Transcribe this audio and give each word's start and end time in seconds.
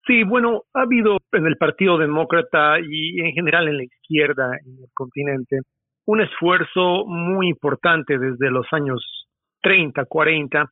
Sí, 0.08 0.24
bueno, 0.24 0.64
ha 0.74 0.82
habido 0.82 1.18
en 1.30 1.46
el 1.46 1.56
Partido 1.56 1.98
Demócrata 1.98 2.80
y 2.80 3.20
en 3.20 3.32
general 3.32 3.68
en 3.68 3.76
la 3.76 3.84
izquierda 3.84 4.58
en 4.66 4.72
el 4.82 4.88
continente 4.92 5.60
un 6.06 6.20
esfuerzo 6.20 7.04
muy 7.06 7.48
importante 7.48 8.18
desde 8.18 8.50
los 8.50 8.66
años 8.72 9.26
30, 9.62 10.04
40, 10.04 10.70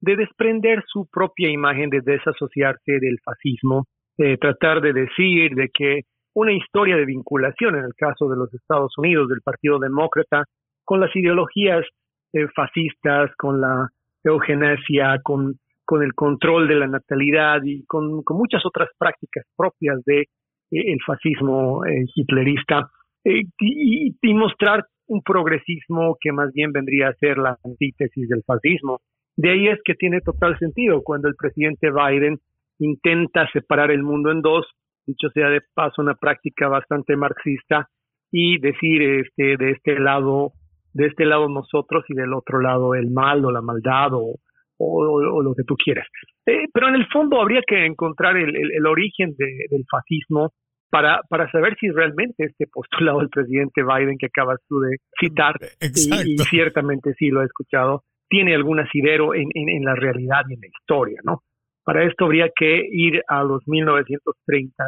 de 0.00 0.16
desprender 0.16 0.84
su 0.86 1.08
propia 1.10 1.50
imagen, 1.50 1.88
de 1.88 2.00
desasociarse 2.02 2.92
del 3.00 3.18
fascismo, 3.24 3.86
de 4.18 4.36
tratar 4.36 4.80
de 4.80 4.92
decir 4.92 5.54
de 5.54 5.70
que 5.72 6.02
una 6.34 6.52
historia 6.52 6.96
de 6.96 7.06
vinculación, 7.06 7.76
en 7.76 7.84
el 7.84 7.94
caso 7.96 8.28
de 8.28 8.36
los 8.36 8.52
Estados 8.52 8.92
Unidos, 8.98 9.28
del 9.28 9.40
Partido 9.40 9.78
Demócrata, 9.78 10.44
con 10.84 11.00
las 11.00 11.14
ideologías 11.16 11.86
eh, 12.32 12.46
fascistas, 12.54 13.30
con 13.36 13.60
la 13.60 13.88
eugenesia, 14.24 15.20
con, 15.22 15.54
con 15.84 16.02
el 16.02 16.14
control 16.14 16.68
de 16.68 16.74
la 16.74 16.86
natalidad 16.86 17.62
y 17.64 17.84
con, 17.86 18.22
muchas 18.30 18.64
otras 18.66 18.88
prácticas 18.98 19.44
propias 19.56 20.02
de 20.04 20.26
eh, 20.70 20.96
fascismo 21.06 21.84
eh, 21.86 22.04
hitlerista, 22.14 22.88
eh, 23.24 23.44
y, 23.58 24.34
mostrar 24.34 24.84
un 25.06 25.22
progresismo 25.22 26.16
que 26.20 26.32
más 26.32 26.52
bien 26.52 26.72
vendría 26.72 27.08
a 27.08 27.14
ser 27.14 27.38
la 27.38 27.58
antítesis 27.64 28.28
del 28.28 28.42
fascismo. 28.44 29.00
De 29.36 29.50
ahí 29.50 29.68
es 29.68 29.78
que 29.84 29.94
tiene 29.94 30.20
total 30.20 30.58
sentido 30.58 31.02
cuando 31.02 31.28
el 31.28 31.34
presidente 31.34 31.90
Biden 31.90 32.38
intenta 32.78 33.48
separar 33.52 33.90
el 33.90 34.02
mundo 34.02 34.30
en 34.30 34.40
dos, 34.40 34.66
dicho 35.06 35.28
sea 35.30 35.48
de 35.48 35.60
paso 35.74 36.02
una 36.02 36.14
práctica 36.14 36.68
bastante 36.68 37.16
marxista, 37.16 37.88
y 38.36 38.58
decir 38.58 39.00
este 39.02 39.56
de 39.56 39.70
este 39.70 40.00
lado 40.00 40.52
de 40.92 41.06
este 41.06 41.24
lado 41.24 41.48
nosotros 41.48 42.04
y 42.08 42.14
del 42.14 42.34
otro 42.34 42.60
lado 42.60 42.94
el 42.94 43.10
mal 43.10 43.44
o 43.44 43.52
la 43.52 43.60
maldad 43.60 44.10
o, 44.12 44.34
lo 44.78 45.54
que 45.54 45.62
tú 45.62 45.76
quieras. 45.76 46.06
Eh, 46.46 46.66
pero 46.72 46.88
en 46.88 46.96
el 46.96 47.06
fondo 47.06 47.40
habría 47.40 47.62
que 47.66 47.86
encontrar 47.86 48.36
el, 48.36 48.86
origen 48.86 49.34
del 49.36 49.84
fascismo 49.88 50.52
para, 50.94 51.22
para 51.28 51.50
saber 51.50 51.74
si 51.80 51.90
realmente 51.90 52.44
este 52.44 52.68
postulado 52.68 53.18
del 53.18 53.28
presidente 53.28 53.82
Biden 53.82 54.16
que 54.16 54.26
acabas 54.26 54.60
tú 54.68 54.78
de 54.78 54.98
citar, 55.18 55.56
y, 55.80 56.38
ciertamente 56.38 57.14
sí 57.18 57.30
lo 57.30 57.42
he 57.42 57.46
escuchado, 57.46 58.04
tiene 58.28 58.54
algún 58.54 58.78
asidero 58.78 59.34
en, 59.34 59.48
en, 59.54 59.84
la 59.84 59.96
realidad 59.96 60.42
y 60.48 60.54
en 60.54 60.60
la 60.60 60.68
historia, 60.68 61.18
¿no? 61.24 61.40
Para 61.82 62.04
esto 62.04 62.26
habría 62.26 62.48
que 62.54 62.86
ir 62.88 63.22
a 63.26 63.42
los 63.42 63.66
1930, 63.66 64.84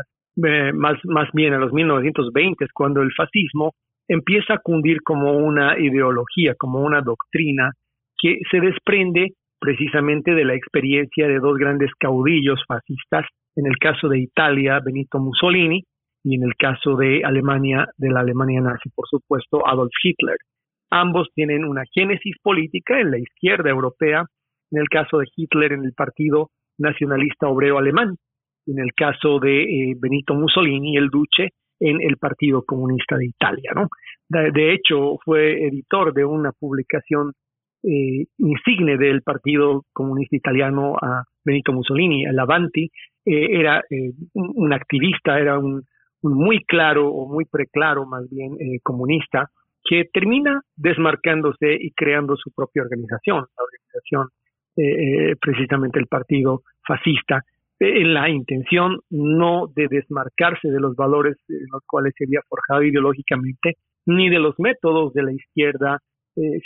eh, 0.47 0.73
más, 0.73 0.97
más 1.07 1.29
bien 1.33 1.55
a 1.55 1.59
los 1.59 1.73
1920, 1.73 2.67
cuando 2.73 3.03
el 3.03 3.13
fascismo 3.13 3.73
empieza 4.07 4.55
a 4.55 4.61
cundir 4.63 5.03
como 5.03 5.33
una 5.33 5.77
ideología, 5.77 6.55
como 6.57 6.83
una 6.83 7.01
doctrina 7.01 7.73
que 8.17 8.39
se 8.49 8.61
desprende 8.61 9.33
precisamente 9.59 10.37
de 10.37 10.45
la 10.45 10.55
experiencia 10.55 11.27
de 11.27 11.41
dos 11.41 11.59
grandes 11.59 11.91
caudillos 11.99 12.63
fascistas, 12.69 13.27
en 13.57 13.67
el 13.67 13.77
caso 13.79 14.09
de 14.09 14.21
Italia, 14.21 14.79
Benito 14.85 15.19
Mussolini, 15.19 15.83
y 16.27 16.35
en 16.35 16.43
el 16.43 16.57
caso 16.57 16.97
de 16.97 17.23
Alemania, 17.25 17.87
de 17.99 18.11
la 18.11 18.19
Alemania 18.19 18.61
nazi, 18.61 18.91
por 18.91 19.07
supuesto, 19.09 19.65
Adolf 19.65 19.93
Hitler. 20.03 20.37
Ambos 20.91 21.29
tienen 21.37 21.65
una 21.65 21.85
génesis 21.95 22.35
política 22.43 22.99
en 22.99 23.13
la 23.13 23.19
izquierda 23.19 23.71
europea, 23.71 24.25
en 24.73 24.81
el 24.81 24.89
caso 24.89 25.19
de 25.19 25.27
Hitler 25.37 25.75
en 25.75 25.85
el 25.85 25.93
Partido 25.93 26.51
Nacionalista 26.79 27.47
Obrero 27.47 27.79
Alemán, 27.79 28.17
en 28.67 28.81
el 28.81 28.93
caso 28.93 29.39
de 29.39 29.63
eh, 29.63 29.95
Benito 30.01 30.35
Mussolini, 30.35 30.97
el 30.97 31.11
Duce, 31.11 31.51
en 31.79 32.03
el 32.03 32.17
Partido 32.17 32.65
Comunista 32.65 33.17
de 33.17 33.27
Italia. 33.27 33.71
¿no? 33.77 33.89
De, 34.29 34.75
hecho, 34.75 35.19
fue 35.25 35.65
editor 35.69 36.13
de 36.13 36.25
una 36.25 36.51
publicación 36.51 37.35
eh, 37.85 38.25
insigne 38.39 38.99
del 38.99 39.23
Partido 39.23 39.85
Comunista 39.93 40.35
Italiano 40.35 40.97
a 41.01 41.23
Benito 41.45 41.73
Mussolini, 41.73 42.25
el 42.25 42.37
Avanti, 42.37 42.91
eh, 43.25 43.61
era 43.61 43.81
un, 44.35 44.73
activista, 44.73 45.39
era 45.39 45.57
un 45.57 45.83
muy 46.35 46.65
claro 46.65 47.09
o 47.09 47.29
muy 47.29 47.45
preclaro 47.45 48.07
más 48.07 48.29
bien 48.31 48.55
eh, 48.61 48.81
comunista 48.83 49.51
que 49.85 50.05
termina 50.13 50.63
desmarcándose 50.77 51.77
y 51.79 51.93
creando 51.93 52.37
su 52.37 52.51
propia 52.51 52.83
organización, 52.83 53.47
la 53.57 53.65
organización 53.65 54.29
precisamente 55.41 55.99
el 55.99 56.07
partido 56.07 56.61
fascista, 56.87 57.41
en 57.81 58.13
la 58.13 58.29
intención 58.29 58.99
no 59.09 59.69
de 59.75 59.87
desmarcarse 59.89 60.69
de 60.69 60.81
los 60.81 60.95
valores 60.97 61.39
en 61.49 61.65
los 61.73 61.83
cuales 61.87 62.13
se 62.19 62.25
había 62.25 62.41
forjado 62.47 62.83
ideológicamente, 62.83 63.77
ni 64.05 64.29
de 64.29 64.39
los 64.39 64.55
métodos 64.59 65.15
de 65.15 65.23
la 65.23 65.33
izquierda 65.33 66.01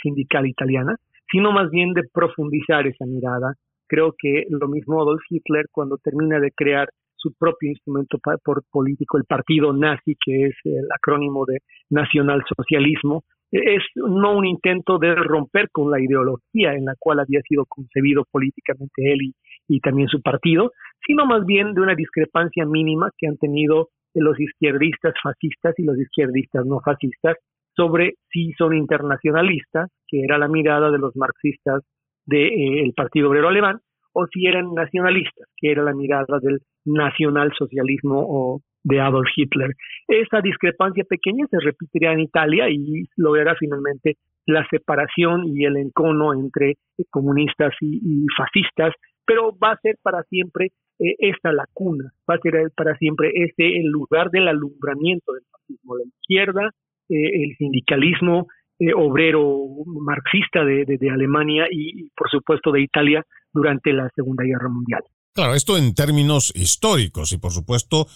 sindical 0.01 0.45
italiana, 0.45 0.97
sino 1.31 1.51
más 1.51 1.71
bien 1.71 1.93
de 1.93 2.03
profundizar 2.13 2.85
esa 2.85 3.05
mirada. 3.05 3.53
Creo 3.87 4.13
que 4.17 4.45
lo 4.49 4.67
mismo 4.67 5.01
Adolf 5.01 5.21
Hitler 5.29 5.65
cuando 5.71 5.97
termina 5.97 6.39
de 6.39 6.51
crear 6.51 6.89
su 7.21 7.33
propio 7.37 7.69
instrumento 7.69 8.17
por 8.43 8.63
político, 8.71 9.17
el 9.17 9.25
partido 9.25 9.73
nazi, 9.73 10.15
que 10.23 10.47
es 10.47 10.55
el 10.63 10.87
acrónimo 10.95 11.45
de 11.45 11.59
nacionalsocialismo, 11.89 13.23
es 13.51 13.83
no 13.95 14.37
un 14.37 14.45
intento 14.45 14.97
de 14.97 15.13
romper 15.13 15.69
con 15.71 15.91
la 15.91 15.99
ideología 15.99 16.73
en 16.73 16.85
la 16.85 16.95
cual 16.97 17.19
había 17.19 17.41
sido 17.41 17.65
concebido 17.65 18.23
políticamente 18.31 19.11
él 19.11 19.33
y, 19.67 19.79
también 19.81 20.07
su 20.07 20.21
partido, 20.21 20.71
sino 21.05 21.25
más 21.25 21.45
bien 21.45 21.73
de 21.73 21.81
una 21.81 21.95
discrepancia 21.95 22.65
mínima 22.65 23.09
que 23.17 23.27
han 23.27 23.37
tenido 23.37 23.89
los 24.13 24.39
izquierdistas 24.39 25.13
fascistas 25.21 25.77
y 25.77 25.83
los 25.83 25.97
izquierdistas 25.97 26.65
no 26.65 26.79
fascistas 26.79 27.37
sobre 27.75 28.15
si 28.29 28.51
son 28.53 28.75
internacionalistas, 28.75 29.89
que 30.07 30.23
era 30.23 30.37
la 30.37 30.47
mirada 30.47 30.91
de 30.91 30.97
los 30.97 31.15
marxistas 31.15 31.83
del 32.25 32.89
eh, 32.89 32.93
Partido 32.95 33.29
Obrero 33.29 33.47
Alemán, 33.47 33.79
o 34.13 34.27
si 34.27 34.45
eran 34.45 34.73
nacionalistas, 34.73 35.47
que 35.57 35.71
era 35.71 35.83
la 35.83 35.93
mirada 35.93 36.39
del 36.41 36.59
nacionalsocialismo 36.85 38.25
o 38.27 38.61
de 38.83 38.99
Adolf 38.99 39.29
Hitler. 39.35 39.71
Esa 40.07 40.41
discrepancia 40.41 41.03
pequeña 41.03 41.45
se 41.49 41.59
repetirá 41.59 42.13
en 42.13 42.21
Italia 42.21 42.69
y 42.69 43.05
logrará 43.15 43.55
finalmente 43.55 44.17
la 44.45 44.65
separación 44.69 45.45
y 45.45 45.65
el 45.65 45.77
encono 45.77 46.33
entre 46.33 46.75
comunistas 47.09 47.73
y, 47.79 48.25
fascistas, 48.35 48.93
pero 49.25 49.55
va 49.57 49.71
a 49.71 49.79
ser 49.81 49.97
para 50.01 50.23
siempre 50.23 50.71
eh, 50.99 51.15
esta 51.19 51.51
lacuna, 51.51 52.11
va 52.29 52.35
a 52.35 52.39
ser 52.39 52.71
para 52.75 52.95
siempre 52.97 53.31
este 53.35 53.79
el 53.79 53.87
lugar 53.87 54.31
del 54.31 54.47
alumbramiento 54.47 55.33
del 55.33 55.43
fascismo, 55.51 55.97
la 55.97 56.03
izquierda, 56.05 56.69
eh, 57.09 57.43
el 57.43 57.55
sindicalismo 57.57 58.47
eh, 58.79 58.93
obrero 58.95 59.67
marxista 59.85 60.65
de, 60.65 60.85
de 60.85 61.09
Alemania 61.09 61.67
y, 61.69 62.09
por 62.15 62.29
supuesto, 62.31 62.71
de 62.71 62.81
Italia 62.81 63.23
durante 63.53 63.93
la 63.93 64.09
Segunda 64.15 64.43
Guerra 64.43 64.69
Mundial. 64.69 65.01
Claro, 65.33 65.55
esto 65.55 65.77
en 65.77 65.93
términos 65.95 66.51
históricos 66.55 67.31
y 67.31 67.37
por 67.37 67.53
supuesto 67.53 68.07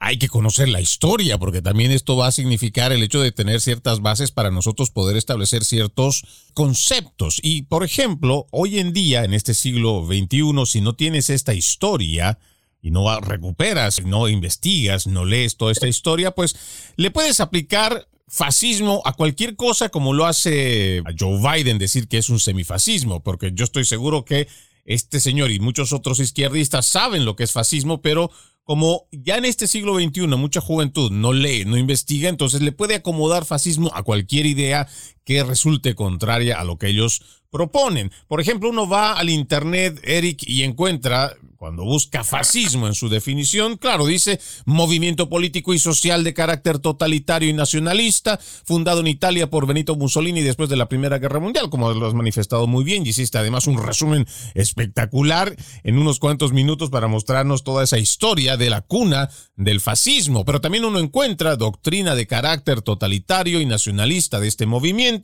hay 0.00 0.18
que 0.18 0.28
conocer 0.28 0.68
la 0.68 0.80
historia 0.80 1.38
porque 1.38 1.62
también 1.62 1.90
esto 1.90 2.16
va 2.16 2.26
a 2.26 2.32
significar 2.32 2.92
el 2.92 3.02
hecho 3.02 3.20
de 3.20 3.32
tener 3.32 3.60
ciertas 3.60 4.00
bases 4.00 4.32
para 4.32 4.50
nosotros 4.50 4.90
poder 4.90 5.16
establecer 5.16 5.64
ciertos 5.64 6.24
conceptos. 6.54 7.40
Y 7.42 7.62
por 7.62 7.84
ejemplo, 7.84 8.46
hoy 8.50 8.78
en 8.78 8.92
día, 8.92 9.24
en 9.24 9.32
este 9.32 9.54
siglo 9.54 10.06
XXI, 10.06 10.66
si 10.66 10.80
no 10.82 10.94
tienes 10.94 11.30
esta 11.30 11.54
historia, 11.54 12.38
y 12.80 12.90
no 12.90 13.20
recuperas, 13.20 14.04
no 14.04 14.28
investigas, 14.28 15.06
no 15.06 15.24
lees 15.24 15.56
toda 15.56 15.72
esta 15.72 15.88
historia, 15.88 16.30
pues 16.32 16.56
le 16.96 17.10
puedes 17.10 17.40
aplicar 17.40 18.08
fascismo 18.28 19.02
a 19.04 19.14
cualquier 19.14 19.56
cosa 19.56 19.88
como 19.88 20.12
lo 20.12 20.26
hace 20.26 21.02
Joe 21.18 21.40
Biden 21.40 21.78
decir 21.78 22.08
que 22.08 22.18
es 22.18 22.28
un 22.28 22.38
semifascismo, 22.38 23.22
porque 23.22 23.52
yo 23.52 23.64
estoy 23.64 23.84
seguro 23.84 24.24
que 24.24 24.48
este 24.88 25.20
señor 25.20 25.50
y 25.50 25.60
muchos 25.60 25.92
otros 25.92 26.18
izquierdistas 26.18 26.86
saben 26.86 27.26
lo 27.26 27.36
que 27.36 27.44
es 27.44 27.52
fascismo, 27.52 28.00
pero 28.00 28.30
como 28.64 29.06
ya 29.12 29.36
en 29.36 29.44
este 29.44 29.66
siglo 29.66 29.98
XXI 29.98 30.26
mucha 30.28 30.60
juventud 30.60 31.10
no 31.10 31.32
lee, 31.32 31.64
no 31.66 31.76
investiga, 31.76 32.28
entonces 32.28 32.62
le 32.62 32.72
puede 32.72 32.94
acomodar 32.94 33.44
fascismo 33.44 33.90
a 33.94 34.02
cualquier 34.02 34.46
idea 34.46 34.88
que 35.28 35.44
resulte 35.44 35.94
contraria 35.94 36.58
a 36.58 36.64
lo 36.64 36.78
que 36.78 36.88
ellos 36.88 37.20
proponen. 37.50 38.10
Por 38.28 38.40
ejemplo, 38.40 38.70
uno 38.70 38.88
va 38.88 39.12
al 39.12 39.28
Internet, 39.28 40.00
Eric, 40.02 40.42
y 40.46 40.62
encuentra 40.62 41.36
cuando 41.58 41.84
busca 41.84 42.22
fascismo 42.22 42.86
en 42.86 42.94
su 42.94 43.08
definición, 43.08 43.78
claro, 43.78 44.06
dice 44.06 44.38
movimiento 44.64 45.28
político 45.28 45.74
y 45.74 45.80
social 45.80 46.22
de 46.22 46.32
carácter 46.32 46.78
totalitario 46.78 47.48
y 47.48 47.52
nacionalista, 47.52 48.38
fundado 48.38 49.00
en 49.00 49.08
Italia 49.08 49.50
por 49.50 49.66
Benito 49.66 49.96
Mussolini 49.96 50.40
después 50.40 50.68
de 50.68 50.76
la 50.76 50.88
Primera 50.88 51.18
Guerra 51.18 51.40
Mundial, 51.40 51.68
como 51.68 51.92
lo 51.92 52.06
has 52.06 52.14
manifestado 52.14 52.68
muy 52.68 52.84
bien, 52.84 53.04
y 53.04 53.08
hiciste 53.08 53.38
además 53.38 53.66
un 53.66 53.84
resumen 53.84 54.24
espectacular 54.54 55.56
en 55.82 55.98
unos 55.98 56.20
cuantos 56.20 56.52
minutos 56.52 56.90
para 56.90 57.08
mostrarnos 57.08 57.64
toda 57.64 57.82
esa 57.82 57.98
historia 57.98 58.56
de 58.56 58.70
la 58.70 58.82
cuna 58.82 59.28
del 59.56 59.80
fascismo, 59.80 60.44
pero 60.44 60.60
también 60.60 60.84
uno 60.84 61.00
encuentra 61.00 61.56
doctrina 61.56 62.14
de 62.14 62.28
carácter 62.28 62.82
totalitario 62.82 63.60
y 63.60 63.66
nacionalista 63.66 64.38
de 64.38 64.46
este 64.46 64.66
movimiento, 64.66 65.17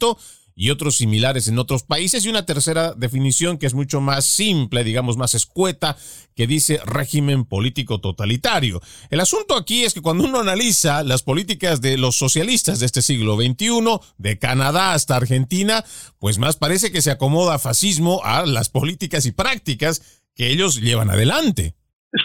y 0.56 0.70
otros 0.70 0.96
similares 0.96 1.48
en 1.48 1.58
otros 1.58 1.82
países. 1.82 2.24
Y 2.24 2.28
una 2.28 2.46
tercera 2.46 2.92
definición 2.94 3.58
que 3.58 3.66
es 3.66 3.74
mucho 3.74 4.00
más 4.00 4.26
simple, 4.26 4.84
digamos 4.84 5.16
más 5.16 5.34
escueta, 5.34 5.96
que 6.34 6.46
dice 6.46 6.80
régimen 6.84 7.44
político 7.44 8.00
totalitario. 8.00 8.80
El 9.10 9.20
asunto 9.20 9.56
aquí 9.56 9.84
es 9.84 9.94
que 9.94 10.02
cuando 10.02 10.24
uno 10.24 10.40
analiza 10.40 11.02
las 11.02 11.22
políticas 11.22 11.80
de 11.80 11.98
los 11.98 12.16
socialistas 12.16 12.80
de 12.80 12.86
este 12.86 13.02
siglo 13.02 13.36
XXI, 13.36 13.98
de 14.18 14.38
Canadá 14.38 14.92
hasta 14.92 15.16
Argentina, 15.16 15.82
pues 16.18 16.38
más 16.38 16.56
parece 16.56 16.92
que 16.92 17.02
se 17.02 17.10
acomoda 17.10 17.58
fascismo 17.58 18.20
a 18.24 18.46
las 18.46 18.68
políticas 18.68 19.26
y 19.26 19.32
prácticas 19.32 20.22
que 20.34 20.50
ellos 20.50 20.80
llevan 20.80 21.10
adelante. 21.10 21.74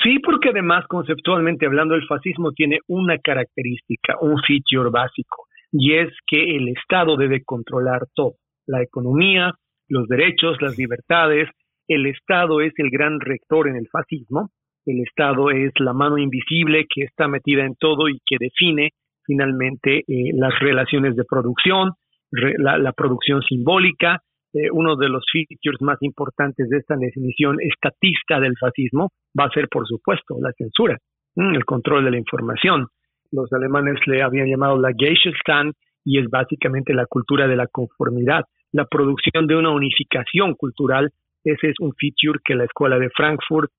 Sí, 0.03 0.19
porque 0.19 0.49
además 0.49 0.85
conceptualmente 0.87 1.65
hablando 1.65 1.95
el 1.95 2.05
fascismo 2.07 2.51
tiene 2.51 2.77
una 2.87 3.17
característica, 3.17 4.17
un 4.21 4.39
feature 4.45 4.91
básico 4.91 5.48
y 5.71 5.95
es 5.95 6.09
que 6.27 6.55
el 6.55 6.69
Estado 6.69 7.17
debe 7.17 7.43
controlar 7.43 8.07
todo, 8.13 8.35
la 8.65 8.81
economía, 8.81 9.53
los 9.87 10.07
derechos, 10.07 10.57
las 10.61 10.77
libertades. 10.77 11.49
El 11.87 12.05
Estado 12.05 12.61
es 12.61 12.73
el 12.77 12.89
gran 12.89 13.19
rector 13.19 13.67
en 13.67 13.75
el 13.75 13.87
fascismo, 13.91 14.49
el 14.85 15.01
Estado 15.01 15.51
es 15.51 15.71
la 15.79 15.93
mano 15.93 16.17
invisible 16.17 16.85
que 16.93 17.03
está 17.03 17.27
metida 17.27 17.65
en 17.65 17.75
todo 17.75 18.07
y 18.09 18.19
que 18.25 18.37
define 18.39 18.91
finalmente 19.23 19.99
eh, 19.99 20.31
las 20.33 20.57
relaciones 20.59 21.15
de 21.15 21.23
producción, 21.23 21.91
la, 22.31 22.91
producción 22.93 23.41
simbólica. 23.43 24.21
Eh, 24.51 24.71
uno 24.71 24.95
de 24.95 25.09
los 25.09 25.23
features 25.31 25.79
más 25.81 25.97
importantes 26.01 26.67
de 26.69 26.77
esta 26.77 26.95
definición 26.95 27.57
estatista 27.59 28.39
del 28.39 28.57
fascismo 28.59 29.09
va 29.39 29.45
a 29.45 29.51
ser, 29.51 29.67
por 29.69 29.87
supuesto, 29.87 30.37
la 30.41 30.51
censura, 30.53 30.97
el 31.35 31.65
control 31.65 32.05
de 32.05 32.11
la 32.11 32.17
información, 32.17 32.87
los 33.31 33.51
alemanes 33.53 33.99
le 34.05 34.21
habían 34.21 34.47
llamado 34.47 34.79
la 34.79 34.91
Geiselstan 34.97 35.73
y 36.03 36.19
es 36.19 36.29
básicamente 36.29 36.93
la 36.93 37.05
cultura 37.05 37.47
de 37.47 37.55
la 37.55 37.67
conformidad, 37.67 38.45
la 38.71 38.85
producción 38.85 39.47
de 39.47 39.55
una 39.55 39.71
unificación 39.71 40.55
cultural. 40.55 41.11
Ese 41.43 41.69
es 41.69 41.75
un 41.79 41.93
feature 41.93 42.39
que 42.43 42.55
la 42.55 42.65
escuela 42.65 42.97
de 42.97 43.09
Frankfurt, 43.09 43.71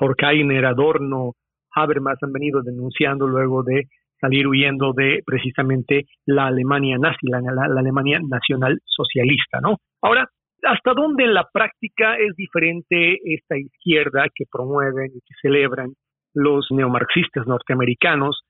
Horkheimer, 0.00 0.66
Adorno, 0.66 1.32
Habermas 1.74 2.18
han 2.22 2.32
venido 2.32 2.62
denunciando 2.62 3.26
luego 3.26 3.62
de 3.62 3.88
salir 4.20 4.46
huyendo 4.46 4.92
de 4.92 5.20
precisamente 5.26 6.06
la 6.26 6.46
Alemania 6.46 6.96
nazi, 6.98 7.26
la, 7.26 7.40
la 7.40 7.80
Alemania 7.80 8.20
nacional 8.26 8.78
socialista, 8.84 9.60
¿no? 9.60 9.78
Ahora, 10.00 10.28
¿hasta 10.62 10.94
dónde 10.94 11.24
en 11.24 11.34
la 11.34 11.48
práctica 11.52 12.16
es 12.16 12.36
diferente 12.36 13.18
esta 13.24 13.56
izquierda 13.56 14.26
que 14.34 14.44
promueven 14.50 15.06
y 15.14 15.20
que 15.20 15.34
celebran 15.40 15.92
los 16.34 16.66
neomarxistas 16.70 17.46
norteamericanos 17.46 18.42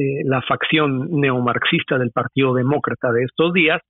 eh, 0.00 0.22
la 0.24 0.40
facción 0.40 1.10
neomarxista 1.10 1.98
del 1.98 2.10
Partido 2.10 2.54
Demócrata 2.54 3.12
de 3.12 3.24
estos 3.24 3.52
días, 3.52 3.82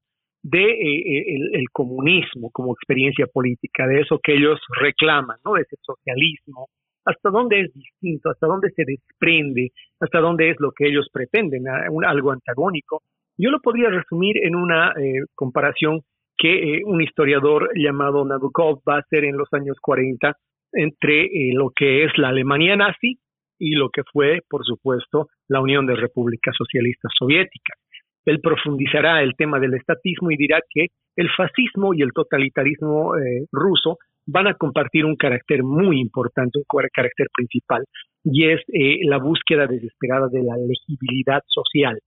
de 0.42 0.64
eh, 0.64 1.36
el, 1.52 1.66
comunismo 1.70 2.50
como 2.50 2.72
experiencia 2.72 3.28
política, 3.32 3.86
de 3.86 4.00
eso 4.00 4.18
que 4.20 4.34
ellos 4.34 4.58
reclaman, 4.80 5.38
¿no? 5.44 5.52
De 5.52 5.62
ese 5.62 5.76
socialismo, 5.80 6.66
hasta 7.04 7.30
dónde 7.30 7.60
es 7.60 7.72
distinto, 7.72 8.30
hasta 8.30 8.48
dónde 8.48 8.70
se 8.70 8.82
desprende, 8.84 9.68
hasta 10.00 10.18
dónde 10.18 10.50
es 10.50 10.56
lo 10.58 10.72
que 10.72 10.88
ellos 10.88 11.06
pretenden, 11.12 11.68
algo 11.68 12.32
antagónico. 12.32 13.02
Yo 13.38 13.50
lo 13.50 13.60
podría 13.60 13.90
resumir 13.90 14.44
en 14.44 14.56
una 14.56 14.92
eh, 15.00 15.26
comparación 15.36 16.00
que 16.36 16.80
un 16.86 17.00
historiador 17.02 17.70
llamado 17.76 18.24
Nabokov 18.24 18.80
va 18.88 18.96
a 18.96 19.00
hacer 19.00 19.24
en 19.24 19.36
los 19.36 19.48
años 19.52 19.76
40 19.80 20.36
entre 20.72 21.28
lo 21.52 21.70
que 21.70 22.04
es 22.04 22.18
la 22.18 22.30
Alemania 22.30 22.74
nazi 22.74 23.20
y 23.60 23.72
lo 23.72 23.90
que 23.90 24.02
fue, 24.12 24.40
por 24.48 24.64
supuesto, 24.64 25.28
la 25.48 25.60
Unión 25.60 25.86
de 25.86 25.94
Repúblicas 25.94 26.56
Socialistas 26.56 27.12
Soviéticas. 27.16 27.78
Él 28.24 28.40
profundizará 28.40 29.22
el 29.22 29.34
tema 29.36 29.60
del 29.60 29.74
estatismo 29.74 30.30
y 30.30 30.36
dirá 30.36 30.60
que 30.68 30.86
el 31.16 31.28
fascismo 31.36 31.94
y 31.94 32.02
el 32.02 32.12
totalitarismo 32.12 33.16
eh, 33.16 33.46
ruso 33.52 33.98
van 34.26 34.46
a 34.46 34.54
compartir 34.54 35.04
un 35.04 35.16
carácter 35.16 35.62
muy 35.62 36.00
importante, 36.00 36.58
un 36.58 36.64
carácter 36.92 37.28
principal, 37.34 37.84
y 38.24 38.48
es 38.48 38.60
eh, 38.72 38.98
la 39.04 39.18
búsqueda 39.18 39.66
desesperada 39.66 40.28
de 40.28 40.42
la 40.42 40.56
legibilidad 40.56 41.42
social, 41.46 41.98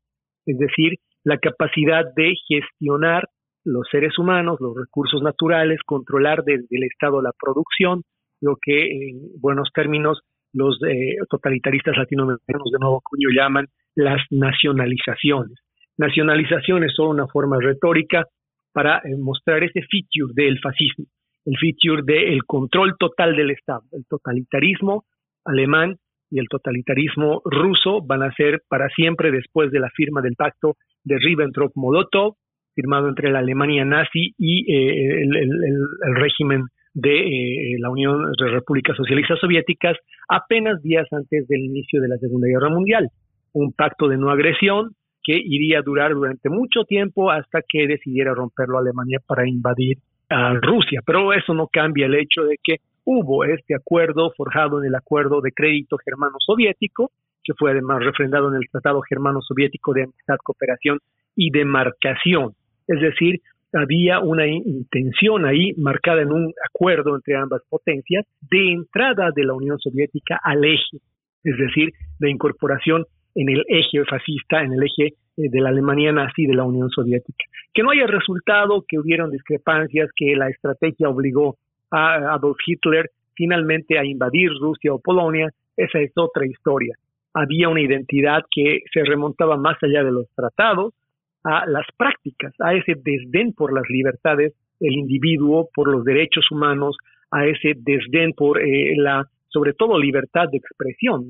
es 0.45 0.57
decir, 0.57 0.93
la 1.23 1.37
capacidad 1.37 2.03
de 2.15 2.33
gestionar 2.47 3.27
los 3.65 3.87
seres 3.89 4.17
humanos, 4.19 4.57
los 4.59 4.75
recursos 4.75 5.21
naturales, 5.21 5.79
controlar 5.85 6.43
desde 6.43 6.67
el 6.69 6.83
Estado 6.83 7.21
la 7.21 7.31
producción, 7.39 8.03
lo 8.41 8.57
que 8.61 8.91
en 8.91 9.39
buenos 9.39 9.69
términos 9.73 10.19
los 10.53 10.79
eh, 10.87 11.17
totalitaristas 11.29 11.97
latinoamericanos 11.97 12.71
de 12.71 12.79
nuevo 12.79 13.01
cuño 13.03 13.29
llaman 13.35 13.67
las 13.95 14.21
nacionalizaciones. 14.31 15.59
Nacionalizaciones 15.97 16.93
son 16.95 17.09
una 17.09 17.27
forma 17.27 17.57
retórica 17.59 18.25
para 18.71 18.97
eh, 18.99 19.15
mostrar 19.19 19.63
ese 19.63 19.81
feature 19.81 20.33
del 20.35 20.59
fascismo. 20.59 21.05
el 21.45 21.57
feature 21.57 22.03
del 22.03 22.43
control 22.45 22.95
total 22.97 23.35
del 23.35 23.51
Estado. 23.51 23.83
El 23.91 24.05
totalitarismo 24.07 25.03
alemán 25.43 25.97
y 26.31 26.39
el 26.39 26.47
totalitarismo 26.47 27.41
ruso 27.45 28.01
van 28.01 28.23
a 28.23 28.33
ser 28.33 28.61
para 28.67 28.89
siempre 28.89 29.31
después 29.31 29.71
de 29.71 29.79
la 29.79 29.89
firma 29.89 30.21
del 30.21 30.35
pacto 30.35 30.77
de 31.03 31.17
Ribbentrop-Molotov, 31.17 32.35
firmado 32.73 33.07
entre 33.07 33.29
la 33.29 33.39
Alemania 33.39 33.85
nazi 33.85 34.33
y 34.37 34.73
eh, 34.73 35.21
el, 35.21 36.15
régimen 36.15 36.63
de 36.93 37.73
eh, 37.73 37.77
la 37.79 37.89
Unión 37.89 38.31
de 38.37 38.51
Repúblicas 38.51 38.95
Socialistas 38.95 39.39
Soviéticas 39.39 39.97
apenas 40.27 40.81
días 40.81 41.07
antes 41.11 41.47
del 41.47 41.61
inicio 41.61 42.01
de 42.01 42.07
la 42.07 42.17
Segunda 42.17 42.47
Guerra 42.47 42.69
Mundial. 42.69 43.09
Un 43.53 43.73
pacto 43.73 44.07
de 44.07 44.17
no 44.17 44.29
agresión 44.29 44.91
que 45.23 45.35
iría 45.37 45.79
a 45.79 45.83
durar 45.83 46.13
durante 46.13 46.49
mucho 46.49 46.83
tiempo 46.83 47.31
hasta 47.31 47.61
que 47.67 47.87
decidiera 47.87 48.33
romperlo 48.33 48.77
Alemania 48.77 49.19
para 49.25 49.47
invadir 49.47 49.97
a 50.29 50.53
Rusia. 50.55 51.01
Pero 51.05 51.33
eso 51.33 51.53
no 51.53 51.67
cambia 51.67 52.05
el 52.05 52.15
hecho 52.15 52.43
de 52.43 52.57
que 52.61 52.77
hubo 53.05 53.45
este 53.45 53.75
acuerdo 53.75 54.31
forjado 54.35 54.81
en 54.81 54.87
el 54.87 54.95
acuerdo 54.95 55.41
de 55.41 55.51
crédito 55.51 55.97
germano-soviético, 56.03 57.11
que 57.43 57.53
fue 57.57 57.71
además 57.71 58.03
refrendado 58.03 58.49
en 58.49 58.55
el 58.55 58.69
Tratado 58.69 59.01
Germano-Soviético 59.07 59.93
de 59.93 60.03
Amistad, 60.03 60.37
Cooperación 60.43 60.99
y 61.35 61.51
Demarcación. 61.51 62.53
Es 62.87 63.01
decir, 63.01 63.41
había 63.73 64.19
una 64.19 64.47
intención 64.47 65.45
ahí 65.45 65.73
marcada 65.77 66.21
en 66.21 66.31
un 66.31 66.53
acuerdo 66.69 67.15
entre 67.15 67.35
ambas 67.35 67.61
potencias 67.69 68.25
de 68.49 68.73
entrada 68.73 69.31
de 69.35 69.43
la 69.43 69.53
Unión 69.53 69.79
Soviética 69.79 70.39
al 70.43 70.63
eje, 70.63 70.97
es 71.43 71.57
decir, 71.57 71.91
de 72.19 72.29
incorporación 72.29 73.05
en 73.35 73.49
el 73.49 73.63
eje 73.67 74.03
fascista, 74.05 74.61
en 74.61 74.73
el 74.73 74.83
eje 74.83 75.15
eh, 75.37 75.49
de 75.49 75.61
la 75.61 75.69
Alemania 75.69 76.11
nazi 76.11 76.45
de 76.45 76.53
la 76.53 76.63
Unión 76.63 76.89
Soviética. 76.89 77.45
Que 77.73 77.83
no 77.83 77.91
haya 77.91 78.05
resultado, 78.05 78.85
que 78.87 78.99
hubieron 78.99 79.31
discrepancias, 79.31 80.09
que 80.15 80.35
la 80.35 80.49
estrategia 80.49 81.09
obligó 81.09 81.57
a 81.89 82.33
Adolf 82.33 82.57
Hitler 82.65 83.09
finalmente 83.35 83.97
a 83.97 84.05
invadir 84.05 84.51
Rusia 84.59 84.93
o 84.93 84.99
Polonia, 84.99 85.49
esa 85.75 85.99
es 85.99 86.11
otra 86.15 86.45
historia. 86.45 86.95
Había 87.33 87.69
una 87.69 87.81
identidad 87.81 88.43
que 88.53 88.81
se 88.93 89.03
remontaba 89.03 89.57
más 89.57 89.77
allá 89.81 90.03
de 90.03 90.11
los 90.11 90.27
tratados, 90.35 90.93
a 91.43 91.65
las 91.67 91.85
prácticas, 91.97 92.53
a 92.59 92.73
ese 92.73 92.93
desdén 92.95 93.53
por 93.53 93.73
las 93.73 93.83
libertades 93.89 94.53
del 94.79 94.93
individuo, 94.93 95.69
por 95.73 95.89
los 95.89 96.03
derechos 96.03 96.49
humanos, 96.51 96.95
a 97.31 97.45
ese 97.45 97.73
desdén 97.77 98.33
por 98.33 98.61
eh, 98.61 98.93
la, 98.95 99.25
sobre 99.49 99.73
todo, 99.73 99.97
libertad 99.99 100.45
de 100.51 100.57
expresión. 100.57 101.23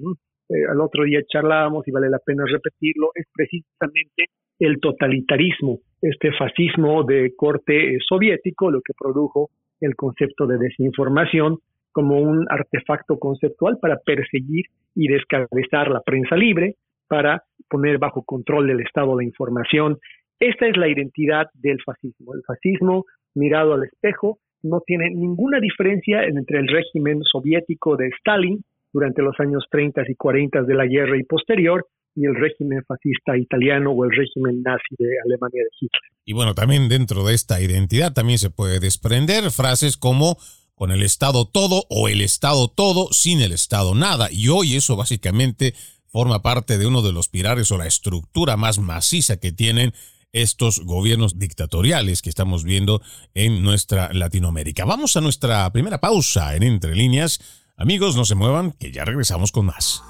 Eh, 0.49 0.65
al 0.69 0.81
otro 0.81 1.03
día 1.03 1.21
charlábamos 1.27 1.87
y 1.87 1.91
vale 1.91 2.09
la 2.09 2.19
pena 2.19 2.43
repetirlo, 2.45 3.11
es 3.15 3.25
precisamente 3.33 4.25
el 4.59 4.79
totalitarismo, 4.79 5.79
este 6.01 6.31
fascismo 6.33 7.03
de 7.03 7.33
corte 7.35 7.95
eh, 7.95 7.97
soviético, 8.07 8.69
lo 8.69 8.81
que 8.81 8.93
produjo 8.97 9.49
el 9.81 9.95
concepto 9.95 10.45
de 10.47 10.57
desinformación 10.57 11.57
como 11.91 12.19
un 12.19 12.45
artefacto 12.49 13.19
conceptual 13.19 13.77
para 13.79 13.97
perseguir 13.97 14.65
y 14.95 15.07
descabezar 15.07 15.89
la 15.89 16.01
prensa 16.01 16.35
libre, 16.35 16.75
para 17.07 17.43
poner 17.69 17.97
bajo 17.97 18.23
control 18.23 18.67
del 18.67 18.81
Estado 18.81 19.17
la 19.17 19.23
información. 19.23 19.97
Esta 20.39 20.67
es 20.67 20.77
la 20.77 20.87
identidad 20.87 21.47
del 21.53 21.81
fascismo. 21.83 22.33
El 22.33 22.41
fascismo, 22.45 23.05
mirado 23.35 23.73
al 23.73 23.83
espejo, 23.83 24.39
no 24.61 24.81
tiene 24.85 25.09
ninguna 25.09 25.59
diferencia 25.59 26.23
entre 26.23 26.59
el 26.59 26.67
régimen 26.67 27.21
soviético 27.23 27.97
de 27.97 28.07
Stalin 28.19 28.63
durante 28.91 29.21
los 29.21 29.39
años 29.39 29.65
30 29.69 30.03
y 30.07 30.15
40 30.15 30.63
de 30.63 30.73
la 30.75 30.85
guerra 30.85 31.17
y 31.17 31.23
posterior 31.23 31.85
y 32.15 32.25
el 32.25 32.35
régimen 32.35 32.83
fascista 32.87 33.37
italiano 33.37 33.91
o 33.91 34.05
el 34.05 34.11
régimen 34.11 34.61
nazi 34.61 34.95
de 34.97 35.07
Alemania 35.25 35.63
de 35.63 35.69
Hitler. 35.79 36.01
Y 36.25 36.33
bueno, 36.33 36.53
también 36.53 36.87
dentro 36.87 37.25
de 37.25 37.33
esta 37.33 37.59
identidad 37.59 38.13
también 38.13 38.37
se 38.37 38.51
puede 38.51 38.79
desprender 38.79 39.49
frases 39.51 39.97
como 39.97 40.37
con 40.75 40.91
el 40.91 41.01
Estado 41.01 41.45
todo 41.45 41.85
o 41.89 42.07
el 42.07 42.21
Estado 42.21 42.67
todo 42.67 43.07
sin 43.11 43.41
el 43.41 43.51
Estado 43.51 43.95
nada. 43.95 44.27
Y 44.31 44.49
hoy 44.49 44.75
eso 44.75 44.95
básicamente 44.95 45.73
forma 46.13 46.43
parte 46.43 46.77
de 46.77 46.85
uno 46.85 47.01
de 47.01 47.11
los 47.11 47.27
pilares 47.27 47.71
o 47.71 47.77
la 47.77 47.87
estructura 47.87 48.55
más 48.55 48.77
maciza 48.77 49.37
que 49.37 49.51
tienen 49.51 49.93
estos 50.31 50.79
gobiernos 50.79 51.39
dictatoriales 51.39 52.21
que 52.21 52.29
estamos 52.29 52.63
viendo 52.63 53.01
en 53.33 53.63
nuestra 53.63 54.13
Latinoamérica. 54.13 54.85
Vamos 54.85 55.17
a 55.17 55.21
nuestra 55.21 55.69
primera 55.73 55.99
pausa 55.99 56.55
en 56.55 56.61
Entre 56.61 56.95
Líneas. 56.95 57.41
Amigos, 57.77 58.15
no 58.15 58.25
se 58.25 58.35
muevan, 58.35 58.73
que 58.73 58.91
ya 58.91 59.05
regresamos 59.05 59.51
con 59.51 59.65
más. 59.65 60.03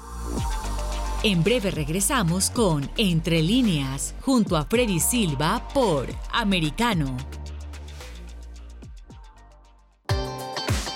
En 1.22 1.42
breve 1.42 1.70
regresamos 1.70 2.50
con 2.50 2.90
Entre 2.98 3.42
líneas, 3.42 4.14
junto 4.20 4.58
a 4.58 4.66
Freddy 4.66 5.00
Silva 5.00 5.66
por 5.72 6.06
Americano. 6.32 7.16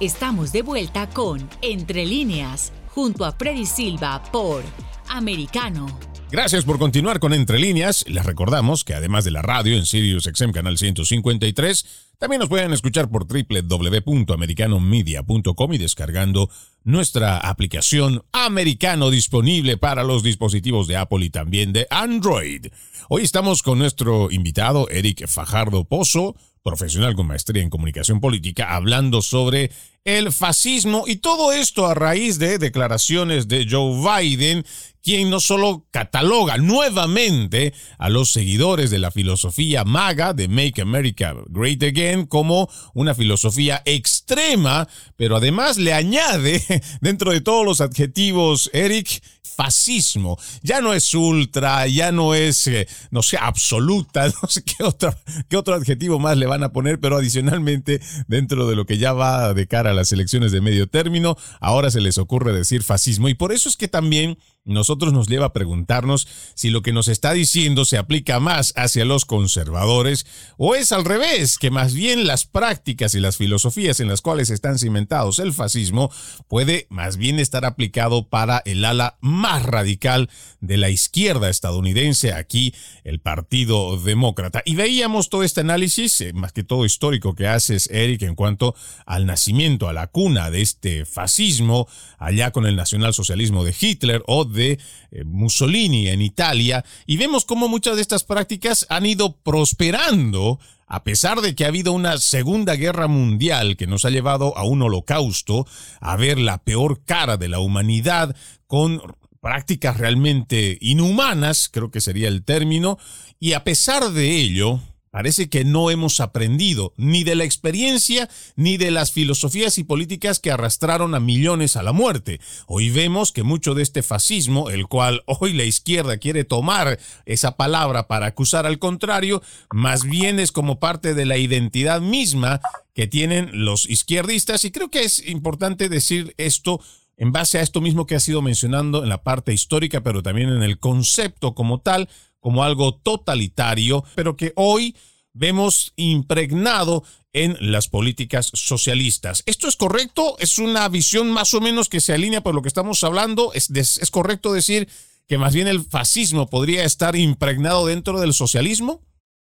Estamos 0.00 0.50
de 0.50 0.62
vuelta 0.62 1.08
con 1.10 1.46
Entre 1.60 2.06
líneas, 2.06 2.72
junto 2.88 3.26
a 3.26 3.32
Freddy 3.32 3.66
Silva 3.66 4.22
por 4.32 4.62
Americano. 5.10 5.86
Gracias 6.30 6.64
por 6.64 6.78
continuar 6.78 7.20
con 7.20 7.34
Entre 7.34 7.58
Líneas. 7.58 8.06
Les 8.08 8.24
recordamos 8.24 8.82
que 8.82 8.94
además 8.94 9.26
de 9.26 9.32
la 9.32 9.42
radio 9.42 9.76
en 9.76 9.84
Sirius 9.84 10.24
XM 10.24 10.52
Canal 10.52 10.78
153, 10.78 12.14
también 12.18 12.40
nos 12.40 12.48
pueden 12.48 12.72
escuchar 12.72 13.10
por 13.10 13.26
www.americanomedia.com 13.26 15.72
y 15.74 15.78
descargando 15.78 16.48
nuestra 16.82 17.36
aplicación 17.36 18.22
americano 18.32 19.10
disponible 19.10 19.76
para 19.76 20.02
los 20.02 20.22
dispositivos 20.22 20.88
de 20.88 20.96
Apple 20.96 21.26
y 21.26 21.30
también 21.30 21.74
de 21.74 21.86
Android. 21.90 22.68
Hoy 23.10 23.22
estamos 23.22 23.62
con 23.62 23.78
nuestro 23.78 24.30
invitado 24.30 24.88
Eric 24.88 25.26
Fajardo 25.26 25.84
Pozo, 25.84 26.36
profesional 26.62 27.14
con 27.14 27.26
maestría 27.26 27.62
en 27.62 27.70
comunicación 27.70 28.20
política, 28.20 28.74
hablando 28.74 29.22
sobre 29.22 29.70
el 30.04 30.32
fascismo 30.32 31.04
y 31.06 31.16
todo 31.16 31.52
esto 31.52 31.86
a 31.86 31.94
raíz 31.94 32.38
de 32.38 32.58
declaraciones 32.58 33.48
de 33.48 33.66
Joe 33.68 34.00
Biden, 34.22 34.64
quien 35.02 35.30
no 35.30 35.40
solo 35.40 35.86
cataloga 35.90 36.56
nuevamente 36.56 37.74
a 37.98 38.08
los 38.08 38.30
seguidores 38.30 38.90
de 38.90 38.98
la 38.98 39.10
filosofía 39.10 39.84
MAGA 39.84 40.32
de 40.32 40.48
Make 40.48 40.82
America 40.82 41.34
Great 41.48 41.82
Again 41.82 42.26
como 42.26 42.68
una 42.94 43.14
filosofía 43.14 43.82
extrema, 43.84 44.88
pero 45.16 45.36
además 45.36 45.78
le 45.78 45.92
añade 45.92 46.62
dentro 47.00 47.32
de 47.32 47.40
todos 47.40 47.64
los 47.64 47.80
adjetivos, 47.80 48.70
Eric, 48.72 49.22
fascismo. 49.60 50.38
Ya 50.62 50.80
no 50.80 50.94
es 50.94 51.12
ultra, 51.12 51.86
ya 51.86 52.12
no 52.12 52.34
es, 52.34 52.66
eh, 52.66 52.88
no 53.10 53.22
sé, 53.22 53.36
absoluta, 53.38 54.26
no 54.42 54.48
sé 54.48 54.62
qué 54.62 54.82
otro, 54.82 55.14
qué 55.48 55.56
otro 55.56 55.74
adjetivo 55.74 56.18
más 56.18 56.36
le 56.36 56.46
van 56.46 56.62
a 56.62 56.72
poner, 56.72 56.98
pero 56.98 57.16
adicionalmente 57.16 58.00
dentro 58.26 58.66
de 58.68 58.76
lo 58.76 58.86
que 58.86 58.98
ya 58.98 59.12
va 59.12 59.52
de 59.52 59.66
cara 59.66 59.89
las 59.94 60.12
elecciones 60.12 60.52
de 60.52 60.60
medio 60.60 60.86
término, 60.86 61.36
ahora 61.60 61.90
se 61.90 62.00
les 62.00 62.18
ocurre 62.18 62.52
decir 62.52 62.82
fascismo. 62.82 63.28
Y 63.28 63.34
por 63.34 63.52
eso 63.52 63.68
es 63.68 63.76
que 63.76 63.88
también 63.88 64.38
nosotros 64.70 65.12
nos 65.12 65.28
lleva 65.28 65.46
a 65.46 65.52
preguntarnos 65.52 66.26
si 66.54 66.70
lo 66.70 66.82
que 66.82 66.92
nos 66.92 67.08
está 67.08 67.32
diciendo 67.32 67.84
se 67.84 67.98
aplica 67.98 68.40
más 68.40 68.72
hacia 68.76 69.04
los 69.04 69.24
conservadores 69.24 70.26
o 70.56 70.74
es 70.74 70.92
al 70.92 71.04
revés, 71.04 71.58
que 71.58 71.70
más 71.70 71.94
bien 71.94 72.26
las 72.26 72.46
prácticas 72.46 73.14
y 73.14 73.20
las 73.20 73.36
filosofías 73.36 74.00
en 74.00 74.08
las 74.08 74.22
cuales 74.22 74.50
están 74.50 74.78
cimentados 74.78 75.38
el 75.38 75.52
fascismo 75.52 76.10
puede 76.48 76.86
más 76.88 77.16
bien 77.16 77.38
estar 77.38 77.64
aplicado 77.64 78.28
para 78.28 78.62
el 78.64 78.84
ala 78.84 79.18
más 79.20 79.64
radical 79.64 80.30
de 80.60 80.76
la 80.76 80.90
izquierda 80.90 81.48
estadounidense, 81.48 82.32
aquí 82.32 82.74
el 83.04 83.20
Partido 83.20 83.96
Demócrata. 83.98 84.62
Y 84.64 84.76
veíamos 84.76 85.30
todo 85.30 85.42
este 85.42 85.60
análisis, 85.60 86.20
eh, 86.20 86.32
más 86.32 86.52
que 86.52 86.62
todo 86.62 86.84
histórico 86.84 87.34
que 87.34 87.48
haces, 87.48 87.88
Eric, 87.90 88.22
en 88.22 88.34
cuanto 88.34 88.74
al 89.06 89.26
nacimiento, 89.26 89.88
a 89.88 89.92
la 89.92 90.06
cuna 90.06 90.50
de 90.50 90.62
este 90.62 91.04
fascismo, 91.04 91.88
allá 92.18 92.50
con 92.50 92.66
el 92.66 92.76
nacionalsocialismo 92.76 93.64
de 93.64 93.74
Hitler 93.78 94.22
o 94.26 94.44
de 94.44 94.59
eh, 94.60 95.24
Mussolini 95.24 96.08
en 96.08 96.20
Italia 96.20 96.84
y 97.06 97.16
vemos 97.16 97.44
cómo 97.44 97.68
muchas 97.68 97.96
de 97.96 98.02
estas 98.02 98.24
prácticas 98.24 98.86
han 98.88 99.06
ido 99.06 99.36
prosperando 99.36 100.58
a 100.90 101.04
pesar 101.04 101.40
de 101.40 101.54
que 101.54 101.64
ha 101.64 101.68
habido 101.68 101.92
una 101.92 102.18
segunda 102.18 102.74
guerra 102.74 103.06
mundial 103.06 103.76
que 103.76 103.86
nos 103.86 104.04
ha 104.04 104.10
llevado 104.10 104.58
a 104.58 104.64
un 104.64 104.82
holocausto, 104.82 105.64
a 106.00 106.16
ver 106.16 106.38
la 106.40 106.58
peor 106.58 107.04
cara 107.04 107.36
de 107.36 107.48
la 107.48 107.60
humanidad 107.60 108.34
con 108.66 109.00
prácticas 109.40 109.98
realmente 109.98 110.76
inhumanas, 110.80 111.68
creo 111.72 111.92
que 111.92 112.00
sería 112.00 112.26
el 112.26 112.44
término, 112.44 112.98
y 113.38 113.52
a 113.52 113.62
pesar 113.62 114.10
de 114.10 114.32
ello, 114.32 114.80
Parece 115.10 115.48
que 115.48 115.64
no 115.64 115.90
hemos 115.90 116.20
aprendido 116.20 116.94
ni 116.96 117.24
de 117.24 117.34
la 117.34 117.42
experiencia 117.42 118.28
ni 118.54 118.76
de 118.76 118.92
las 118.92 119.10
filosofías 119.10 119.76
y 119.78 119.82
políticas 119.82 120.38
que 120.38 120.52
arrastraron 120.52 121.16
a 121.16 121.20
millones 121.20 121.74
a 121.74 121.82
la 121.82 121.92
muerte. 121.92 122.40
Hoy 122.68 122.90
vemos 122.90 123.32
que 123.32 123.42
mucho 123.42 123.74
de 123.74 123.82
este 123.82 124.04
fascismo, 124.04 124.70
el 124.70 124.86
cual 124.86 125.24
hoy 125.26 125.52
la 125.52 125.64
izquierda 125.64 126.18
quiere 126.18 126.44
tomar 126.44 127.00
esa 127.24 127.56
palabra 127.56 128.06
para 128.06 128.26
acusar 128.26 128.66
al 128.66 128.78
contrario, 128.78 129.42
más 129.72 130.04
bien 130.04 130.38
es 130.38 130.52
como 130.52 130.78
parte 130.78 131.14
de 131.14 131.26
la 131.26 131.38
identidad 131.38 132.00
misma 132.00 132.60
que 132.94 133.08
tienen 133.08 133.50
los 133.52 133.90
izquierdistas 133.90 134.64
y 134.64 134.70
creo 134.70 134.90
que 134.90 135.02
es 135.02 135.26
importante 135.26 135.88
decir 135.88 136.34
esto 136.38 136.80
en 137.16 137.32
base 137.32 137.58
a 137.58 137.62
esto 137.62 137.80
mismo 137.80 138.06
que 138.06 138.14
ha 138.14 138.20
sido 138.20 138.42
mencionando 138.42 139.02
en 139.02 139.08
la 139.08 139.22
parte 139.22 139.52
histórica, 139.52 140.02
pero 140.02 140.22
también 140.22 140.48
en 140.48 140.62
el 140.62 140.78
concepto 140.78 141.54
como 141.54 141.80
tal, 141.80 142.08
como 142.40 142.64
algo 142.64 142.94
totalitario, 142.94 144.02
pero 144.14 144.36
que 144.36 144.52
hoy 144.56 144.94
vemos 145.32 145.92
impregnado 145.96 147.02
en 147.32 147.54
las 147.60 147.88
políticas 147.88 148.50
socialistas. 148.54 149.44
¿Esto 149.46 149.68
es 149.68 149.76
correcto? 149.76 150.36
¿Es 150.40 150.58
una 150.58 150.88
visión 150.88 151.30
más 151.30 151.54
o 151.54 151.60
menos 151.60 151.88
que 151.88 152.00
se 152.00 152.12
alinea 152.12 152.40
por 152.40 152.54
lo 152.54 152.62
que 152.62 152.68
estamos 152.68 153.04
hablando? 153.04 153.52
¿Es, 153.54 154.10
correcto 154.10 154.52
decir 154.52 154.86
que 155.28 155.38
más 155.38 155.54
bien 155.54 155.68
el 155.68 155.80
fascismo 155.80 156.48
podría 156.50 156.84
estar 156.84 157.14
impregnado 157.14 157.86
dentro 157.86 158.20
del 158.20 158.32
socialismo? 158.32 159.00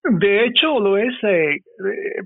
De 0.03 0.45
hecho, 0.45 0.79
lo 0.79 0.97
es, 0.97 1.13
eh, 1.23 1.59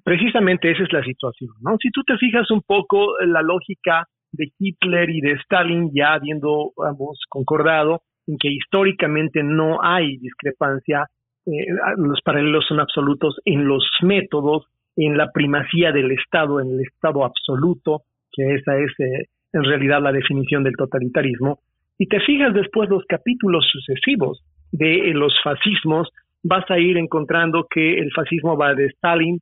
precisamente 0.04 0.72
esa 0.72 0.84
es 0.84 0.92
la 0.92 1.04
situación, 1.04 1.52
¿no? 1.62 1.78
Si 1.80 1.92
tú 1.92 2.02
te 2.04 2.18
fijas 2.18 2.50
un 2.50 2.62
poco 2.62 3.20
la 3.20 3.42
lógica 3.42 4.06
de 4.32 4.52
Hitler 4.58 5.10
y 5.10 5.22
de 5.22 5.34
Stalin, 5.34 5.92
ya 5.94 6.14
habiendo 6.14 6.74
ambos 6.88 7.20
concordado 7.30 8.02
en 8.28 8.38
que 8.38 8.50
históricamente 8.50 9.42
no 9.44 9.82
hay 9.82 10.18
discrepancia, 10.18 11.08
eh, 11.46 11.66
los 11.98 12.22
paralelos 12.22 12.66
son 12.68 12.80
absolutos 12.80 13.38
en 13.46 13.68
los 13.68 13.84
métodos, 14.02 14.66
en 14.96 15.18
la 15.18 15.32
primacía 15.32 15.92
del 15.92 16.12
Estado, 16.12 16.60
en 16.60 16.72
el 16.72 16.82
Estado 16.82 17.24
absoluto, 17.24 18.02
que 18.32 18.56
esa 18.56 18.78
es 18.78 18.92
eh, 19.00 19.28
en 19.54 19.64
realidad 19.64 20.02
la 20.02 20.12
definición 20.12 20.64
del 20.64 20.76
totalitarismo. 20.76 21.60
Y 21.98 22.08
te 22.08 22.20
fijas 22.20 22.54
después 22.54 22.90
los 22.90 23.04
capítulos 23.06 23.66
sucesivos 23.72 24.44
de 24.72 25.10
eh, 25.10 25.14
los 25.14 25.34
fascismos, 25.44 26.10
vas 26.44 26.70
a 26.70 26.80
ir 26.80 26.98
encontrando 26.98 27.68
que 27.70 27.98
el 27.98 28.12
fascismo 28.12 28.58
va 28.58 28.76
de 28.76 28.88
Stalin 28.88 29.40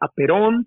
a 0.00 0.08
Perón 0.08 0.66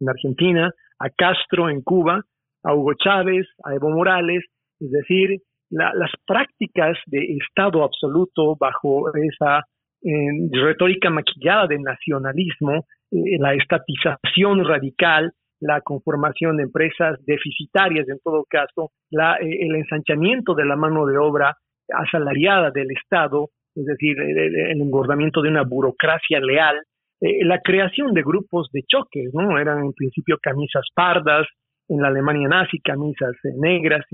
en 0.00 0.08
Argentina, 0.08 0.70
a 0.98 1.10
Castro 1.10 1.70
en 1.70 1.82
Cuba, 1.82 2.22
a 2.62 2.74
Hugo 2.74 2.94
Chávez, 2.94 3.46
a 3.64 3.74
Evo 3.74 3.90
Morales, 3.90 4.44
es 4.80 4.90
decir, 4.90 5.40
las 5.70 6.10
prácticas 6.26 6.96
de 7.06 7.36
Estado 7.40 7.84
absoluto 7.84 8.56
bajo 8.58 9.12
esa 9.14 9.64
eh, 10.02 10.10
retórica 10.52 11.10
maquillada 11.10 11.66
de 11.66 11.78
nacionalismo, 11.78 12.86
eh, 13.10 13.38
la 13.38 13.54
estatización 13.54 14.64
radical, 14.64 15.32
la 15.60 15.80
conformación 15.80 16.56
de 16.56 16.64
empresas 16.64 17.18
deficitarias 17.26 18.08
en 18.08 18.18
todo 18.22 18.44
caso, 18.48 18.92
la, 19.10 19.36
eh, 19.36 19.66
el 19.66 19.74
ensanchamiento 19.74 20.54
de 20.54 20.64
la 20.64 20.76
mano 20.76 21.04
de 21.04 21.18
obra 21.18 21.56
asalariada 21.92 22.70
del 22.70 22.90
Estado, 22.92 23.48
es 23.74 23.86
decir, 23.86 24.20
el, 24.20 24.80
engordamiento 24.80 25.42
de 25.42 25.48
una 25.48 25.62
burocracia 25.62 26.40
leal, 26.40 26.76
la 27.20 27.60
creación 27.60 28.14
de 28.14 28.22
grupos 28.22 28.68
de 28.72 28.82
choques, 28.86 29.30
¿no? 29.32 29.58
Eran 29.58 29.84
en 29.84 29.92
principio 29.92 30.38
camisas 30.40 30.84
pardas, 30.94 31.46
en 31.88 32.00
la 32.00 32.08
Alemania 32.08 32.46
nazi, 32.48 32.78
camisas 32.78 33.34
negras, 33.56 34.04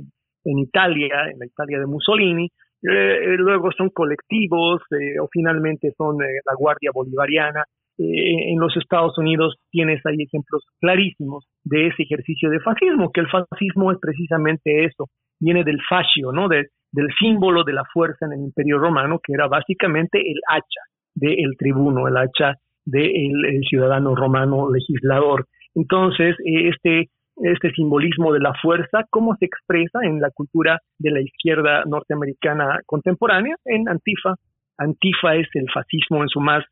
en 0.45 0.59
Italia, 0.59 1.31
en 1.33 1.39
la 1.39 1.47
Italia 1.47 1.79
de 1.79 1.87
Mussolini, 1.87 2.51
eh, 2.85 3.33
eh, 3.33 3.37
luego 3.39 3.71
son 3.73 3.89
colectivos 3.89 4.83
eh, 4.91 5.19
o 5.19 5.27
finalmente 5.33 5.93
son 5.97 6.19
la 6.19 6.55
Guardia 6.57 6.91
Bolivariana. 6.93 7.65
en 7.97 8.59
los 8.59 8.77
Estados 8.77 9.17
Unidos 9.19 9.57
tienes 9.71 10.05
ahí 10.05 10.17
ejemplos 10.21 10.65
clarísimos 10.81 11.47
de 11.63 11.87
ese 11.87 12.03
ejercicio 12.03 12.51
de 12.51 12.59
fascismo, 12.61 13.13
que 13.13 13.21
el 13.21 13.29
fascismo 13.29 13.93
es 13.93 13.99
precisamente 14.01 14.85
eso, 14.85 15.07
viene 15.41 15.63
del 15.63 15.81
fascio, 15.89 16.33
¿no? 16.33 16.49
del 16.49 17.09
símbolo 17.19 17.63
de 17.63 17.73
la 17.73 17.85
fuerza 17.93 18.27
en 18.27 18.33
el 18.33 18.41
Imperio 18.41 18.79
Romano, 18.79 19.21
que 19.23 19.33
era 19.33 19.47
básicamente 19.47 20.19
el 20.19 20.41
hacha 20.49 20.83
del 21.15 21.57
tribuno, 21.57 22.09
el 22.09 22.17
hacha 22.17 22.57
del 22.85 23.63
ciudadano 23.69 24.17
romano 24.17 24.71
legislador. 24.71 25.47
Entonces, 25.77 26.35
este 26.45 27.11
este 27.37 27.71
simbolismo 27.73 28.33
de 28.33 28.41
la 28.41 28.55
fuerza, 28.55 29.05
cómo 29.11 29.35
se 29.37 29.47
expresa 29.47 30.01
en 30.03 30.21
la 30.21 30.31
cultura 30.31 30.81
de 30.99 31.11
la 31.11 31.21
izquierda 31.21 31.85
norteamericana 31.85 32.81
contemporánea 32.87 33.57
en 33.65 33.89
Antifa. 33.89 34.35
Antifa 34.79 35.35
es 35.37 35.49
el 35.55 35.71
fascismo 35.73 36.23
en 36.23 36.29
su 36.29 36.41
más 36.41 36.65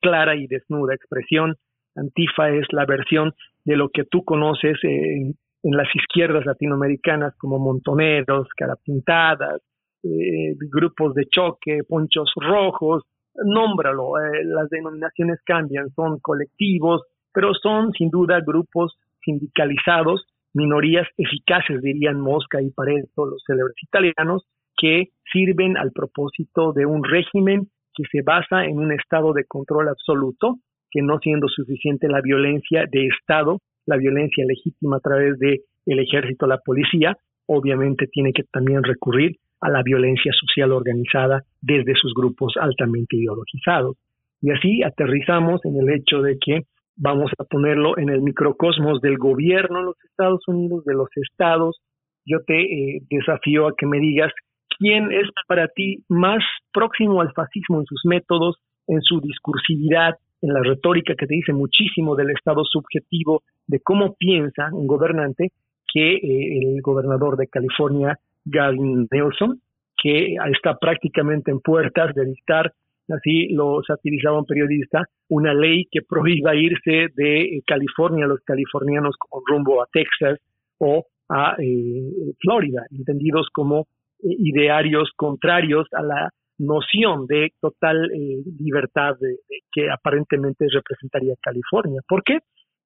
clara 0.00 0.36
y 0.36 0.46
desnuda 0.46 0.94
expresión. 0.94 1.56
Antifa 1.96 2.50
es 2.50 2.66
la 2.70 2.84
versión 2.84 3.32
de 3.64 3.76
lo 3.76 3.88
que 3.88 4.04
tú 4.04 4.24
conoces 4.24 4.78
en, 4.82 5.34
las 5.62 5.88
izquierdas 5.96 6.46
latinoamericanas 6.46 7.36
como 7.38 7.58
montoneros, 7.58 8.46
carapintadas, 8.56 9.60
eh, 10.04 10.54
grupos 10.70 11.14
de 11.14 11.26
choque, 11.26 11.80
ponchos 11.88 12.30
rojos, 12.36 13.02
nómbralo, 13.34 14.16
eh, 14.18 14.44
las 14.44 14.70
denominaciones 14.70 15.40
cambian, 15.44 15.90
son 15.90 16.20
colectivos, 16.20 17.02
pero 17.32 17.52
son 17.54 17.90
sin 17.92 18.10
duda 18.10 18.40
grupos 18.46 18.96
sindicalizados, 19.26 20.24
minorías 20.54 21.06
eficaces, 21.18 21.82
dirían 21.82 22.18
Mosca 22.18 22.62
y 22.62 22.70
Pareto, 22.70 23.26
los 23.26 23.42
célebres 23.46 23.76
italianos, 23.82 24.46
que 24.78 25.08
sirven 25.30 25.76
al 25.76 25.92
propósito 25.92 26.72
de 26.72 26.86
un 26.86 27.04
régimen 27.04 27.68
que 27.94 28.04
se 28.10 28.22
basa 28.22 28.64
en 28.64 28.78
un 28.78 28.92
estado 28.92 29.34
de 29.34 29.44
control 29.44 29.88
absoluto, 29.88 30.56
que 30.90 31.02
no 31.02 31.18
siendo 31.18 31.48
suficiente 31.48 32.08
la 32.08 32.22
violencia 32.22 32.84
de 32.90 33.06
Estado, 33.06 33.58
la 33.86 33.96
violencia 33.96 34.44
legítima 34.46 34.96
a 34.96 35.00
través 35.00 35.38
de 35.38 35.60
el 35.86 35.98
ejército, 35.98 36.46
la 36.46 36.58
policía, 36.58 37.16
obviamente 37.46 38.06
tiene 38.06 38.32
que 38.32 38.42
también 38.44 38.82
recurrir 38.82 39.36
a 39.60 39.70
la 39.70 39.82
violencia 39.82 40.32
social 40.32 40.72
organizada 40.72 41.42
desde 41.60 41.94
sus 41.94 42.12
grupos 42.14 42.54
altamente 42.60 43.16
ideologizados. 43.16 43.96
Y 44.42 44.50
así 44.50 44.82
aterrizamos 44.82 45.64
en 45.64 45.76
el 45.80 45.90
hecho 45.90 46.20
de 46.20 46.36
que 46.38 46.62
vamos 46.96 47.30
a 47.38 47.44
ponerlo 47.44 47.98
en 47.98 48.08
el 48.08 48.22
microcosmos 48.22 49.00
del 49.00 49.18
gobierno 49.18 49.78
de 49.78 49.84
los 49.84 50.04
Estados 50.04 50.42
Unidos, 50.48 50.84
de 50.84 50.94
los 50.94 51.08
estados. 51.16 51.80
Yo 52.24 52.40
te 52.44 52.60
eh, 52.60 53.02
desafío 53.10 53.68
a 53.68 53.74
que 53.76 53.86
me 53.86 53.98
digas 53.98 54.32
quién 54.78 55.12
es 55.12 55.28
para 55.46 55.68
ti 55.68 56.04
más 56.08 56.42
próximo 56.72 57.20
al 57.20 57.32
fascismo 57.32 57.80
en 57.80 57.86
sus 57.86 58.00
métodos, 58.04 58.56
en 58.86 59.02
su 59.02 59.20
discursividad, 59.20 60.14
en 60.42 60.52
la 60.52 60.62
retórica 60.62 61.14
que 61.14 61.26
te 61.26 61.34
dice 61.34 61.52
muchísimo 61.52 62.16
del 62.16 62.30
estado 62.30 62.64
subjetivo, 62.64 63.42
de 63.66 63.80
cómo 63.80 64.14
piensa 64.14 64.68
un 64.72 64.86
gobernante, 64.86 65.52
que 65.92 66.14
eh, 66.14 66.74
el 66.74 66.82
gobernador 66.82 67.36
de 67.36 67.48
California, 67.48 68.18
Gavin 68.44 69.08
Nelson, 69.10 69.60
que 70.02 70.36
está 70.52 70.76
prácticamente 70.78 71.50
en 71.50 71.60
puertas 71.60 72.14
de 72.14 72.26
dictar, 72.26 72.72
así 73.08 73.48
lo 73.48 73.82
satirizaba 73.86 74.38
un 74.38 74.46
periodista, 74.46 75.04
una 75.28 75.54
ley 75.54 75.86
que 75.90 76.00
prohíba 76.02 76.54
irse 76.54 77.08
de 77.14 77.60
California 77.66 78.24
a 78.24 78.28
los 78.28 78.40
californianos 78.40 79.16
con 79.18 79.42
rumbo 79.46 79.82
a 79.82 79.86
Texas 79.92 80.38
o 80.78 81.06
a 81.28 81.56
eh, 81.58 82.32
Florida, 82.40 82.84
entendidos 82.90 83.48
como 83.52 83.86
eh, 84.22 84.28
idearios 84.38 85.10
contrarios 85.16 85.86
a 85.92 86.02
la 86.02 86.30
noción 86.58 87.26
de 87.26 87.52
total 87.60 88.10
eh, 88.12 88.42
libertad 88.58 89.16
de, 89.20 89.38
que 89.72 89.90
aparentemente 89.90 90.66
representaría 90.72 91.34
California. 91.40 92.00
¿Por 92.08 92.22
qué? 92.22 92.38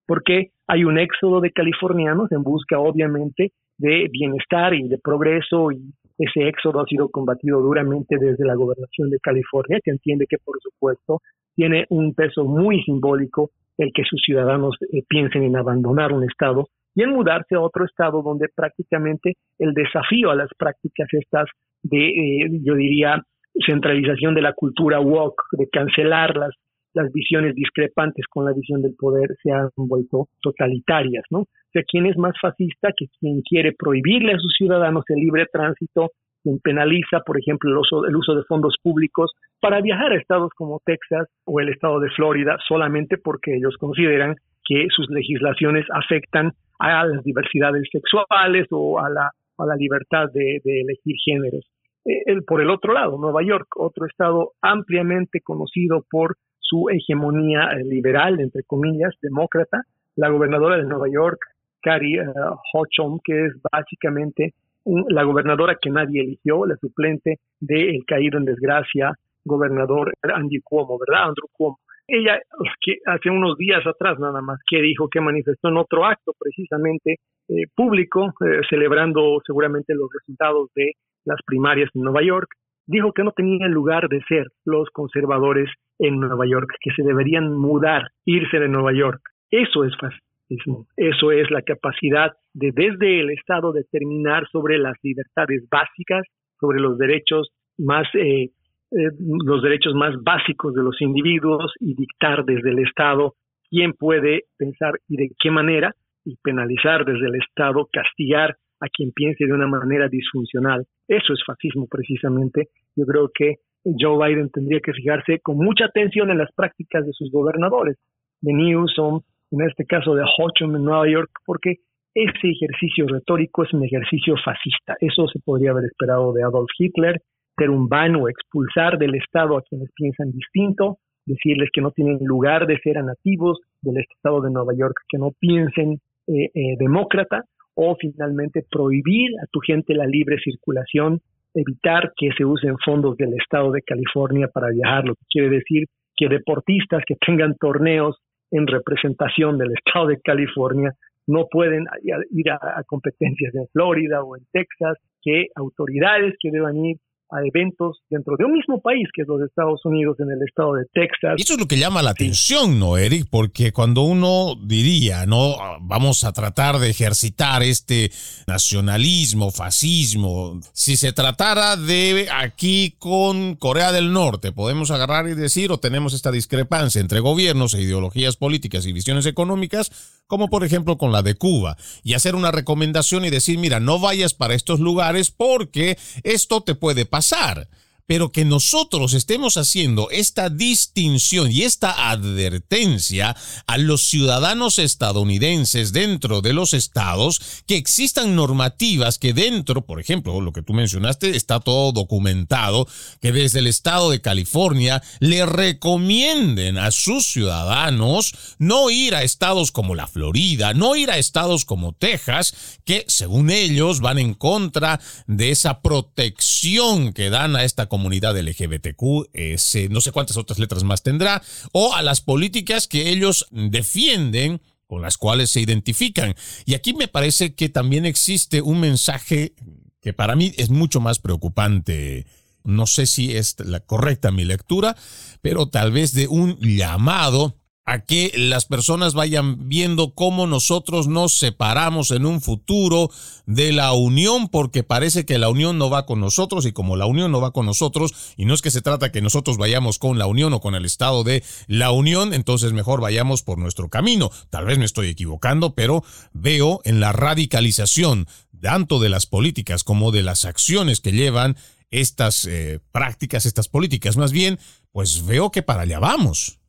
Porque 0.06 0.50
hay 0.66 0.84
un 0.84 0.98
éxodo 0.98 1.40
de 1.40 1.52
californianos 1.52 2.32
en 2.32 2.42
busca, 2.42 2.80
obviamente, 2.80 3.52
de 3.78 4.08
bienestar 4.10 4.74
y 4.74 4.88
de 4.88 4.98
progreso 4.98 5.70
y 5.70 5.92
ese 6.20 6.48
éxodo 6.48 6.80
ha 6.80 6.84
sido 6.84 7.08
combatido 7.08 7.60
duramente 7.60 8.16
desde 8.18 8.44
la 8.44 8.54
gobernación 8.54 9.08
de 9.08 9.18
California, 9.20 9.80
que 9.82 9.90
entiende 9.90 10.26
que, 10.28 10.36
por 10.44 10.60
supuesto, 10.60 11.20
tiene 11.54 11.86
un 11.88 12.14
peso 12.14 12.44
muy 12.44 12.82
simbólico 12.82 13.50
el 13.78 13.90
que 13.94 14.04
sus 14.04 14.20
ciudadanos 14.20 14.76
eh, 14.92 15.02
piensen 15.08 15.44
en 15.44 15.56
abandonar 15.56 16.12
un 16.12 16.24
estado 16.24 16.66
y 16.94 17.02
en 17.02 17.10
mudarse 17.10 17.54
a 17.54 17.60
otro 17.60 17.86
estado 17.86 18.22
donde 18.22 18.48
prácticamente 18.54 19.34
el 19.58 19.72
desafío 19.72 20.30
a 20.30 20.34
las 20.34 20.50
prácticas 20.58 21.08
estas 21.12 21.48
de, 21.82 22.08
eh, 22.08 22.50
yo 22.62 22.74
diría, 22.74 23.22
centralización 23.66 24.34
de 24.34 24.42
la 24.42 24.52
cultura 24.52 25.00
woke, 25.00 25.42
de 25.52 25.68
cancelar 25.70 26.36
las, 26.36 26.54
las 26.94 27.12
visiones 27.12 27.54
discrepantes 27.54 28.26
con 28.28 28.44
la 28.44 28.52
visión 28.52 28.82
del 28.82 28.94
poder 28.94 29.28
se 29.42 29.52
han 29.52 29.68
vuelto 29.76 30.28
totalitarias, 30.42 31.24
¿no? 31.30 31.40
O 31.40 31.72
sea, 31.72 31.82
¿quién 31.88 32.06
es 32.06 32.16
más 32.16 32.34
fascista 32.40 32.90
que 32.96 33.06
quien 33.18 33.42
quiere 33.42 33.72
prohibirle 33.72 34.32
a 34.32 34.38
sus 34.38 34.52
ciudadanos 34.56 35.04
el 35.08 35.20
libre 35.20 35.46
tránsito, 35.52 36.10
quien 36.42 36.58
penaliza, 36.58 37.20
por 37.24 37.38
ejemplo, 37.38 37.70
el 37.70 37.78
uso, 37.78 38.04
el 38.06 38.16
uso 38.16 38.34
de 38.34 38.44
fondos 38.44 38.74
públicos 38.82 39.32
para 39.60 39.80
viajar 39.80 40.12
a 40.12 40.16
estados 40.16 40.50
como 40.56 40.80
Texas 40.84 41.28
o 41.44 41.60
el 41.60 41.68
estado 41.68 42.00
de 42.00 42.10
Florida 42.10 42.56
solamente 42.66 43.18
porque 43.18 43.54
ellos 43.56 43.76
consideran 43.78 44.36
que 44.64 44.86
sus 44.90 45.08
legislaciones 45.10 45.84
afectan 45.92 46.52
a 46.78 47.04
las 47.04 47.22
diversidades 47.24 47.88
sexuales 47.92 48.66
o 48.70 48.98
a 48.98 49.10
la, 49.10 49.30
a 49.58 49.66
la 49.66 49.76
libertad 49.76 50.28
de, 50.32 50.60
de 50.64 50.80
elegir 50.80 51.16
géneros. 51.24 51.66
Eh, 52.06 52.40
por 52.46 52.62
el 52.62 52.70
otro 52.70 52.94
lado, 52.94 53.18
Nueva 53.18 53.42
York, 53.42 53.68
otro 53.76 54.06
estado 54.06 54.52
ampliamente 54.62 55.40
conocido 55.42 56.04
por 56.10 56.36
su 56.70 56.88
hegemonía 56.88 57.68
eh, 57.72 57.84
liberal, 57.84 58.40
entre 58.40 58.62
comillas, 58.62 59.12
demócrata, 59.20 59.82
la 60.14 60.28
gobernadora 60.28 60.76
de 60.76 60.84
Nueva 60.84 61.08
York, 61.12 61.40
Carrie 61.82 62.20
uh, 62.20 63.18
que 63.24 63.46
es 63.46 63.52
básicamente 63.72 64.54
la 64.84 65.24
gobernadora 65.24 65.76
que 65.80 65.90
nadie 65.90 66.22
eligió, 66.22 66.64
la 66.64 66.76
suplente 66.76 67.38
del 67.58 68.04
caído 68.06 68.38
en 68.38 68.44
desgracia 68.44 69.14
gobernador 69.44 70.12
Andy 70.22 70.60
Cuomo, 70.62 70.98
¿verdad? 70.98 71.28
Andrew 71.28 71.48
Cuomo. 71.52 71.78
Ella, 72.06 72.40
que 72.80 72.96
hace 73.06 73.30
unos 73.30 73.56
días 73.56 73.86
atrás 73.86 74.18
nada 74.18 74.40
más, 74.42 74.58
que 74.68 74.82
dijo 74.82 75.08
que 75.08 75.20
manifestó 75.20 75.68
en 75.68 75.76
otro 75.76 76.04
acto 76.04 76.32
precisamente 76.38 77.16
eh, 77.48 77.66
público, 77.74 78.32
celebrando 78.68 79.40
seguramente 79.46 79.94
los 79.94 80.08
resultados 80.12 80.70
de 80.74 80.92
las 81.24 81.38
primarias 81.46 81.88
en 81.94 82.02
Nueva 82.02 82.22
York, 82.22 82.48
dijo 82.90 83.12
que 83.12 83.22
no 83.22 83.32
tenían 83.32 83.70
lugar 83.70 84.08
de 84.08 84.20
ser 84.28 84.46
los 84.64 84.90
conservadores 84.90 85.70
en 85.98 86.18
Nueva 86.18 86.46
York, 86.46 86.68
que 86.80 86.90
se 86.90 87.02
deberían 87.02 87.56
mudar, 87.56 88.08
irse 88.24 88.58
de 88.58 88.68
Nueva 88.68 88.92
York. 88.92 89.20
Eso 89.50 89.84
es 89.84 89.92
fascismo, 89.96 90.86
eso 90.96 91.30
es 91.30 91.50
la 91.50 91.62
capacidad 91.62 92.32
de 92.52 92.72
desde 92.72 93.20
el 93.20 93.30
Estado 93.30 93.72
determinar 93.72 94.48
sobre 94.50 94.78
las 94.78 94.96
libertades 95.02 95.66
básicas, 95.70 96.26
sobre 96.58 96.80
los 96.80 96.98
derechos 96.98 97.50
más 97.78 98.06
eh, 98.14 98.50
eh, 98.92 99.10
los 99.18 99.62
derechos 99.62 99.94
más 99.94 100.14
básicos 100.20 100.74
de 100.74 100.82
los 100.82 101.00
individuos 101.00 101.72
y 101.78 101.94
dictar 101.94 102.44
desde 102.44 102.70
el 102.70 102.80
Estado 102.80 103.34
quién 103.70 103.92
puede 103.92 104.46
pensar 104.58 104.94
y 105.08 105.16
de 105.16 105.30
qué 105.40 105.52
manera 105.52 105.94
y 106.24 106.34
penalizar 106.42 107.04
desde 107.04 107.26
el 107.26 107.36
Estado, 107.36 107.88
castigar 107.92 108.56
a 108.80 108.88
quien 108.88 109.12
piense 109.12 109.46
de 109.46 109.52
una 109.52 109.66
manera 109.66 110.08
disfuncional. 110.08 110.84
Eso 111.06 111.32
es 111.32 111.40
fascismo 111.46 111.86
precisamente. 111.88 112.68
Yo 112.96 113.04
creo 113.06 113.30
que 113.34 113.56
Joe 113.84 114.18
Biden 114.18 114.50
tendría 114.50 114.80
que 114.80 114.92
fijarse 114.92 115.40
con 115.40 115.56
mucha 115.56 115.86
atención 115.86 116.30
en 116.30 116.38
las 116.38 116.52
prácticas 116.54 117.06
de 117.06 117.12
sus 117.12 117.30
gobernadores, 117.30 117.96
de 118.40 118.52
Newsom, 118.52 119.20
en 119.52 119.60
este 119.62 119.84
caso 119.84 120.14
de 120.14 120.22
Hochul 120.22 120.74
en 120.74 120.84
Nueva 120.84 121.08
York, 121.08 121.30
porque 121.44 121.76
ese 122.14 122.48
ejercicio 122.48 123.06
retórico 123.06 123.64
es 123.64 123.72
un 123.72 123.84
ejercicio 123.84 124.34
fascista. 124.44 124.96
Eso 125.00 125.28
se 125.28 125.38
podría 125.44 125.70
haber 125.70 125.84
esperado 125.84 126.32
de 126.32 126.42
Adolf 126.42 126.70
Hitler, 126.78 127.20
ser 127.56 127.70
un 127.70 127.88
o 127.92 128.28
expulsar 128.28 128.98
del 128.98 129.14
Estado 129.14 129.56
a 129.58 129.62
quienes 129.62 129.90
piensan 129.94 130.30
distinto, 130.32 130.98
decirles 131.26 131.68
que 131.72 131.82
no 131.82 131.90
tienen 131.90 132.18
lugar 132.20 132.66
de 132.66 132.78
ser 132.78 133.02
nativos 133.04 133.60
del 133.82 133.98
Estado 133.98 134.40
de 134.40 134.50
Nueva 134.50 134.72
York, 134.74 134.96
que 135.08 135.18
no 135.18 135.30
piensen 135.38 136.00
eh, 136.26 136.50
eh, 136.54 136.76
demócrata, 136.78 137.44
o 137.82 137.96
finalmente 137.98 138.62
prohibir 138.70 139.30
a 139.42 139.46
tu 139.50 139.60
gente 139.60 139.94
la 139.94 140.04
libre 140.04 140.36
circulación, 140.44 141.20
evitar 141.54 142.12
que 142.14 142.28
se 142.36 142.44
usen 142.44 142.76
fondos 142.84 143.16
del 143.16 143.32
Estado 143.32 143.72
de 143.72 143.80
California 143.80 144.48
para 144.52 144.68
viajar, 144.68 145.06
lo 145.06 145.14
que 145.14 145.24
quiere 145.30 145.48
decir 145.48 145.86
que 146.14 146.28
deportistas 146.28 147.02
que 147.06 147.16
tengan 147.26 147.56
torneos 147.56 148.18
en 148.50 148.66
representación 148.66 149.56
del 149.56 149.72
Estado 149.72 150.08
de 150.08 150.20
California 150.20 150.92
no 151.26 151.46
pueden 151.50 151.86
ir 152.32 152.50
a, 152.50 152.82
competencias 152.86 153.54
en 153.54 153.66
Florida 153.72 154.22
o 154.24 154.36
en 154.36 154.44
Texas, 154.52 154.98
que 155.22 155.46
autoridades 155.54 156.34
que 156.38 156.50
deban 156.50 156.84
ir 156.84 156.98
a 157.30 157.38
eventos 157.46 157.98
dentro 158.10 158.34
de 158.36 158.44
un 158.44 158.52
mismo 158.52 158.80
país, 158.80 159.08
que 159.14 159.22
es 159.22 159.28
los 159.28 159.40
Estados 159.42 159.80
Unidos, 159.84 160.16
en 160.20 160.30
el 160.30 160.42
estado 160.46 160.74
de 160.74 160.84
Texas. 160.92 161.34
Y 161.38 161.42
eso 161.42 161.54
es 161.54 161.60
lo 161.60 161.66
que 161.66 161.78
llama 161.78 162.02
la 162.02 162.10
atención, 162.10 162.78
¿no, 162.78 162.96
Eric? 162.96 163.26
Porque 163.30 163.72
cuando 163.72 164.02
uno 164.02 164.54
diría, 164.62 165.26
¿no? 165.26 165.56
Vamos 165.80 166.24
a 166.24 166.32
tratar 166.32 166.78
de 166.78 166.90
ejercitar 166.90 167.62
este 167.62 168.10
nacionalismo, 168.46 169.50
fascismo, 169.50 170.60
si 170.72 170.96
se 170.96 171.12
tratara 171.12 171.76
de 171.76 172.28
aquí 172.32 172.94
con 172.98 173.54
Corea 173.54 173.92
del 173.92 174.12
Norte, 174.12 174.52
podemos 174.52 174.90
agarrar 174.90 175.28
y 175.28 175.34
decir, 175.34 175.70
o 175.70 175.78
tenemos 175.78 176.14
esta 176.14 176.32
discrepancia 176.32 177.00
entre 177.00 177.20
gobiernos 177.20 177.74
e 177.74 177.82
ideologías 177.82 178.36
políticas 178.36 178.86
y 178.86 178.92
visiones 178.92 179.26
económicas, 179.26 180.18
como 180.26 180.48
por 180.48 180.64
ejemplo 180.64 180.96
con 180.96 181.10
la 181.10 181.22
de 181.22 181.34
Cuba, 181.34 181.76
y 182.04 182.14
hacer 182.14 182.34
una 182.34 182.52
recomendación 182.52 183.24
y 183.24 183.30
decir, 183.30 183.58
mira, 183.58 183.80
no 183.80 183.98
vayas 183.98 184.32
para 184.32 184.54
estos 184.54 184.78
lugares 184.78 185.30
porque 185.30 185.98
esto 186.22 186.62
te 186.62 186.74
puede 186.74 187.04
pasar 187.04 187.19
pasar. 187.20 187.66
Pero 188.10 188.32
que 188.32 188.44
nosotros 188.44 189.14
estemos 189.14 189.56
haciendo 189.56 190.10
esta 190.10 190.50
distinción 190.50 191.52
y 191.52 191.62
esta 191.62 192.10
advertencia 192.10 193.36
a 193.68 193.78
los 193.78 194.00
ciudadanos 194.00 194.80
estadounidenses 194.80 195.92
dentro 195.92 196.40
de 196.40 196.52
los 196.52 196.74
estados, 196.74 197.62
que 197.68 197.76
existan 197.76 198.34
normativas 198.34 199.20
que 199.20 199.32
dentro, 199.32 199.86
por 199.86 200.00
ejemplo, 200.00 200.40
lo 200.40 200.52
que 200.52 200.62
tú 200.62 200.72
mencionaste, 200.72 201.36
está 201.36 201.60
todo 201.60 201.92
documentado, 201.92 202.88
que 203.20 203.30
desde 203.30 203.60
el 203.60 203.68
estado 203.68 204.10
de 204.10 204.20
California 204.20 205.00
le 205.20 205.46
recomienden 205.46 206.78
a 206.78 206.90
sus 206.90 207.28
ciudadanos 207.28 208.34
no 208.58 208.90
ir 208.90 209.14
a 209.14 209.22
estados 209.22 209.70
como 209.70 209.94
la 209.94 210.08
Florida, 210.08 210.74
no 210.74 210.96
ir 210.96 211.12
a 211.12 211.18
estados 211.18 211.64
como 211.64 211.92
Texas, 211.92 212.80
que 212.84 213.04
según 213.06 213.50
ellos 213.50 214.00
van 214.00 214.18
en 214.18 214.34
contra 214.34 214.98
de 215.28 215.52
esa 215.52 215.80
protección 215.80 217.12
que 217.12 217.30
dan 217.30 217.54
a 217.54 217.62
esta 217.62 217.86
comunidad 217.86 217.99
comunidad 218.00 218.38
LGBTQ, 218.38 219.28
ese, 219.34 219.90
no 219.90 220.00
sé 220.00 220.10
cuántas 220.10 220.38
otras 220.38 220.58
letras 220.58 220.84
más 220.84 221.02
tendrá, 221.02 221.42
o 221.72 221.94
a 221.94 222.00
las 222.00 222.22
políticas 222.22 222.88
que 222.88 223.10
ellos 223.10 223.46
defienden 223.50 224.62
con 224.86 225.02
las 225.02 225.18
cuales 225.18 225.50
se 225.50 225.60
identifican. 225.60 226.34
Y 226.64 226.72
aquí 226.72 226.94
me 226.94 227.08
parece 227.08 227.54
que 227.54 227.68
también 227.68 228.06
existe 228.06 228.62
un 228.62 228.80
mensaje 228.80 229.54
que 230.00 230.14
para 230.14 230.34
mí 230.34 230.54
es 230.56 230.70
mucho 230.70 231.00
más 231.00 231.18
preocupante. 231.18 232.26
No 232.64 232.86
sé 232.86 233.04
si 233.06 233.36
es 233.36 233.56
la 233.58 233.80
correcta 233.80 234.30
mi 234.30 234.46
lectura, 234.46 234.96
pero 235.42 235.68
tal 235.68 235.92
vez 235.92 236.14
de 236.14 236.26
un 236.26 236.58
llamado 236.58 237.59
a 237.86 238.00
que 238.00 238.32
las 238.36 238.66
personas 238.66 239.14
vayan 239.14 239.68
viendo 239.68 240.14
cómo 240.14 240.46
nosotros 240.46 241.08
nos 241.08 241.34
separamos 241.34 242.10
en 242.10 242.24
un 242.24 242.40
futuro 242.40 243.10
de 243.46 243.72
la 243.72 243.92
unión, 243.92 244.48
porque 244.48 244.82
parece 244.82 245.24
que 245.24 245.38
la 245.38 245.48
unión 245.48 245.78
no 245.78 245.90
va 245.90 246.06
con 246.06 246.20
nosotros 246.20 246.66
y 246.66 246.72
como 246.72 246.96
la 246.96 247.06
unión 247.06 247.32
no 247.32 247.40
va 247.40 247.52
con 247.52 247.66
nosotros, 247.66 248.34
y 248.36 248.44
no 248.44 248.54
es 248.54 248.62
que 248.62 248.70
se 248.70 248.82
trata 248.82 249.10
que 249.10 249.22
nosotros 249.22 249.56
vayamos 249.56 249.98
con 249.98 250.18
la 250.18 250.26
unión 250.26 250.52
o 250.52 250.60
con 250.60 250.74
el 250.74 250.84
estado 250.84 251.24
de 251.24 251.42
la 251.66 251.90
unión, 251.90 252.32
entonces 252.32 252.72
mejor 252.72 253.00
vayamos 253.00 253.42
por 253.42 253.58
nuestro 253.58 253.88
camino. 253.88 254.30
Tal 254.50 254.66
vez 254.66 254.78
me 254.78 254.84
estoy 254.84 255.08
equivocando, 255.08 255.74
pero 255.74 256.04
veo 256.32 256.80
en 256.84 257.00
la 257.00 257.12
radicalización 257.12 258.28
tanto 258.60 259.00
de 259.00 259.08
las 259.08 259.26
políticas 259.26 259.84
como 259.84 260.12
de 260.12 260.22
las 260.22 260.44
acciones 260.44 261.00
que 261.00 261.12
llevan 261.12 261.56
estas 261.90 262.44
eh, 262.44 262.78
prácticas, 262.92 263.46
estas 263.46 263.68
políticas, 263.68 264.16
más 264.16 264.30
bien, 264.30 264.60
pues 264.92 265.26
veo 265.26 265.50
que 265.50 265.62
para 265.62 265.82
allá 265.82 265.98
vamos. 265.98 266.59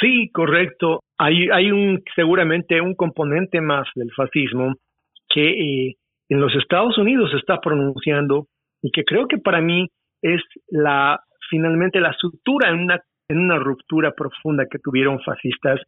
Sí, 0.00 0.30
correcto. 0.32 1.00
Hay, 1.18 1.48
hay 1.50 1.72
un 1.72 2.02
seguramente 2.14 2.80
un 2.80 2.94
componente 2.94 3.60
más 3.60 3.88
del 3.94 4.10
fascismo 4.12 4.74
que 5.28 5.50
eh, 5.50 5.94
en 6.28 6.40
los 6.40 6.54
Estados 6.54 6.96
Unidos 6.98 7.30
se 7.30 7.38
está 7.38 7.60
pronunciando 7.60 8.46
y 8.82 8.90
que 8.90 9.04
creo 9.04 9.26
que 9.26 9.38
para 9.38 9.60
mí 9.60 9.88
es 10.22 10.40
la 10.68 11.20
finalmente 11.50 12.00
la 12.00 12.12
sutura 12.12 12.70
en 12.70 12.80
una 12.80 13.00
en 13.28 13.38
una 13.38 13.58
ruptura 13.58 14.12
profunda 14.12 14.64
que 14.70 14.78
tuvieron 14.78 15.20
fascistas 15.20 15.80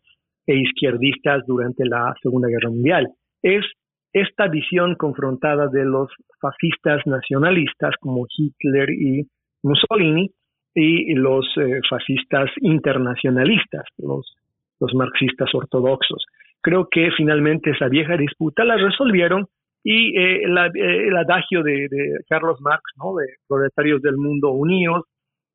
e 0.46 0.56
izquierdistas 0.56 1.42
durante 1.46 1.86
la 1.86 2.14
Segunda 2.22 2.48
Guerra 2.48 2.70
Mundial. 2.70 3.08
Es 3.42 3.64
esta 4.12 4.48
visión 4.48 4.94
confrontada 4.96 5.68
de 5.68 5.84
los 5.84 6.10
fascistas 6.40 7.00
nacionalistas 7.06 7.94
como 8.00 8.26
Hitler 8.36 8.90
y 8.90 9.26
Mussolini 9.62 10.30
y 10.74 11.14
los 11.14 11.46
eh, 11.56 11.80
fascistas 11.88 12.50
internacionalistas, 12.61 13.85
los, 13.98 14.26
marxistas 14.94 15.54
ortodoxos. 15.54 16.24
Creo 16.62 16.88
que 16.90 17.11
finalmente 17.16 17.70
esa 17.70 17.88
vieja 17.88 18.16
disputa 18.16 18.64
la 18.64 18.76
resolvieron 18.76 19.46
y 19.85 20.16
eh, 20.18 20.42
eh, 20.44 21.09
el 21.09 21.16
adagio 21.16 21.62
de, 21.62 21.88
Carlos 22.28 22.61
Marx, 22.61 22.83
¿no? 22.96 23.14
de 23.16 23.26
proletarios 23.46 24.00
del 24.00 24.16
mundo 24.16 24.50
unidos, 24.50 25.04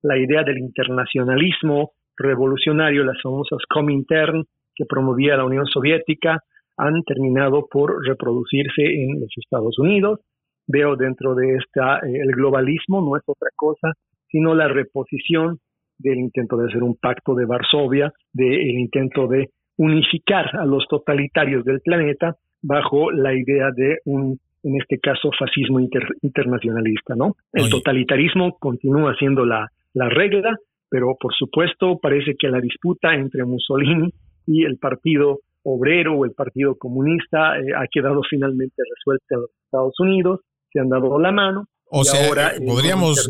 la 0.04 0.18
idea 0.18 0.44
del 0.44 0.60
internacionalismo 0.60 1.94
revolucionario, 2.18 3.04
las 3.04 3.22
famosas 3.22 3.60
Comintern 3.68 4.44
que 4.76 4.86
promovía 4.86 5.38
la 5.38 5.46
Unión 5.46 5.66
Soviética, 5.66 6.40
han 6.78 7.02
terminado 7.04 7.68
por 7.68 8.06
reproducirse 8.06 8.84
en 8.84 9.22
los 9.22 9.30
Estados 9.38 9.80
Unidos. 9.80 10.20
Veo 10.68 10.96
dentro 10.96 11.34
de 11.34 11.56
esta 11.56 12.00
el 12.00 12.32
globalismo 12.32 13.02
no 13.02 13.16
es 13.16 13.24
otra 13.26 13.50
cosa 13.56 13.94
sino 14.30 14.56
la 14.56 14.68
reposición 14.68 15.60
del 15.98 16.18
intento 16.20 16.58
de 16.58 16.68
hacer 16.68 16.84
un 16.84 16.96
pacto 16.96 17.36
de 17.36 17.46
Varsovia, 17.46 18.12
del 18.34 18.78
intento 18.78 19.28
de 19.28 19.50
unificar 19.78 20.56
a 20.56 20.66
los 20.66 20.88
totalitarios 20.88 21.64
del 21.66 21.82
planeta 21.82 22.36
bajo 22.62 23.12
la 23.12 23.34
idea 23.34 23.72
de 23.76 24.00
un, 24.06 24.40
en 24.64 24.82
este 24.82 25.00
caso, 25.00 25.30
fascismo 25.38 25.80
internacionalista, 25.80 27.16
¿no? 27.16 27.36
El 27.54 27.70
totalitarismo 27.70 28.58
continúa 28.58 29.16
siendo 29.16 29.46
la, 29.46 29.68
la 29.94 30.10
regla, 30.10 30.56
pero 30.90 31.16
por 31.20 31.34
supuesto 31.34 32.00
parece 32.02 32.36
que 32.38 32.48
la 32.48 32.60
disputa 32.60 33.14
entre 33.14 33.46
Mussolini 33.46 34.12
y 34.48 34.64
el 34.64 34.78
Partido 34.78 35.40
Obrero 35.64 36.14
o 36.16 36.26
el 36.26 36.32
Partido 36.32 36.76
Comunista 36.76 37.58
eh, 37.58 37.74
ha 37.76 37.88
quedado 37.92 38.22
finalmente 38.30 38.82
resuelta 38.96 39.36
en 39.36 39.42
los 39.42 39.50
Estados 39.66 40.00
Unidos, 40.00 40.42
se 40.72 40.80
han 40.80 40.90
dado 40.90 41.20
la 41.20 41.32
mano, 41.32 41.66
o 41.90 42.04
sea, 42.04 42.28
eh, 42.28 42.62
podríamos 42.66 43.30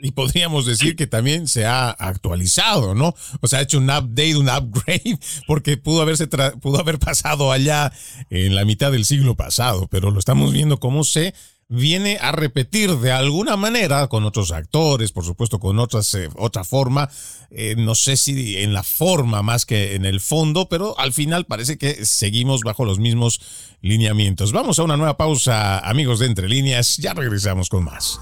y 0.00 0.12
podríamos 0.12 0.66
decir 0.66 0.94
que 0.94 1.06
también 1.06 1.48
se 1.48 1.64
ha 1.64 1.90
actualizado, 1.90 2.94
¿no? 2.94 3.14
O 3.40 3.46
sea, 3.46 3.60
ha 3.60 3.62
hecho 3.62 3.78
un 3.78 3.84
update, 3.84 4.36
un 4.36 4.48
upgrade, 4.48 5.18
porque 5.46 5.76
pudo 5.76 6.02
haberse 6.02 6.26
pudo 6.26 6.78
haber 6.78 6.98
pasado 6.98 7.50
allá 7.50 7.92
en 8.28 8.54
la 8.54 8.64
mitad 8.64 8.92
del 8.92 9.04
siglo 9.04 9.36
pasado, 9.36 9.88
pero 9.90 10.10
lo 10.10 10.18
estamos 10.18 10.52
viendo 10.52 10.78
cómo 10.78 11.02
se 11.02 11.34
viene 11.70 12.18
a 12.20 12.32
repetir 12.32 12.96
de 12.96 13.12
alguna 13.12 13.56
manera 13.56 14.08
con 14.08 14.24
otros 14.24 14.50
actores, 14.50 15.12
por 15.12 15.24
supuesto 15.24 15.60
con 15.60 15.78
otras, 15.78 16.12
eh, 16.14 16.28
otra 16.36 16.64
forma, 16.64 17.08
eh, 17.50 17.76
no 17.78 17.94
sé 17.94 18.16
si 18.16 18.58
en 18.58 18.74
la 18.74 18.82
forma 18.82 19.42
más 19.42 19.64
que 19.64 19.94
en 19.94 20.04
el 20.04 20.20
fondo, 20.20 20.68
pero 20.68 20.98
al 20.98 21.12
final 21.12 21.46
parece 21.46 21.78
que 21.78 22.04
seguimos 22.04 22.62
bajo 22.62 22.84
los 22.84 22.98
mismos 22.98 23.40
lineamientos. 23.82 24.52
Vamos 24.52 24.80
a 24.80 24.82
una 24.82 24.96
nueva 24.96 25.16
pausa, 25.16 25.78
amigos 25.78 26.18
de 26.18 26.26
Entre 26.26 26.48
Líneas, 26.48 26.96
ya 26.96 27.14
regresamos 27.14 27.68
con 27.68 27.84
más. 27.84 28.18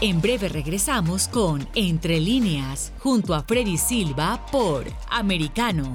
En 0.00 0.20
breve 0.20 0.48
regresamos 0.48 1.28
con 1.28 1.68
Entre 1.76 2.18
Líneas, 2.18 2.92
junto 2.98 3.34
a 3.34 3.44
Freddy 3.44 3.78
Silva 3.78 4.44
por 4.50 4.84
Americano. 5.08 5.94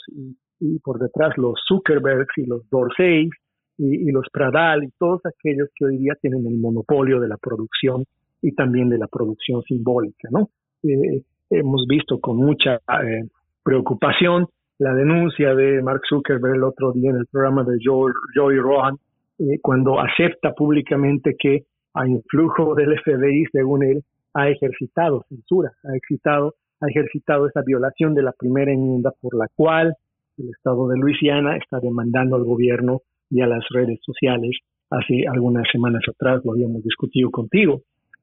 y, 0.60 0.78
por 0.80 1.00
detrás 1.00 1.38
los 1.38 1.60
Zuckerbergs 1.68 2.38
y 2.38 2.46
los 2.46 2.70
Dorsey 2.70 3.30
y, 3.78 4.12
los 4.12 4.28
Pradal 4.32 4.84
y 4.84 4.92
todos 5.00 5.22
aquellos 5.26 5.70
que 5.74 5.86
hoy 5.86 5.98
día 5.98 6.14
tienen 6.22 6.46
el 6.46 6.58
monopolio 6.58 7.20
de 7.22 7.30
la 7.30 7.38
producción 7.38 8.04
y 8.42 8.52
también 8.54 8.90
de 8.90 8.98
la 8.98 9.08
producción 9.08 9.64
simbólica, 9.64 10.28
¿no? 10.32 10.50
Eh, 10.84 11.24
hemos 11.50 11.86
visto 11.88 12.20
con 12.20 12.38
mucha 12.38 12.76
eh, 12.76 13.28
preocupación 13.64 14.48
la 14.80 14.94
denuncia 14.94 15.54
de 15.56 15.82
Mark 15.82 16.02
Zuckerberg 16.08 16.56
el 16.56 16.64
otro 16.64 16.94
día 16.94 17.10
en 17.10 17.18
el 17.18 17.28
programa 17.28 17.64
de 17.64 17.78
Joey, 17.84 18.14
Joey 18.34 18.58
Rohan, 18.58 18.96
eh, 19.40 19.60
cuando 19.62 20.00
acepta 20.00 20.54
públicamente 20.54 21.36
que 21.38 21.64
a 21.94 22.08
influjo 22.08 22.76
del 22.76 22.98
FBI, 23.00 23.46
según 23.52 23.84
él, 23.84 24.04
ha 24.34 24.50
ejercitado 24.50 25.26
censura, 25.28 25.72
ha 25.84 25.96
ejercitado, 25.96 26.56
ha 26.80 26.88
ejercitado 26.88 27.48
esa 27.48 27.62
violación 27.62 28.16
de 28.16 28.24
la 28.24 28.32
primera 28.32 28.72
enmienda 28.72 29.12
por 29.20 29.36
la 29.38 29.48
cual 29.54 29.96
el 30.38 30.50
Estado 30.50 30.88
de 30.88 30.98
Luisiana 30.98 31.58
está 31.58 31.80
demandando 31.80 32.38
al 32.38 32.46
gobierno 32.46 33.02
y 33.30 33.42
a 33.42 33.48
las 33.48 33.66
redes 33.72 34.00
sociales. 34.06 34.58
Hace 34.90 35.24
algunas 35.28 35.68
semanas 35.72 36.04
atrás 36.08 36.42
lo 36.46 36.54
habíamos 36.54 36.84
discutido 36.84 37.30
contigo. 37.32 37.82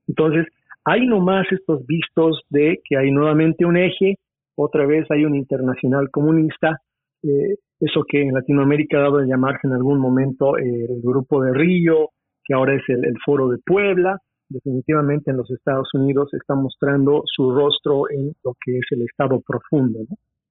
Entonces, 0.08 0.46
hay 0.86 1.04
nomás 1.04 1.46
estos 1.50 1.84
vistos 1.84 2.42
de 2.48 2.80
que 2.84 2.96
hay 2.96 3.10
nuevamente 3.10 3.64
un 3.66 3.76
eje, 3.76 4.18
otra 4.54 4.86
vez 4.86 5.04
hay 5.10 5.24
un 5.24 5.34
internacional 5.34 6.10
comunista, 6.12 6.80
eh, 7.24 7.56
eso 7.80 8.04
que 8.08 8.22
en 8.22 8.32
Latinoamérica 8.32 8.98
ha 8.98 9.02
dado 9.02 9.18
de 9.18 9.26
llamarse 9.26 9.66
en 9.66 9.72
algún 9.72 9.98
momento 9.98 10.56
eh, 10.56 10.86
el 10.88 11.02
Grupo 11.02 11.42
de 11.42 11.52
Río, 11.52 12.10
que 12.44 12.54
ahora 12.54 12.76
es 12.76 12.82
el, 12.86 13.16
Foro 13.24 13.48
de 13.48 13.58
Puebla, 13.66 14.18
definitivamente 14.48 15.32
en 15.32 15.38
los 15.38 15.50
Estados 15.50 15.88
Unidos 15.92 16.32
está 16.32 16.54
mostrando 16.54 17.22
su 17.26 17.50
rostro 17.50 18.08
en 18.08 18.32
lo 18.44 18.54
que 18.64 18.78
es 18.78 18.86
el 18.92 19.02
Estado 19.02 19.42
profundo. 19.44 19.98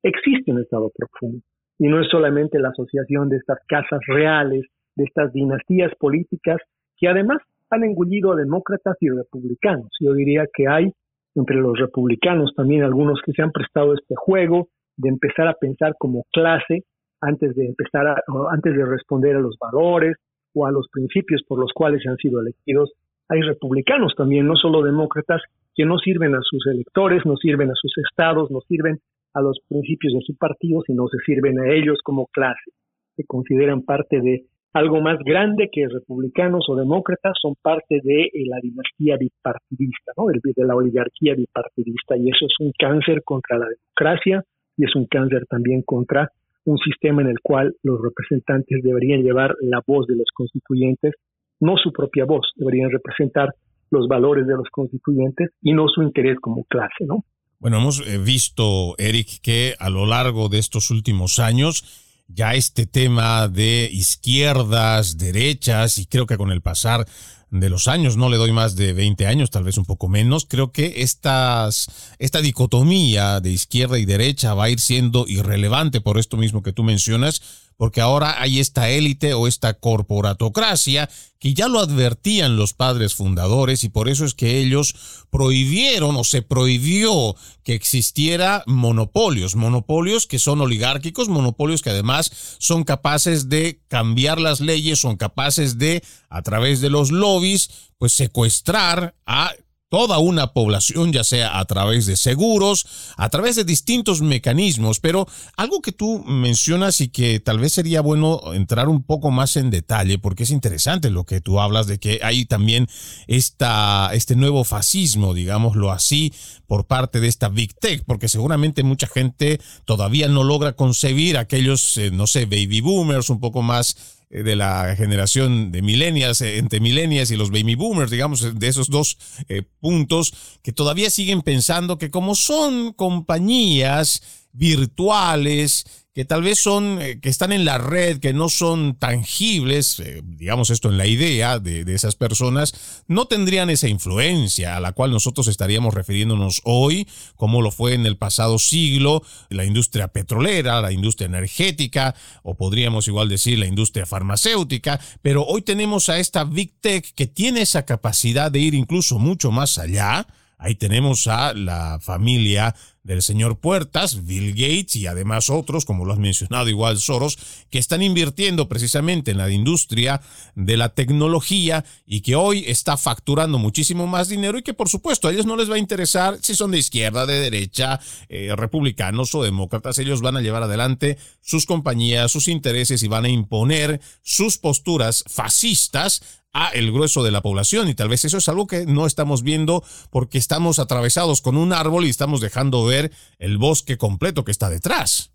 Existe 0.04 0.52
un 0.52 0.60
Estado 0.60 0.91
profundo 0.93 1.39
y 1.80 1.88
no 1.88 2.02
es 2.02 2.10
solamente 2.10 2.60
la 2.60 2.69
asociación 2.69 3.30
de 3.30 3.38
estas 3.38 3.60
casas 3.69 4.02
reales, 4.06 4.65
de 4.98 5.06
estas 5.06 5.32
dinastías 5.32 5.93
políticas, 5.98 6.58
que 6.98 7.08
además 7.08 7.41
han 7.69 7.84
engullido 7.84 8.34
a 8.34 8.36
demócratas 8.36 8.95
y 9.01 9.10
republicanos. 9.10 9.89
Yo 9.99 10.13
diría 10.13 10.45
que 10.54 10.67
hay 10.67 10.91
entre 11.36 11.58
los 11.58 11.78
republicanos 11.78 12.54
también 12.56 12.84
algunos 12.84 13.19
que 13.25 13.34
se 13.34 13.41
han 13.41 13.51
prestado 13.51 13.93
este 13.93 14.15
juego 14.15 14.69
de 14.97 15.10
empezar 15.10 15.47
a 15.47 15.54
pensar 15.54 15.93
como 15.99 16.23
clase 16.32 16.84
antes 17.21 17.56
de 17.56 17.65
empezar 17.65 18.08
a, 18.08 18.15
antes 18.51 18.75
de 18.75 18.86
responder 18.86 19.36
a 19.36 19.39
los 19.39 19.58
valores 19.60 20.15
o 20.54 20.65
a 20.65 20.71
los 20.71 20.88
principios 20.91 21.41
por 21.47 21.60
los 21.60 21.71
cuales 21.73 22.01
se 22.04 22.10
han 22.10 22.17
sido 22.17 22.39
elegidos. 22.39 22.93
Hay 23.28 23.41
republicanos 23.41 24.13
también, 24.15 24.48
no 24.48 24.56
solo 24.56 24.83
demócratas, 24.83 25.42
que 25.73 25.85
no 25.85 25.98
sirven 25.98 26.35
a 26.35 26.42
sus 26.42 26.65
electores, 26.67 27.25
no 27.25 27.35
sirven 27.35 27.69
a 27.69 27.75
sus 27.75 27.94
estados, 28.10 28.50
no 28.52 28.62
sirven 28.62 29.00
a 29.33 29.42
los 29.42 29.60
principios 29.67 30.13
de 30.13 30.21
su 30.21 30.37
partido, 30.37 30.81
sino 30.87 31.08
se 31.08 31.17
sirven 31.25 31.60
a 31.60 31.67
ellos 31.67 32.00
como 32.04 32.27
clase, 32.27 32.71
se 33.17 33.25
consideran 33.25 33.83
parte 33.83 34.21
de 34.21 34.46
algo 34.76 35.00
más 35.00 35.17
grande 35.23 35.69
que 35.71 35.88
republicanos 35.88 36.65
o 36.67 36.76
demócratas, 36.76 37.32
son 37.42 37.56
parte 37.62 38.02
de 38.04 38.23
eh, 38.26 38.44
la 38.46 38.58
dinastía 38.62 39.15
bipartidista, 39.15 40.12
¿no? 40.17 40.26
de, 40.28 40.65
la 40.65 40.76
oligarquía 40.76 41.34
bipartidista, 41.34 42.17
y 42.17 42.28
eso 42.28 42.46
es 42.46 42.54
un 42.60 42.73
cáncer 42.78 43.23
contra 43.23 43.58
la 43.58 43.67
democracia 43.67 44.44
y 44.76 44.84
es 44.84 44.94
un 44.98 45.06
cáncer 45.06 45.46
también 45.50 45.82
contra 45.82 46.30
un 46.65 46.78
sistema 46.80 47.21
en 47.21 47.30
el 47.30 47.40
cual 47.42 47.73
los 47.84 48.02
representantes 48.02 48.84
deberían 48.84 49.23
llevar 49.23 49.56
la 49.62 49.80
voz 49.88 50.08
de 50.08 50.17
los 50.17 50.28
constituyentes, 50.34 51.13
no 51.62 51.78
su 51.78 51.94
propia 51.94 52.26
voz, 52.26 52.52
deberían 52.56 52.92
representar 52.92 53.56
los 53.92 54.10
valores 54.10 54.46
de 54.46 54.56
los 54.56 54.67
constituyentes 54.71 55.52
y 55.62 55.71
no 55.71 55.88
su 55.88 56.04
interés 56.04 56.38
como 56.42 56.65
clase, 56.65 57.06
¿no? 57.08 57.23
Bueno, 57.60 57.78
hemos 57.78 58.06
eh, 58.06 58.17
visto, 58.17 58.96
Eric, 58.98 59.40
que 59.42 59.76
a 59.80 59.90
lo 59.90 60.06
largo 60.06 60.50
de 60.50 60.60
estos 60.60 60.92
últimos 60.92 61.40
años 61.40 62.04
ya 62.28 62.54
este 62.54 62.86
tema 62.86 63.48
de 63.48 63.90
izquierdas, 63.92 65.17
derechas, 65.17 65.98
y 65.98 66.06
creo 66.06 66.26
que 66.26 66.38
con 66.38 66.52
el 66.52 66.62
pasar 66.62 67.08
de 67.52 67.69
los 67.69 67.88
años, 67.88 68.17
no 68.17 68.30
le 68.30 68.38
doy 68.38 68.52
más 68.52 68.76
de 68.76 68.94
20 68.94 69.28
años, 69.28 69.52
tal 69.52 69.63
vez 69.63 69.78
un 69.78 69.86
poco 69.86 70.08
menos, 70.10 70.46
creo 70.46 70.71
que 70.71 70.96
estas, 70.98 71.88
esta 72.19 72.42
dicotomía 72.42 73.40
de 73.40 73.52
izquierda 73.52 73.98
y 74.00 74.06
derecha 74.06 74.54
va 74.54 74.65
a 74.65 74.69
ir 74.69 74.80
siendo 74.80 75.26
irrelevante 75.28 76.02
por 76.02 76.17
esto 76.17 76.38
mismo 76.38 76.63
que 76.63 76.73
tú 76.73 76.84
mencionas, 76.84 77.42
porque 77.78 78.02
ahora 78.02 78.42
hay 78.42 78.60
esta 78.60 78.90
élite 78.90 79.34
o 79.34 79.48
esta 79.48 79.73
corporatocracia 79.73 81.10
que 81.40 81.54
ya 81.54 81.67
lo 81.67 81.80
advertían 81.80 82.58
los 82.58 82.73
padres 82.73 83.13
fundadores 83.13 83.84
y 83.84 83.90
por 83.90 84.10
eso 84.10 84.26
es 84.26 84.34
que 84.34 84.60
ellos 84.60 84.96
prohibieron 85.30 86.15
o 86.15 86.23
se 86.23 86.42
prohibió 86.42 87.36
que 87.63 87.73
existiera 87.73 88.63
monopolios, 88.65 89.56
monopolios 89.56 90.28
que 90.28 90.40
son 90.40 90.62
oligárquicos, 90.62 91.30
monopolios 91.30 91.82
que 91.82 91.92
además 91.92 92.32
son 92.58 92.84
capaces 92.84 93.50
de 93.50 93.82
cambiar 93.88 94.40
las 94.40 94.62
leyes, 94.62 95.00
son 95.00 95.17
capaces 95.17 95.78
de, 95.78 96.04
a 96.30 96.42
través 96.42 96.82
de 96.82 96.90
los 96.90 97.12
lobbies, 97.12 97.69
pues 97.98 98.13
secuestrar 98.13 99.15
a 99.26 99.52
toda 99.96 100.19
una 100.19 100.48
población, 100.48 101.13
ya 101.13 101.23
sea 101.23 101.58
a 101.58 101.63
través 101.63 102.06
de 102.06 102.17
seguros, 102.17 102.85
a 103.15 103.29
través 103.29 103.56
de 103.56 103.63
distintos 103.63 104.21
mecanismos, 104.21 105.00
pero 105.00 105.25
algo 105.56 105.81
que 105.81 105.93
tú 105.93 106.21
mencionas 106.25 107.00
y 107.00 107.08
que 107.08 107.39
tal 107.39 107.60
vez 107.60 107.71
sería 107.71 108.02
bueno 108.02 108.41
entrar 108.52 108.89
un 108.89 109.04
poco 109.04 109.31
más 109.31 109.56
en 109.56 109.69
detalle, 109.69 110.19
porque 110.19 110.43
es 110.43 110.50
interesante 110.50 111.10
lo 111.10 111.23
que 111.23 111.39
tú 111.39 111.62
hablas 111.62 111.87
de 111.87 111.98
que 111.98 112.19
hay 112.23 112.43
también 112.43 112.89
esta, 113.27 114.10
este 114.12 114.35
nuevo 114.35 114.65
fascismo, 114.65 115.33
digámoslo 115.33 115.93
así, 115.93 116.33
por 116.67 116.87
parte 116.87 117.21
de 117.21 117.29
esta 117.29 117.48
Big 117.48 117.73
Tech, 117.75 118.04
porque 118.06 118.27
seguramente 118.27 118.83
mucha 118.83 119.08
gente 119.08 119.62
todavía 119.85 120.27
no 120.27 120.43
logra 120.43 120.73
concebir 120.73 121.37
aquellos, 121.37 121.96
eh, 121.96 122.12
no 122.12 122.27
sé, 122.27 122.43
baby 122.43 122.81
boomers 122.81 123.29
un 123.29 123.39
poco 123.39 123.62
más 123.62 124.15
de 124.30 124.56
la 124.56 124.96
generación 124.96 125.71
de 125.71 125.82
millennials, 125.82 126.42
eh, 126.42 126.58
entre 126.58 126.80
millennials 126.80 127.32
y 127.32 127.36
los 127.38 127.52
baby 127.52 127.76
boomers, 127.76 128.12
digamos, 128.12 128.60
de 128.60 128.67
esos 128.67 128.90
dos 128.90 129.17
eh, 129.48 129.63
puntos, 129.80 130.34
que 130.62 130.71
todavía 130.71 131.10
siguen 131.10 131.42
pensando 131.42 131.98
que 131.98 132.10
como 132.10 132.36
son 132.36 132.94
compañías 132.94 134.21
virtuales, 134.52 135.86
que 136.16 136.24
tal 136.24 136.44
vez 136.44 136.62
son, 136.62 137.02
eh, 137.02 137.20
que 137.20 137.28
están 137.28 137.52
en 137.52 137.66
la 137.66 137.78
red, 137.78 138.22
que 138.22 138.32
no 138.32 138.48
son 138.48 138.96
tangibles, 138.96 140.00
eh, 140.00 140.22
digamos 140.24 140.70
esto 140.70 140.90
en 140.90 140.98
la 140.98 141.08
idea 141.08 141.60
de, 141.60 141.84
de, 141.84 141.94
esas 141.94 142.16
personas, 142.16 143.04
no 143.10 143.26
tendrían 143.26 143.70
esa 143.70 143.90
influencia 143.90 144.78
a 144.78 144.80
la 144.80 144.94
cual 144.94 145.12
nosotros 145.12 145.50
estaríamos 145.50 145.94
refiriéndonos 145.94 146.62
hoy, 146.63 147.06
como 147.36 147.62
lo 147.62 147.70
fue 147.70 147.96
en 147.96 148.06
el 148.06 148.16
pasado 148.16 148.60
siglo, 148.60 149.24
la 149.50 149.66
industria 149.66 150.08
petrolera, 150.08 150.80
la 150.80 150.94
industria 150.94 151.26
energética, 151.26 152.16
o 152.44 152.56
podríamos 152.56 153.10
igual 153.10 153.28
decir 153.28 153.60
la 153.60 153.66
industria 153.66 154.06
farmacéutica, 154.06 155.02
pero 155.22 155.44
hoy 155.44 155.63
tenemos 155.63 156.08
a 156.08 156.18
esta 156.18 156.46
Big 156.46 156.80
Tech 156.80 157.13
que 157.13 157.28
tiene 157.28 157.62
esa 157.62 157.84
capacidad 157.84 158.50
de 158.50 158.60
ir 158.60 158.74
incluso 158.74 159.20
mucho 159.20 159.52
más 159.52 159.78
allá. 159.78 160.26
Ahí 160.58 160.76
tenemos 160.76 161.28
a 161.28 161.54
la 161.54 162.00
familia 162.02 162.74
del 163.06 163.21
señor 163.21 163.60
Puertas, 163.60 164.25
Bill 164.25 164.51
Gates 164.53 164.95
y 164.95 165.06
además 165.06 165.51
otros, 165.51 165.85
como 165.85 166.06
lo 166.06 166.12
has 166.12 166.19
mencionado 166.19 166.69
igual 166.69 166.97
Soros, 166.97 167.37
que 167.69 167.77
están 167.77 168.01
invirtiendo 168.01 168.67
precisamente 168.67 169.29
en 169.29 169.37
la 169.37 169.49
industria 169.51 170.21
de 170.56 170.75
la 170.75 170.89
tecnología 170.89 171.85
y 172.08 172.21
que 172.21 172.35
hoy 172.35 172.65
está 172.67 172.97
facturando 172.97 173.60
muchísimo 173.60 174.08
más 174.08 174.27
dinero 174.27 174.58
y 174.58 174.63
que 174.63 174.73
por 174.73 174.89
supuesto 174.89 175.27
a 175.27 175.31
ellos 175.31 175.45
no 175.45 175.56
les 175.56 175.69
va 175.69 175.75
a 175.75 175.79
interesar 175.79 176.39
si 176.41 176.56
son 176.56 176.71
de 176.71 176.79
izquierda, 176.79 177.27
de 177.27 177.39
derecha, 177.39 177.99
eh, 178.27 178.53
republicanos 178.56 179.35
o 179.35 179.43
demócratas, 179.43 179.99
ellos 179.99 180.21
van 180.21 180.37
a 180.37 180.41
llevar 180.41 180.63
adelante 180.63 181.19
sus 181.41 181.67
compañías, 181.67 182.31
sus 182.31 182.47
intereses 182.47 183.03
y 183.03 183.08
van 183.08 183.25
a 183.25 183.29
imponer 183.29 184.01
sus 184.23 184.58
posturas 184.58 185.23
fascistas 185.27 186.43
a 186.56 186.69
el 186.69 186.91
grueso 186.91 187.21
de 187.21 187.31
la 187.31 187.41
población 187.41 187.89
y 187.89 187.95
tal 187.95 188.08
vez 188.08 188.23
eso 188.23 188.37
es 188.37 188.47
algo 188.47 188.65
que 188.65 188.85
no 188.87 189.06
estamos 189.06 189.43
viendo 189.43 189.83
porque 190.10 190.37
estamos 190.37 190.79
atravesados 190.79 191.41
con 191.41 191.58
un 191.58 191.73
árbol 191.73 192.06
y 192.06 192.10
estamos 192.10 192.39
dejando 192.39 192.85
ver 192.85 193.12
el 193.39 193.58
bosque 193.58 193.97
completo 193.97 194.45
que 194.45 194.51
está 194.51 194.69
detrás. 194.69 195.31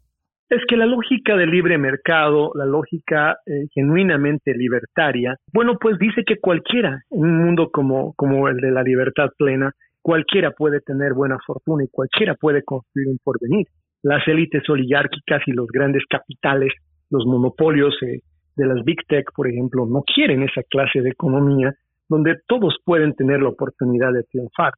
Es 0.49 0.63
que 0.67 0.77
la 0.77 0.87
lógica 0.87 1.37
del 1.37 1.51
libre 1.51 1.79
mercado, 1.79 2.51
la 2.55 2.65
lógica 2.65 3.37
eh, 3.47 3.69
genuinamente 3.73 4.53
libertaria, 4.53 5.37
bueno, 5.53 5.77
pues 5.81 5.97
dice 5.99 6.25
que 6.27 6.39
cualquiera, 6.41 7.03
en 7.11 7.23
un 7.23 7.45
mundo 7.45 7.71
como, 7.71 8.15
como 8.15 8.49
el 8.49 8.57
de 8.57 8.73
la 8.73 8.83
libertad 8.83 9.29
plena, 9.37 9.71
cualquiera 10.03 10.51
puede 10.53 10.81
tener 10.81 11.13
buena 11.13 11.39
fortuna 11.47 11.85
y 11.85 11.89
cualquiera 11.89 12.35
puede 12.35 12.65
construir 12.65 13.09
un 13.09 13.19
porvenir. 13.23 13.67
Las 14.03 14.27
élites 14.27 14.69
oligárquicas 14.69 15.43
y 15.47 15.53
los 15.53 15.69
grandes 15.69 16.03
capitales, 16.09 16.73
los 17.11 17.27
monopolios 17.27 17.95
eh, 18.03 18.21
de 18.61 18.67
las 18.67 18.85
Big 18.85 18.99
Tech, 19.09 19.27
por 19.35 19.49
ejemplo, 19.49 19.87
no 19.87 20.03
quieren 20.03 20.43
esa 20.43 20.63
clase 20.65 21.01
de 21.01 21.11
economía 21.11 21.75
donde 22.09 22.37
todos 22.47 22.77
pueden 22.85 23.15
tener 23.15 23.41
la 23.41 23.49
oportunidad 23.49 24.13
de 24.13 24.25
triunfar, 24.25 24.73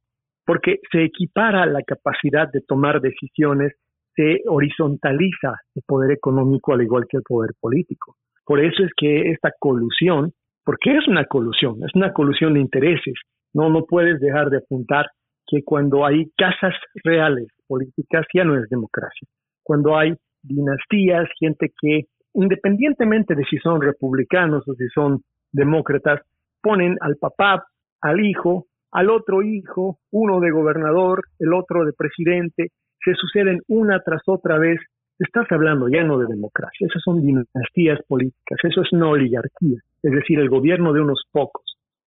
porque 0.45 0.79
se 0.91 1.03
equipara 1.03 1.65
la 1.65 1.81
capacidad 1.81 2.49
de 2.51 2.61
tomar 2.61 3.01
decisiones, 3.01 3.73
se 4.15 4.41
horizontaliza 4.47 5.55
el 5.75 5.81
poder 5.85 6.11
económico 6.11 6.73
al 6.73 6.81
igual 6.83 7.05
que 7.09 7.17
el 7.17 7.23
poder 7.23 7.51
político. 7.59 8.15
Por 8.45 8.59
eso 8.59 8.83
es 8.83 8.91
que 8.95 9.31
esta 9.31 9.51
colusión, 9.59 10.31
porque 10.63 10.95
es 10.95 11.07
una 11.07 11.25
colusión, 11.25 11.77
es 11.83 11.93
una 11.95 12.13
colusión 12.13 12.53
de 12.53 12.61
intereses, 12.61 13.15
no, 13.53 13.69
no 13.69 13.85
puedes 13.85 14.19
dejar 14.19 14.49
de 14.49 14.57
apuntar 14.57 15.07
que 15.47 15.63
cuando 15.63 16.05
hay 16.05 16.31
casas 16.37 16.73
reales 17.03 17.47
políticas 17.67 18.25
ya 18.33 18.43
no 18.43 18.57
es 18.57 18.69
democracia. 18.69 19.27
Cuando 19.63 19.97
hay 19.97 20.13
dinastías, 20.43 21.27
gente 21.39 21.71
que 21.81 22.05
independientemente 22.33 23.35
de 23.35 23.43
si 23.45 23.57
son 23.57 23.81
republicanos 23.81 24.67
o 24.67 24.73
si 24.73 24.87
son 24.93 25.21
demócratas, 25.51 26.21
ponen 26.61 26.97
al 27.01 27.15
papá, 27.17 27.65
al 28.01 28.19
hijo, 28.25 28.65
al 28.91 29.09
otro 29.09 29.41
hijo, 29.41 29.97
uno 30.11 30.39
de 30.39 30.51
gobernador, 30.51 31.23
el 31.39 31.53
otro 31.53 31.85
de 31.85 31.93
presidente, 31.93 32.69
se 33.03 33.13
suceden 33.15 33.61
una 33.67 33.99
tras 33.99 34.21
otra 34.27 34.57
vez. 34.57 34.79
Estás 35.19 35.45
hablando 35.51 35.87
ya 35.87 36.03
no 36.03 36.17
de 36.17 36.27
democracia, 36.27 36.87
esas 36.87 37.01
son 37.03 37.21
dinastías 37.21 37.99
políticas, 38.07 38.59
eso 38.63 38.81
es 38.81 38.91
una 38.93 39.09
oligarquía, 39.09 39.79
es 40.01 40.11
decir, 40.11 40.39
el 40.39 40.49
gobierno 40.49 40.91
de 40.91 41.01
unos 41.01 41.23
pocos. 41.31 41.63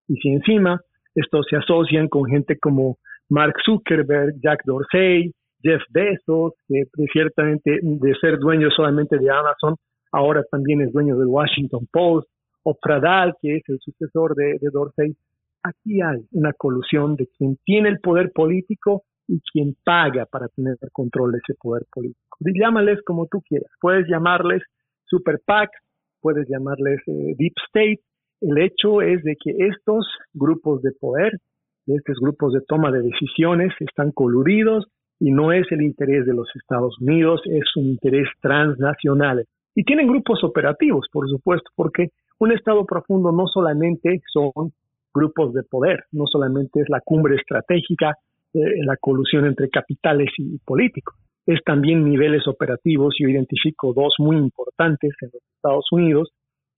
Y 0.07 0.15
si 0.17 0.29
encima 0.29 0.81
estos 1.15 1.47
se 1.49 1.55
asocian 1.55 2.09
con 2.09 2.25
gente 2.25 2.57
como 2.59 2.97
Mark 3.29 3.55
Zuckerberg, 3.65 4.35
Jack 4.41 4.61
Dorsey, 4.65 5.31
Jeff 5.61 5.81
Bezos, 5.89 6.53
que 6.67 6.83
ciertamente 7.11 7.79
de 7.81 8.15
ser 8.21 8.37
dueño 8.39 8.69
solamente 8.71 9.17
de 9.17 9.29
Amazon, 9.29 9.75
ahora 10.11 10.43
también 10.49 10.81
es 10.81 10.91
dueño 10.91 11.17
del 11.17 11.27
Washington 11.27 11.87
Post, 11.91 12.27
o 12.69 12.75
Pradal, 12.75 13.33
que 13.41 13.55
es 13.55 13.63
el 13.69 13.79
sucesor 13.79 14.35
de, 14.35 14.59
Dorsey. 14.73 15.15
Aquí 15.63 16.01
hay 16.01 16.25
una 16.31 16.51
colusión 16.51 17.15
de 17.15 17.27
quien 17.37 17.57
tiene 17.63 17.87
el 17.87 17.99
poder 17.99 18.31
político 18.33 19.03
y 19.25 19.39
quien 19.51 19.75
paga 19.85 20.25
para 20.25 20.49
tener 20.49 20.75
el 20.81 20.91
control 20.91 21.31
de 21.31 21.37
ese 21.37 21.57
poder 21.61 21.83
político. 21.91 22.37
Llámales 22.39 22.99
como 23.05 23.27
tú 23.27 23.41
quieras. 23.47 23.71
Puedes 23.79 24.05
llamarles 24.09 24.63
Super 25.05 25.39
PAC, 25.45 25.69
puedes 26.21 26.47
llamarles 26.49 26.99
eh, 27.07 27.35
Deep 27.37 27.53
State. 27.67 28.01
El 28.41 28.57
hecho 28.57 29.01
es 29.01 29.23
de 29.23 29.37
que 29.41 29.55
estos 29.67 30.05
grupos 30.33 30.81
de 30.81 30.91
poder, 30.91 31.31
estos 31.85 32.19
grupos 32.19 32.51
de 32.53 32.59
toma 32.67 32.91
de 32.91 33.01
decisiones, 33.01 33.73
están 33.79 34.11
coludidos 34.11 34.87
y 35.19 35.31
no 35.31 35.53
es 35.53 35.65
el 35.71 35.81
interés 35.81 36.25
de 36.25 36.33
los 36.33 36.49
Estados 36.53 36.99
Unidos, 36.99 37.41
es 37.45 37.63
un 37.77 37.85
interés 37.85 38.27
transnacional. 38.41 39.45
Y 39.77 39.83
tienen 39.83 40.07
grupos 40.07 40.43
operativos, 40.43 41.05
por 41.13 41.29
supuesto, 41.29 41.69
porque 41.75 42.07
un 42.39 42.51
Estado 42.51 42.83
profundo 42.83 43.31
no 43.31 43.45
solamente 43.45 44.23
son 44.33 44.73
grupos 45.13 45.53
de 45.53 45.61
poder, 45.61 46.05
no 46.11 46.25
solamente 46.25 46.81
es 46.81 46.89
la 46.89 46.99
cumbre 46.99 47.35
estratégica, 47.35 48.15
eh, 48.55 48.59
la 48.83 48.97
colusión 48.97 49.45
entre 49.45 49.69
capitales 49.69 50.31
y 50.39 50.57
políticos, 50.65 51.15
es 51.45 51.63
también 51.63 52.03
niveles 52.03 52.47
operativos. 52.47 53.17
Yo 53.19 53.29
identifico 53.29 53.93
dos 53.93 54.15
muy 54.17 54.37
importantes 54.37 55.11
en 55.21 55.29
los 55.31 55.43
Estados 55.55 55.85
Unidos. 55.91 56.31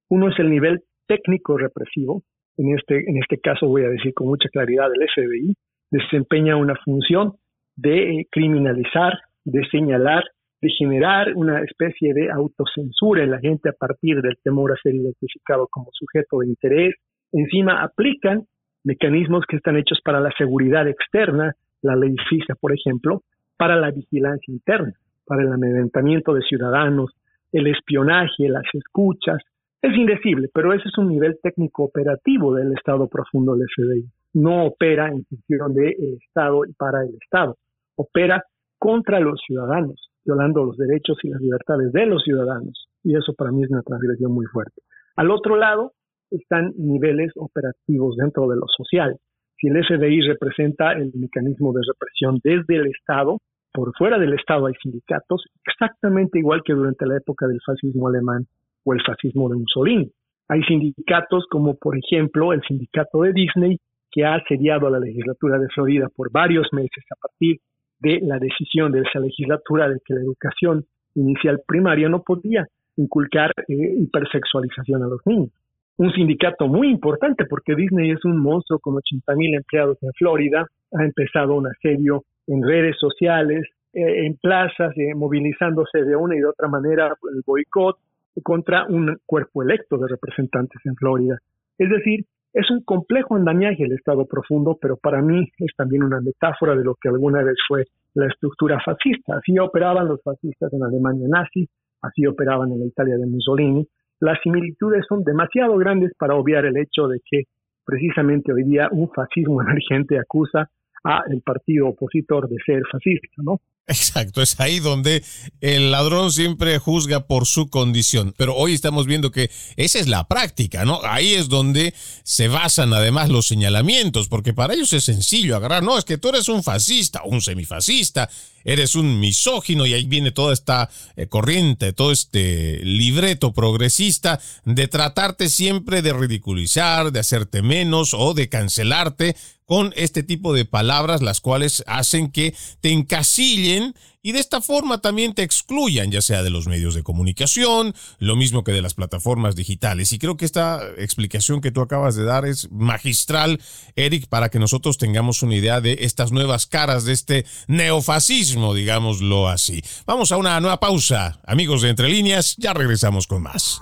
Uno 0.09 0.27
es 0.27 0.37
el 0.37 0.49
nivel 0.49 0.81
técnico 1.07 1.57
represivo, 1.57 2.23
en 2.57 2.77
este, 2.77 2.97
en 3.09 3.17
este 3.17 3.39
caso 3.39 3.69
voy 3.69 3.83
a 3.85 3.89
decir 3.89 4.13
con 4.13 4.27
mucha 4.27 4.49
claridad, 4.49 4.89
el 4.93 5.07
FBI 5.07 5.55
desempeña 5.89 6.57
una 6.57 6.75
función 6.83 7.35
de 7.77 8.27
criminalizar, 8.29 9.13
de 9.45 9.65
señalar 9.71 10.25
de 10.61 10.69
generar 10.77 11.33
una 11.35 11.61
especie 11.61 12.13
de 12.13 12.29
autocensura 12.29 13.23
en 13.23 13.31
la 13.31 13.39
gente 13.39 13.69
a 13.69 13.73
partir 13.73 14.21
del 14.21 14.37
temor 14.43 14.71
a 14.71 14.81
ser 14.81 14.95
identificado 14.95 15.67
como 15.67 15.89
sujeto 15.93 16.39
de 16.39 16.47
interés. 16.47 16.95
Encima 17.31 17.81
aplican 17.81 18.43
mecanismos 18.83 19.45
que 19.47 19.57
están 19.57 19.77
hechos 19.77 19.99
para 20.03 20.19
la 20.19 20.31
seguridad 20.37 20.87
externa, 20.87 21.53
la 21.81 21.95
ley 21.95 22.15
FISA, 22.29 22.55
por 22.55 22.73
ejemplo, 22.73 23.23
para 23.57 23.75
la 23.75 23.91
vigilancia 23.91 24.51
interna, 24.51 24.93
para 25.25 25.43
el 25.43 25.51
amedrentamiento 25.51 26.33
de 26.33 26.41
ciudadanos, 26.41 27.11
el 27.51 27.67
espionaje, 27.67 28.49
las 28.49 28.65
escuchas. 28.73 29.37
Es 29.81 29.95
indecible, 29.95 30.49
pero 30.53 30.73
ese 30.73 30.87
es 30.87 30.97
un 30.97 31.07
nivel 31.07 31.37
técnico 31.41 31.83
operativo 31.83 32.53
del 32.53 32.73
Estado 32.73 33.07
profundo 33.07 33.55
del 33.55 33.67
FBI. 33.75 34.05
No 34.33 34.65
opera 34.65 35.07
en 35.07 35.23
función 35.25 35.73
del 35.73 36.17
Estado 36.25 36.65
y 36.65 36.73
para 36.73 37.03
el 37.03 37.15
Estado. 37.15 37.57
Opera 37.95 38.43
contra 38.77 39.19
los 39.19 39.39
ciudadanos, 39.45 40.08
violando 40.29 40.63
los 40.63 40.77
derechos 40.77 41.17
y 41.23 41.29
las 41.29 41.41
libertades 41.41 41.91
de 41.91 42.05
los 42.05 42.23
ciudadanos. 42.23 42.87
Y 43.03 43.15
eso 43.15 43.33
para 43.33 43.51
mí 43.51 43.63
es 43.63 43.71
una 43.71 43.81
transgresión 43.81 44.31
muy 44.31 44.45
fuerte. 44.45 44.81
Al 45.15 45.31
otro 45.31 45.55
lado 45.55 45.93
están 46.29 46.73
niveles 46.77 47.31
operativos 47.35 48.15
dentro 48.17 48.47
de 48.47 48.55
lo 48.57 48.67
social. 48.67 49.17
Si 49.57 49.67
el 49.67 49.83
FBI 49.83 50.21
representa 50.21 50.93
el 50.93 51.11
mecanismo 51.15 51.73
de 51.73 51.81
represión 51.87 52.39
desde 52.43 52.75
el 52.75 52.87
Estado, 52.87 53.39
por 53.73 53.91
fuera 53.97 54.17
del 54.17 54.33
Estado 54.33 54.67
hay 54.67 54.73
sindicatos, 54.81 55.45
exactamente 55.65 56.39
igual 56.39 56.61
que 56.63 56.73
durante 56.73 57.05
la 57.05 57.17
época 57.17 57.47
del 57.47 57.59
fascismo 57.65 58.07
alemán 58.07 58.45
o 58.85 58.93
el 58.93 59.01
fascismo 59.05 59.49
de 59.49 59.57
Mussolini. 59.57 60.11
Hay 60.47 60.63
sindicatos 60.63 61.45
como, 61.49 61.75
por 61.75 61.97
ejemplo, 61.97 62.53
el 62.53 62.61
sindicato 62.67 63.21
de 63.21 63.33
Disney, 63.33 63.77
que 64.11 64.25
ha 64.25 64.35
asediado 64.35 64.87
a 64.87 64.91
la 64.91 64.99
legislatura 64.99 65.59
de 65.59 65.67
Florida 65.67 66.07
por 66.15 66.31
varios 66.31 66.67
meses 66.71 67.03
a 67.11 67.15
partir 67.21 67.57
de 67.99 68.19
la 68.21 68.39
decisión 68.39 68.91
de 68.91 69.01
esa 69.01 69.19
legislatura 69.19 69.89
de 69.89 69.99
que 70.05 70.13
la 70.13 70.21
educación 70.21 70.85
inicial 71.15 71.61
primaria 71.67 72.09
no 72.09 72.23
podía 72.23 72.65
inculcar 72.97 73.51
eh, 73.67 73.95
hipersexualización 73.97 75.03
a 75.03 75.07
los 75.07 75.21
niños. 75.25 75.49
Un 75.97 76.11
sindicato 76.13 76.67
muy 76.67 76.89
importante 76.89 77.45
porque 77.45 77.75
Disney 77.75 78.11
es 78.11 78.23
un 78.23 78.37
monstruo 78.37 78.79
con 78.79 78.95
80 78.95 79.35
mil 79.35 79.53
empleados 79.55 79.97
en 80.01 80.13
Florida, 80.13 80.65
ha 80.93 81.03
empezado 81.03 81.55
un 81.55 81.67
asedio 81.67 82.23
en 82.47 82.63
redes 82.63 82.95
sociales, 82.99 83.65
eh, 83.93 84.25
en 84.25 84.35
plazas, 84.35 84.97
eh, 84.97 85.13
movilizándose 85.15 86.03
de 86.03 86.15
una 86.15 86.35
y 86.35 86.39
de 86.39 86.45
otra 86.45 86.67
manera 86.67 87.07
el 87.07 87.41
boicot 87.45 87.97
contra 88.43 88.85
un 88.85 89.17
cuerpo 89.25 89.63
electo 89.63 89.97
de 89.97 90.07
representantes 90.07 90.79
en 90.85 90.95
Florida. 90.95 91.37
Es 91.77 91.89
decir, 91.89 92.25
es 92.59 92.69
un 92.71 92.83
complejo 92.83 93.35
andamiaje 93.35 93.83
el 93.83 93.93
Estado 93.93 94.25
profundo, 94.25 94.77
pero 94.81 94.97
para 94.97 95.21
mí 95.21 95.47
es 95.57 95.71
también 95.77 96.03
una 96.03 96.19
metáfora 96.19 96.75
de 96.75 96.83
lo 96.83 96.95
que 96.95 97.09
alguna 97.09 97.41
vez 97.41 97.55
fue 97.67 97.85
la 98.15 98.27
estructura 98.27 98.79
fascista. 98.83 99.37
Así 99.37 99.57
operaban 99.59 100.07
los 100.07 100.21
fascistas 100.21 100.71
en 100.73 100.83
Alemania 100.83 101.27
nazi, 101.29 101.67
así 102.01 102.25
operaban 102.25 102.71
en 102.71 102.79
la 102.79 102.85
Italia 102.85 103.17
de 103.17 103.25
Mussolini. 103.25 103.87
Las 104.19 104.39
similitudes 104.43 105.05
son 105.07 105.23
demasiado 105.23 105.77
grandes 105.77 106.11
para 106.17 106.35
obviar 106.35 106.65
el 106.65 106.77
hecho 106.77 107.07
de 107.07 107.19
que 107.29 107.43
precisamente 107.85 108.51
hoy 108.51 108.63
día 108.63 108.89
un 108.91 109.09
fascismo 109.09 109.61
emergente 109.63 110.19
acusa 110.19 110.69
a 111.03 111.23
el 111.29 111.41
partido 111.41 111.87
opositor 111.87 112.49
de 112.49 112.57
ser 112.65 112.81
fascista, 112.91 113.27
¿no? 113.37 113.59
Exacto, 113.89 114.43
es 114.43 114.59
ahí 114.59 114.79
donde 114.79 115.23
el 115.61 115.89
ladrón 115.89 116.31
siempre 116.31 116.77
juzga 116.77 117.25
por 117.25 117.47
su 117.47 117.69
condición. 117.69 118.35
Pero 118.37 118.55
hoy 118.55 118.73
estamos 118.73 119.07
viendo 119.07 119.31
que 119.31 119.49
esa 119.77 119.97
es 119.97 120.07
la 120.07 120.27
práctica, 120.27 120.85
¿no? 120.85 121.01
Ahí 121.03 121.33
es 121.33 121.49
donde 121.49 121.95
se 122.23 122.47
basan 122.47 122.93
además 122.93 123.29
los 123.29 123.47
señalamientos, 123.47 124.27
porque 124.27 124.53
para 124.53 124.75
ellos 124.75 124.93
es 124.93 125.05
sencillo 125.05 125.55
agarrar, 125.55 125.81
no, 125.81 125.97
es 125.97 126.05
que 126.05 126.19
tú 126.19 126.29
eres 126.29 126.49
un 126.49 126.61
fascista, 126.63 127.23
un 127.25 127.41
semifascista, 127.41 128.29
eres 128.63 128.95
un 128.95 129.19
misógino 129.19 129.85
y 129.85 129.93
ahí 129.93 130.05
viene 130.05 130.31
toda 130.31 130.53
esta 130.53 130.89
eh, 131.15 131.27
corriente, 131.27 131.93
todo 131.93 132.11
este 132.11 132.79
libreto 132.83 133.53
progresista 133.53 134.39
de 134.65 134.87
tratarte 134.87 135.49
siempre 135.49 136.01
de 136.01 136.13
ridiculizar, 136.13 137.11
de 137.11 137.19
hacerte 137.19 137.61
menos 137.61 138.13
o 138.13 138.33
de 138.33 138.49
cancelarte 138.49 139.35
con 139.65 139.93
este 139.95 140.23
tipo 140.23 140.53
de 140.53 140.65
palabras, 140.65 141.21
las 141.21 141.41
cuales 141.41 141.83
hacen 141.85 142.31
que 142.31 142.55
te 142.81 142.91
encasillen 142.91 143.93
y 144.21 144.33
de 144.33 144.39
esta 144.39 144.61
forma 144.61 144.99
también 144.99 145.33
te 145.33 145.43
excluyan, 145.43 146.11
ya 146.11 146.21
sea 146.21 146.43
de 146.43 146.49
los 146.49 146.67
medios 146.67 146.95
de 146.95 147.03
comunicación, 147.03 147.93
lo 148.17 148.35
mismo 148.35 148.63
que 148.63 148.71
de 148.71 148.81
las 148.81 148.93
plataformas 148.93 149.55
digitales. 149.55 150.11
Y 150.11 150.19
creo 150.19 150.37
que 150.37 150.45
esta 150.45 150.81
explicación 150.97 151.61
que 151.61 151.71
tú 151.71 151.81
acabas 151.81 152.15
de 152.15 152.25
dar 152.25 152.45
es 152.45 152.69
magistral, 152.71 153.61
Eric, 153.95 154.27
para 154.27 154.49
que 154.49 154.59
nosotros 154.59 154.97
tengamos 154.97 155.41
una 155.43 155.55
idea 155.55 155.81
de 155.81 155.99
estas 156.01 156.31
nuevas 156.31 156.65
caras 156.65 157.05
de 157.05 157.13
este 157.13 157.45
neofascismo, 157.67 158.73
digámoslo 158.73 159.47
así. 159.47 159.81
Vamos 160.05 160.31
a 160.31 160.37
una 160.37 160.59
nueva 160.59 160.79
pausa. 160.79 161.39
Amigos 161.45 161.81
de 161.81 161.89
Entre 161.89 162.09
Líneas, 162.09 162.55
ya 162.57 162.73
regresamos 162.73 163.27
con 163.27 163.43
más. 163.43 163.81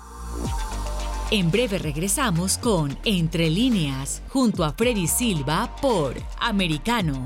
En 1.29 1.51
breve 1.51 1.77
regresamos 1.77 2.57
con 2.57 2.97
Entre 3.03 3.49
líneas, 3.49 4.21
junto 4.29 4.63
a 4.63 4.71
Freddy 4.71 5.07
Silva 5.07 5.75
por 5.81 6.15
Americano. 6.39 7.25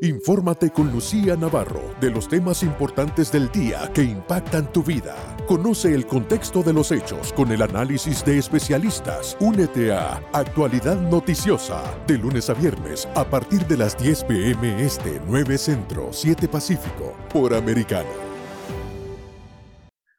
Infórmate 0.00 0.70
con 0.70 0.92
Lucía 0.92 1.34
Navarro 1.34 1.82
de 2.00 2.12
los 2.12 2.28
temas 2.28 2.62
importantes 2.62 3.32
del 3.32 3.50
día 3.50 3.90
que 3.92 4.04
impactan 4.04 4.72
tu 4.72 4.84
vida. 4.84 5.36
Conoce 5.48 5.92
el 5.92 6.06
contexto 6.06 6.62
de 6.62 6.72
los 6.72 6.92
hechos 6.92 7.32
con 7.32 7.50
el 7.50 7.62
análisis 7.62 8.24
de 8.24 8.38
especialistas. 8.38 9.36
Únete 9.40 9.90
a 9.92 10.22
Actualidad 10.32 11.00
Noticiosa 11.00 11.82
de 12.06 12.16
lunes 12.16 12.48
a 12.48 12.54
viernes 12.54 13.08
a 13.16 13.28
partir 13.28 13.66
de 13.66 13.76
las 13.76 13.98
10 13.98 14.22
pm 14.22 14.84
este 14.84 15.20
9 15.26 15.58
Centro 15.58 16.12
7 16.12 16.46
Pacífico 16.46 17.16
por 17.32 17.52
Americano. 17.52 18.08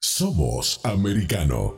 Somos 0.01 0.81
americano. 0.83 1.75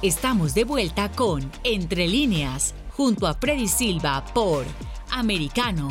Estamos 0.00 0.54
de 0.54 0.64
vuelta 0.64 1.12
con 1.12 1.48
Entre 1.62 2.08
líneas 2.08 2.74
junto 2.96 3.26
a 3.26 3.34
Freddy 3.34 3.68
Silva 3.68 4.24
por 4.34 4.64
Americano. 5.10 5.88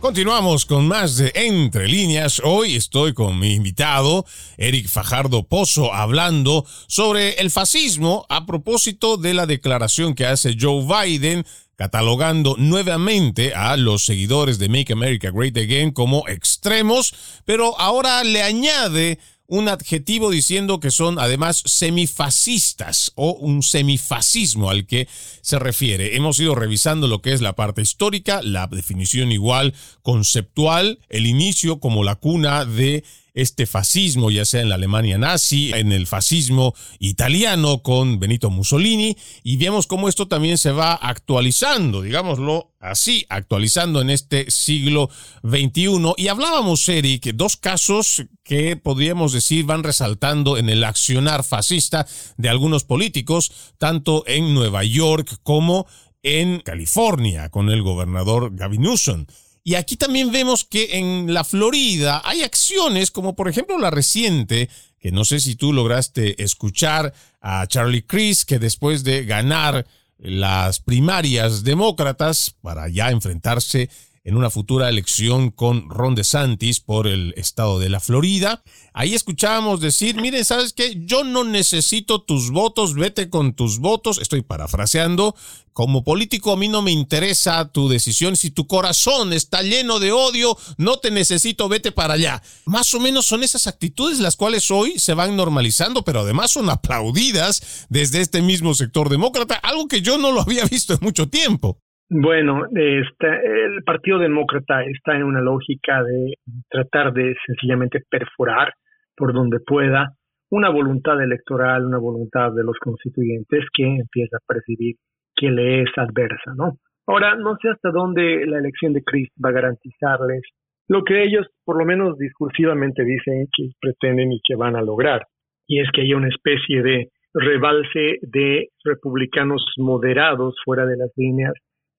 Continuamos 0.00 0.66
con 0.66 0.86
más 0.86 1.16
de 1.16 1.32
Entre 1.34 1.88
líneas. 1.88 2.40
Hoy 2.44 2.76
estoy 2.76 3.14
con 3.14 3.38
mi 3.38 3.54
invitado, 3.54 4.24
Eric 4.56 4.88
Fajardo 4.88 5.44
Pozo, 5.44 5.92
hablando 5.92 6.66
sobre 6.86 7.40
el 7.40 7.50
fascismo 7.50 8.26
a 8.28 8.46
propósito 8.46 9.16
de 9.16 9.34
la 9.34 9.46
declaración 9.46 10.14
que 10.14 10.26
hace 10.26 10.56
Joe 10.60 10.84
Biden 10.84 11.44
catalogando 11.76 12.56
nuevamente 12.58 13.54
a 13.54 13.76
los 13.76 14.04
seguidores 14.04 14.58
de 14.58 14.68
Make 14.68 14.92
America 14.92 15.30
Great 15.30 15.56
Again 15.56 15.92
como 15.92 16.26
extremos, 16.26 17.14
pero 17.44 17.78
ahora 17.78 18.24
le 18.24 18.42
añade 18.42 19.18
un 19.48 19.68
adjetivo 19.68 20.30
diciendo 20.30 20.80
que 20.80 20.90
son 20.90 21.18
además 21.18 21.62
semifascistas 21.64 23.12
o 23.14 23.32
un 23.32 23.62
semifascismo 23.62 24.70
al 24.70 24.86
que 24.86 25.08
se 25.40 25.58
refiere. 25.58 26.16
Hemos 26.16 26.38
ido 26.40 26.54
revisando 26.54 27.06
lo 27.06 27.22
que 27.22 27.32
es 27.32 27.40
la 27.40 27.54
parte 27.54 27.82
histórica, 27.82 28.42
la 28.42 28.66
definición 28.66 29.32
igual 29.32 29.74
conceptual, 30.02 30.98
el 31.08 31.26
inicio 31.26 31.80
como 31.80 32.04
la 32.04 32.16
cuna 32.16 32.64
de 32.64 33.04
este 33.36 33.66
fascismo, 33.66 34.30
ya 34.30 34.44
sea 34.44 34.62
en 34.62 34.70
la 34.70 34.74
Alemania 34.76 35.18
nazi, 35.18 35.70
en 35.74 35.92
el 35.92 36.06
fascismo 36.06 36.74
italiano 36.98 37.82
con 37.82 38.18
Benito 38.18 38.50
Mussolini, 38.50 39.16
y 39.44 39.58
vemos 39.58 39.86
cómo 39.86 40.08
esto 40.08 40.26
también 40.26 40.56
se 40.56 40.72
va 40.72 40.94
actualizando, 40.94 42.00
digámoslo 42.00 42.72
así, 42.80 43.26
actualizando 43.28 44.00
en 44.00 44.08
este 44.08 44.50
siglo 44.50 45.10
XXI. 45.44 46.14
Y 46.16 46.28
hablábamos, 46.28 46.88
Eric, 46.88 47.32
dos 47.34 47.56
casos 47.56 48.24
que 48.42 48.76
podríamos 48.76 49.32
decir 49.32 49.66
van 49.66 49.84
resaltando 49.84 50.56
en 50.56 50.70
el 50.70 50.82
accionar 50.82 51.44
fascista 51.44 52.06
de 52.38 52.48
algunos 52.48 52.84
políticos, 52.84 53.52
tanto 53.76 54.24
en 54.26 54.54
Nueva 54.54 54.82
York 54.82 55.40
como 55.42 55.86
en 56.22 56.60
California, 56.60 57.50
con 57.50 57.68
el 57.68 57.82
gobernador 57.82 58.56
Gavin 58.56 58.80
Newsom. 58.80 59.26
Y 59.66 59.74
aquí 59.74 59.96
también 59.96 60.30
vemos 60.30 60.62
que 60.62 60.96
en 60.96 61.34
la 61.34 61.42
Florida 61.42 62.22
hay 62.24 62.44
acciones 62.44 63.10
como 63.10 63.34
por 63.34 63.48
ejemplo 63.48 63.76
la 63.78 63.90
reciente, 63.90 64.70
que 65.00 65.10
no 65.10 65.24
sé 65.24 65.40
si 65.40 65.56
tú 65.56 65.72
lograste 65.72 66.40
escuchar 66.40 67.12
a 67.40 67.66
Charlie 67.66 68.02
Chris, 68.02 68.44
que 68.44 68.60
después 68.60 69.02
de 69.02 69.24
ganar 69.24 69.84
las 70.18 70.78
primarias 70.78 71.64
demócratas 71.64 72.54
para 72.62 72.88
ya 72.88 73.10
enfrentarse 73.10 73.90
en 74.26 74.36
una 74.36 74.50
futura 74.50 74.88
elección 74.88 75.52
con 75.52 75.88
Ron 75.88 76.16
DeSantis 76.16 76.80
por 76.80 77.06
el 77.06 77.32
estado 77.36 77.78
de 77.78 77.88
la 77.88 78.00
Florida. 78.00 78.64
Ahí 78.92 79.14
escuchábamos 79.14 79.80
decir, 79.80 80.20
miren, 80.20 80.44
¿sabes 80.44 80.72
qué? 80.72 80.96
Yo 81.06 81.22
no 81.22 81.44
necesito 81.44 82.22
tus 82.22 82.50
votos, 82.50 82.94
vete 82.94 83.30
con 83.30 83.54
tus 83.54 83.78
votos. 83.78 84.18
Estoy 84.18 84.42
parafraseando. 84.42 85.36
Como 85.72 86.02
político 86.02 86.50
a 86.50 86.56
mí 86.56 86.66
no 86.66 86.82
me 86.82 86.90
interesa 86.90 87.70
tu 87.70 87.88
decisión. 87.88 88.34
Si 88.34 88.50
tu 88.50 88.66
corazón 88.66 89.32
está 89.32 89.62
lleno 89.62 90.00
de 90.00 90.10
odio, 90.10 90.58
no 90.76 90.98
te 90.98 91.12
necesito, 91.12 91.68
vete 91.68 91.92
para 91.92 92.14
allá. 92.14 92.42
Más 92.64 92.92
o 92.94 92.98
menos 92.98 93.26
son 93.26 93.44
esas 93.44 93.68
actitudes 93.68 94.18
las 94.18 94.34
cuales 94.34 94.72
hoy 94.72 94.98
se 94.98 95.14
van 95.14 95.36
normalizando, 95.36 96.02
pero 96.02 96.20
además 96.20 96.50
son 96.50 96.68
aplaudidas 96.68 97.86
desde 97.90 98.22
este 98.22 98.42
mismo 98.42 98.74
sector 98.74 99.08
demócrata, 99.08 99.54
algo 99.54 99.86
que 99.86 100.02
yo 100.02 100.18
no 100.18 100.32
lo 100.32 100.40
había 100.40 100.64
visto 100.64 100.94
en 100.94 101.00
mucho 101.02 101.28
tiempo. 101.28 101.78
Bueno, 102.08 102.66
este, 102.72 103.64
el 103.64 103.82
Partido 103.82 104.18
Demócrata 104.18 104.84
está 104.84 105.16
en 105.16 105.24
una 105.24 105.40
lógica 105.40 106.04
de 106.04 106.34
tratar 106.70 107.12
de 107.12 107.34
sencillamente 107.46 108.00
perforar 108.08 108.74
por 109.16 109.32
donde 109.32 109.58
pueda 109.58 110.12
una 110.50 110.70
voluntad 110.70 111.20
electoral, 111.20 111.84
una 111.84 111.98
voluntad 111.98 112.52
de 112.52 112.62
los 112.62 112.78
constituyentes 112.78 113.64
que 113.74 113.84
empieza 113.84 114.36
a 114.36 114.46
percibir 114.46 114.94
que 115.34 115.50
le 115.50 115.82
es 115.82 115.90
adversa, 115.96 116.54
¿no? 116.56 116.78
Ahora, 117.08 117.34
no 117.34 117.56
sé 117.60 117.70
hasta 117.70 117.90
dónde 117.90 118.46
la 118.46 118.58
elección 118.58 118.92
de 118.92 119.02
Chris 119.02 119.28
va 119.44 119.50
a 119.50 119.54
garantizarles 119.54 120.42
lo 120.88 121.02
que 121.02 121.22
ellos, 121.22 121.46
por 121.64 121.76
lo 121.76 121.84
menos 121.84 122.16
discursivamente, 122.16 123.02
dicen 123.04 123.48
que 123.56 123.70
pretenden 123.80 124.30
y 124.30 124.40
que 124.46 124.54
van 124.54 124.76
a 124.76 124.82
lograr, 124.82 125.22
y 125.66 125.80
es 125.80 125.88
que 125.92 126.02
haya 126.02 126.16
una 126.16 126.28
especie 126.28 126.82
de 126.82 127.08
rebalse 127.34 128.18
de 128.22 128.68
republicanos 128.84 129.64
moderados 129.78 130.54
fuera 130.64 130.86
de 130.86 130.96
las 130.96 131.10
líneas 131.16 131.52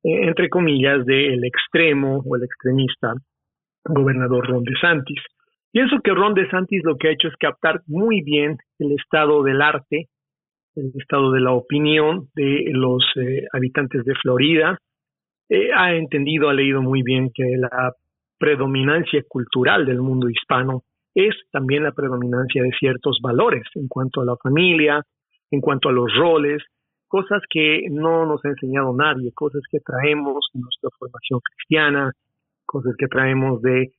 entre 0.04 0.50
comillas, 0.50 1.06
del 1.06 1.44
extremo 1.44 2.22
o 2.26 2.36
el 2.36 2.44
extremista 2.44 3.14
gobernador 3.84 4.48
Ron 4.48 4.64
DeSantis. 4.64 5.22
Pienso 5.72 5.98
que 6.04 6.12
Ron 6.12 6.34
DeSantis 6.34 6.82
lo 6.84 6.98
que 6.98 7.10
ha 7.10 7.12
hecho 7.12 7.28
es 7.28 7.36
captar 7.38 7.82
muy 7.88 8.22
bien 8.22 8.58
el 8.80 8.94
estado 8.94 9.44
del 9.44 9.62
arte, 9.62 10.08
el 10.76 10.92
estado 10.96 11.32
de 11.32 11.42
la 11.42 11.54
opinión 11.54 12.30
de 12.36 12.66
los 12.72 13.04
eh, 13.16 13.46
habitantes 13.52 14.04
de 14.06 14.14
Florida. 14.16 14.78
Eh, 15.50 15.70
ha 15.76 15.94
entendido, 15.94 16.50
ha 16.50 16.54
leído 16.54 16.82
muy 16.82 17.04
bien 17.04 17.30
que 17.34 17.44
la 17.58 17.94
predominancia 18.38 19.24
cultural 19.28 19.86
del 19.86 20.02
mundo 20.02 20.30
hispano 20.30 20.84
es 21.16 21.36
también 21.52 21.84
la 21.84 21.92
predominancia 21.92 22.62
de 22.62 22.72
ciertos 22.80 23.20
valores 23.22 23.64
en 23.74 23.88
cuanto 23.88 24.22
a 24.22 24.26
la 24.26 24.36
familia, 24.42 25.02
en 25.50 25.62
cuanto 25.62 25.90
a 25.90 25.92
los 25.92 26.14
roles, 26.16 26.64
cosas 27.08 27.42
que 27.50 27.88
no 27.90 28.26
nos 28.26 28.44
ha 28.46 28.50
enseñado 28.50 28.94
nadie, 28.94 29.32
cosas 29.34 29.62
que 29.72 29.80
traemos 29.80 30.46
de 30.54 30.62
nuestra 30.62 30.90
formación 30.98 31.40
cristiana, 31.40 32.12
cosas 32.66 32.94
que 32.98 33.08
traemos 33.08 33.62
de, 33.62 33.92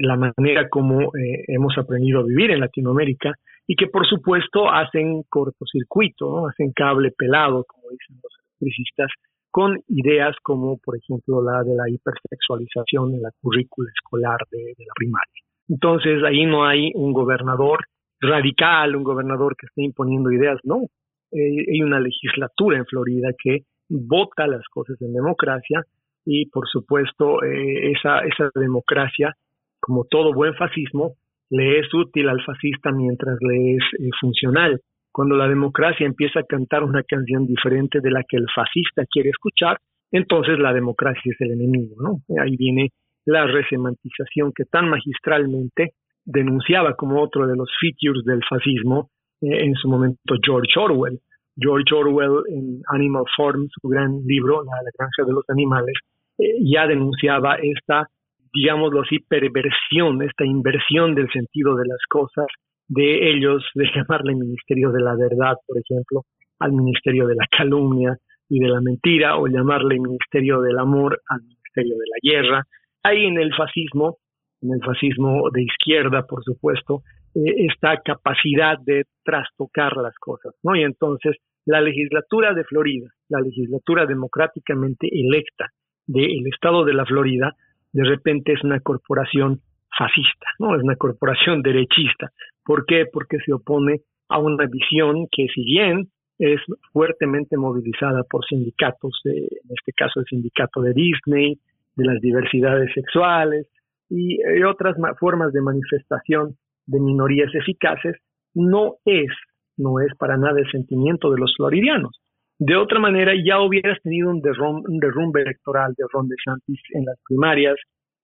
la 0.00 0.16
manera 0.16 0.68
como 0.68 1.14
eh, 1.14 1.44
hemos 1.46 1.78
aprendido 1.78 2.20
a 2.20 2.24
vivir 2.24 2.50
en 2.50 2.60
Latinoamérica 2.60 3.32
y 3.68 3.76
que 3.76 3.86
por 3.86 4.04
supuesto 4.04 4.68
hacen 4.68 5.22
cortocircuito, 5.28 6.48
hacen 6.48 6.72
cable 6.72 7.12
pelado, 7.16 7.64
como 7.68 7.84
dicen 7.90 8.16
los 8.20 8.32
electricistas, 8.58 9.10
con 9.48 9.78
ideas 9.86 10.34
como 10.42 10.76
por 10.78 10.96
ejemplo 10.96 11.40
la 11.40 11.62
de 11.62 11.76
la 11.76 11.88
hipersexualización 11.88 13.14
en 13.14 13.22
la 13.22 13.30
currícula 13.40 13.90
escolar 13.94 14.38
de, 14.50 14.58
de 14.58 14.84
la 14.84 14.92
primaria. 14.96 15.42
Entonces 15.68 16.22
ahí 16.24 16.46
no 16.46 16.64
hay 16.64 16.90
un 16.94 17.12
gobernador 17.12 17.78
radical, 18.20 18.96
un 18.96 19.04
gobernador 19.04 19.56
que 19.56 19.66
esté 19.66 19.82
imponiendo 19.82 20.32
ideas, 20.32 20.58
no, 20.64 20.88
eh, 21.32 21.64
hay 21.72 21.82
una 21.82 22.00
legislatura 22.00 22.78
en 22.78 22.86
Florida 22.86 23.28
que 23.42 23.60
vota 23.88 24.46
las 24.46 24.66
cosas 24.68 25.00
en 25.02 25.12
democracia 25.12 25.82
y 26.24 26.46
por 26.46 26.68
supuesto 26.68 27.42
eh, 27.42 27.92
esa, 27.92 28.20
esa 28.20 28.50
democracia, 28.54 29.34
como 29.80 30.04
todo 30.04 30.32
buen 30.32 30.54
fascismo, 30.54 31.14
le 31.50 31.80
es 31.80 31.92
útil 31.92 32.28
al 32.28 32.42
fascista 32.44 32.92
mientras 32.92 33.36
le 33.40 33.74
es 33.74 33.84
eh, 33.98 34.10
funcional. 34.20 34.80
Cuando 35.12 35.34
la 35.34 35.48
democracia 35.48 36.06
empieza 36.06 36.40
a 36.40 36.44
cantar 36.44 36.84
una 36.84 37.02
canción 37.02 37.46
diferente 37.46 38.00
de 38.00 38.10
la 38.10 38.22
que 38.28 38.36
el 38.36 38.46
fascista 38.54 39.04
quiere 39.10 39.30
escuchar, 39.30 39.78
entonces 40.12 40.58
la 40.58 40.72
democracia 40.72 41.32
es 41.32 41.40
el 41.40 41.52
enemigo, 41.52 41.96
¿no? 42.00 42.40
Ahí 42.40 42.56
viene 42.56 42.90
la 43.26 43.46
resemantización 43.46 44.52
que 44.54 44.64
tan 44.64 44.88
magistralmente 44.88 45.94
denunciaba 46.24 46.94
como 46.94 47.20
otro 47.20 47.46
de 47.46 47.56
los 47.56 47.68
features 47.80 48.24
del 48.24 48.40
fascismo 48.48 49.10
en 49.40 49.74
su 49.74 49.88
momento 49.88 50.34
George 50.44 50.78
Orwell. 50.78 51.18
George 51.56 51.94
Orwell 51.94 52.42
en 52.48 52.80
Animal 52.88 53.24
Farm, 53.36 53.68
su 53.68 53.88
gran 53.88 54.22
libro, 54.24 54.62
La, 54.64 54.72
granja 54.96 55.24
de 55.26 55.32
los 55.32 55.44
animales, 55.48 55.94
eh, 56.38 56.54
ya 56.64 56.86
denunciaba 56.86 57.56
esta, 57.56 58.08
digámoslo 58.52 59.02
así, 59.02 59.18
perversión, 59.18 60.22
esta 60.22 60.44
inversión 60.44 61.14
del 61.14 61.28
sentido 61.30 61.76
de 61.76 61.86
las 61.86 62.00
cosas, 62.08 62.46
de 62.88 63.30
ellos, 63.30 63.64
de 63.74 63.84
llamarle 63.94 64.34
Ministerio 64.34 64.90
de 64.90 65.00
la 65.00 65.14
Verdad, 65.16 65.56
por 65.66 65.78
ejemplo, 65.78 66.22
al 66.58 66.72
Ministerio 66.72 67.26
de 67.26 67.34
la 67.34 67.46
Calumnia 67.50 68.16
y 68.48 68.58
de 68.58 68.68
la 68.68 68.80
Mentira, 68.80 69.36
o 69.36 69.46
llamarle 69.46 69.98
Ministerio 69.98 70.60
del 70.60 70.78
Amor 70.78 71.20
al 71.28 71.42
Ministerio 71.42 71.94
de 71.96 72.04
la 72.06 72.18
Guerra. 72.22 72.64
Ahí 73.02 73.24
en 73.24 73.38
el 73.38 73.54
fascismo, 73.54 74.18
en 74.62 74.72
el 74.74 74.80
fascismo 74.84 75.50
de 75.52 75.62
izquierda, 75.62 76.26
por 76.26 76.42
supuesto, 76.44 77.02
eh, 77.34 77.66
esta 77.68 78.00
capacidad 78.04 78.78
de 78.84 79.04
trastocar 79.24 79.96
las 79.96 80.14
cosas, 80.18 80.54
¿no? 80.62 80.74
Y 80.74 80.82
entonces 80.82 81.36
la 81.64 81.80
legislatura 81.80 82.54
de 82.54 82.64
Florida, 82.64 83.08
la 83.28 83.40
legislatura 83.40 84.06
democráticamente 84.06 85.08
electa 85.12 85.68
del 86.06 86.46
estado 86.52 86.84
de 86.84 86.94
la 86.94 87.04
Florida, 87.04 87.52
de 87.92 88.04
repente 88.04 88.52
es 88.52 88.64
una 88.64 88.80
corporación 88.80 89.60
fascista, 89.96 90.46
¿no? 90.58 90.74
Es 90.74 90.82
una 90.82 90.96
corporación 90.96 91.62
derechista. 91.62 92.30
¿Por 92.64 92.84
qué? 92.86 93.04
Porque 93.12 93.38
se 93.44 93.52
opone 93.52 94.00
a 94.28 94.38
una 94.38 94.66
visión 94.66 95.26
que 95.30 95.46
si 95.54 95.64
bien 95.64 96.08
es 96.38 96.60
fuertemente 96.92 97.56
movilizada 97.56 98.22
por 98.28 98.44
sindicatos, 98.46 99.20
en 99.24 99.70
este 99.78 99.92
caso 99.94 100.20
el 100.20 100.26
sindicato 100.26 100.80
de 100.80 100.94
Disney, 100.94 101.58
de 101.96 102.04
las 102.04 102.20
diversidades 102.20 102.90
sexuales 102.94 103.68
y 104.08 104.38
otras 104.64 104.96
formas 105.18 105.52
de 105.52 105.60
manifestación 105.60 106.56
de 106.90 107.00
minorías 107.00 107.54
eficaces, 107.54 108.16
no 108.54 108.96
es, 109.04 109.30
no 109.76 110.00
es 110.00 110.12
para 110.18 110.36
nada 110.36 110.58
el 110.58 110.70
sentimiento 110.70 111.30
de 111.30 111.38
los 111.38 111.54
floridianos. 111.56 112.20
De 112.58 112.76
otra 112.76 112.98
manera, 112.98 113.32
ya 113.34 113.60
hubieras 113.60 113.98
tenido 114.02 114.30
un 114.30 114.42
derrumbe, 114.42 115.42
electoral 115.42 115.94
de 115.96 116.04
Ron 116.12 116.28
DeSantis 116.28 116.80
en 116.92 117.06
las 117.06 117.16
primarias, 117.26 117.76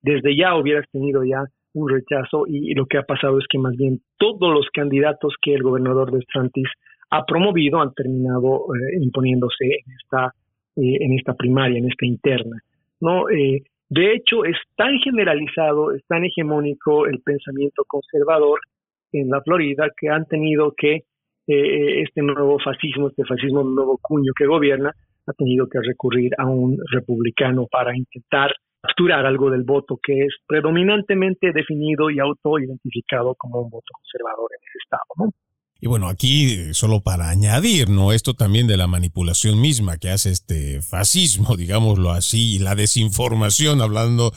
desde 0.03 0.37
ya 0.37 0.57
hubieras 0.57 0.85
tenido 0.93 1.25
ya 1.25 1.45
un 1.73 1.89
rechazo 1.89 2.45
y, 2.47 2.75
lo 2.75 2.87
que 2.87 2.99
ha 2.99 3.03
pasado 3.03 3.39
es 3.39 3.47
que 3.49 3.59
más 3.59 3.77
bien 3.77 4.01
todos 4.19 4.53
los 4.53 4.69
candidatos 4.73 5.35
que 5.41 5.55
el 5.55 5.63
gobernador 5.63 6.11
de 6.11 6.19
DeSantis 6.19 6.69
ha 7.11 7.25
promovido 7.25 7.81
han 7.81 7.93
terminado 7.95 8.67
eh, 8.75 8.99
imponiéndose 9.01 9.65
en 9.65 9.93
esta 10.03 10.33
eh, 10.77 10.99
en 11.01 11.13
esta 11.15 11.33
primaria, 11.33 11.79
en 11.79 11.87
esta 11.87 12.05
interna. 12.05 12.59
No, 13.01 13.31
eh, 13.31 13.63
de 13.89 14.15
hecho 14.15 14.45
es 14.45 14.57
tan 14.77 14.99
generalizado, 14.99 15.93
es 15.93 16.05
tan 16.07 16.25
hegemónico 16.25 17.07
el 17.07 17.21
pensamiento 17.21 17.85
conservador 17.87 18.61
en 19.13 19.29
la 19.31 19.41
Florida 19.43 19.89
que 19.97 20.09
han 20.09 20.27
tenido 20.27 20.75
que 20.77 21.05
eh, 21.49 22.03
este 22.03 22.23
nuevo 22.23 22.59
fascismo, 22.59 23.09
este 23.09 23.25
fascismo 23.25 23.63
nuevo 23.63 23.99
cuño 24.03 24.33
que 24.37 24.47
gobierna, 24.47 24.93
ha 25.27 25.33
tenido 25.33 25.69
que 25.69 25.81
recurrir 25.81 26.33
a 26.39 26.47
un 26.47 26.79
republicano 26.93 27.67
para 27.71 27.97
intentar 27.97 28.53
capturar 28.83 29.27
algo 29.27 29.51
del 29.51 29.65
voto 29.65 29.99
que 30.03 30.21
es 30.21 30.35
predominantemente 30.47 31.53
definido 31.53 32.11
y 32.11 32.19
autoidentificado 32.19 33.35
como 33.37 33.63
un 33.63 33.71
voto 33.71 33.93
conservador 33.93 34.51
en 34.53 34.69
ese 34.69 34.79
estado. 34.83 35.03
¿no? 35.19 35.46
Y 35.81 35.89
bueno, 35.89 36.09
aquí 36.09 36.73
solo 36.73 37.01
para 37.01 37.29
añadir, 37.29 37.91
¿no? 37.91 38.13
Esto 38.13 38.35
también 38.35 38.67
de 38.67 38.77
la 38.77 38.87
manipulación 38.87 39.61
misma 39.61 39.99
que 39.99 40.11
hace 40.11 40.31
este 40.31 40.81
fascismo, 40.81 41.57
digámoslo 41.59 42.13
así, 42.13 42.55
y 42.55 42.59
la 42.59 42.75
desinformación, 42.75 43.81
hablando 43.83 44.33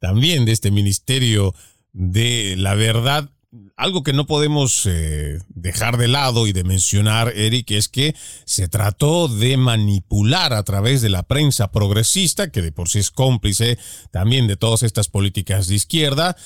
también 0.00 0.44
de 0.44 0.52
este 0.52 0.70
ministerio 0.70 1.54
de 1.92 2.56
la 2.56 2.74
verdad, 2.74 3.30
algo 3.76 4.02
que 4.02 4.12
no 4.12 4.26
podemos 4.26 4.86
eh, 4.86 5.38
dejar 5.48 5.98
de 5.98 6.08
lado 6.08 6.46
y 6.46 6.52
de 6.52 6.64
mencionar, 6.64 7.32
Eric, 7.36 7.70
es 7.72 7.88
que 7.88 8.14
se 8.44 8.66
trató 8.66 9.28
de 9.28 9.56
manipular 9.56 10.52
a 10.54 10.62
través 10.62 11.02
de 11.02 11.10
la 11.10 11.22
prensa 11.22 11.70
progresista, 11.70 12.50
que 12.50 12.62
de 12.62 12.72
por 12.72 12.88
sí 12.88 12.98
es 12.98 13.10
cómplice 13.10 13.78
también 14.10 14.46
de 14.46 14.56
todas 14.56 14.82
estas 14.82 15.08
políticas 15.08 15.66
de 15.66 15.74
izquierda, 15.74 16.36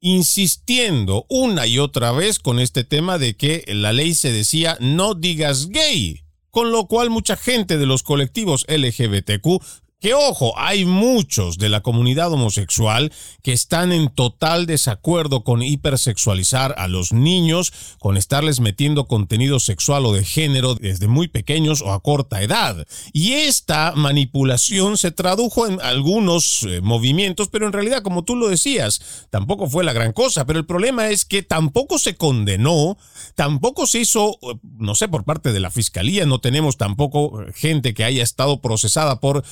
insistiendo 0.00 1.26
una 1.28 1.66
y 1.66 1.78
otra 1.78 2.12
vez 2.12 2.38
con 2.38 2.58
este 2.58 2.84
tema 2.84 3.18
de 3.18 3.36
que 3.36 3.64
la 3.68 3.92
ley 3.92 4.14
se 4.14 4.32
decía 4.32 4.76
no 4.80 5.14
digas 5.14 5.68
gay, 5.68 6.22
con 6.50 6.72
lo 6.72 6.86
cual 6.86 7.10
mucha 7.10 7.36
gente 7.36 7.78
de 7.78 7.86
los 7.86 8.02
colectivos 8.02 8.66
LGBTQ 8.68 9.62
que 10.06 10.14
ojo, 10.14 10.56
hay 10.56 10.84
muchos 10.84 11.58
de 11.58 11.68
la 11.68 11.80
comunidad 11.80 12.32
homosexual 12.32 13.12
que 13.42 13.52
están 13.52 13.90
en 13.90 14.08
total 14.08 14.66
desacuerdo 14.66 15.42
con 15.42 15.64
hipersexualizar 15.64 16.76
a 16.78 16.86
los 16.86 17.12
niños, 17.12 17.72
con 17.98 18.16
estarles 18.16 18.60
metiendo 18.60 19.08
contenido 19.08 19.58
sexual 19.58 20.06
o 20.06 20.12
de 20.12 20.24
género 20.24 20.76
desde 20.76 21.08
muy 21.08 21.26
pequeños 21.26 21.82
o 21.82 21.92
a 21.92 22.04
corta 22.04 22.40
edad. 22.40 22.86
Y 23.12 23.32
esta 23.32 23.94
manipulación 23.96 24.96
se 24.96 25.10
tradujo 25.10 25.66
en 25.66 25.80
algunos 25.80 26.62
eh, 26.62 26.80
movimientos, 26.82 27.48
pero 27.48 27.66
en 27.66 27.72
realidad, 27.72 28.02
como 28.02 28.22
tú 28.22 28.36
lo 28.36 28.46
decías, 28.46 29.26
tampoco 29.30 29.68
fue 29.68 29.82
la 29.82 29.92
gran 29.92 30.12
cosa. 30.12 30.46
Pero 30.46 30.60
el 30.60 30.66
problema 30.66 31.08
es 31.08 31.24
que 31.24 31.42
tampoco 31.42 31.98
se 31.98 32.14
condenó, 32.14 32.96
tampoco 33.34 33.88
se 33.88 34.02
hizo, 34.02 34.38
eh, 34.42 34.54
no 34.78 34.94
sé, 34.94 35.08
por 35.08 35.24
parte 35.24 35.52
de 35.52 35.58
la 35.58 35.72
fiscalía, 35.72 36.26
no 36.26 36.38
tenemos 36.38 36.76
tampoco 36.76 37.42
eh, 37.42 37.52
gente 37.56 37.92
que 37.92 38.04
haya 38.04 38.22
estado 38.22 38.60
procesada 38.60 39.18
por 39.18 39.42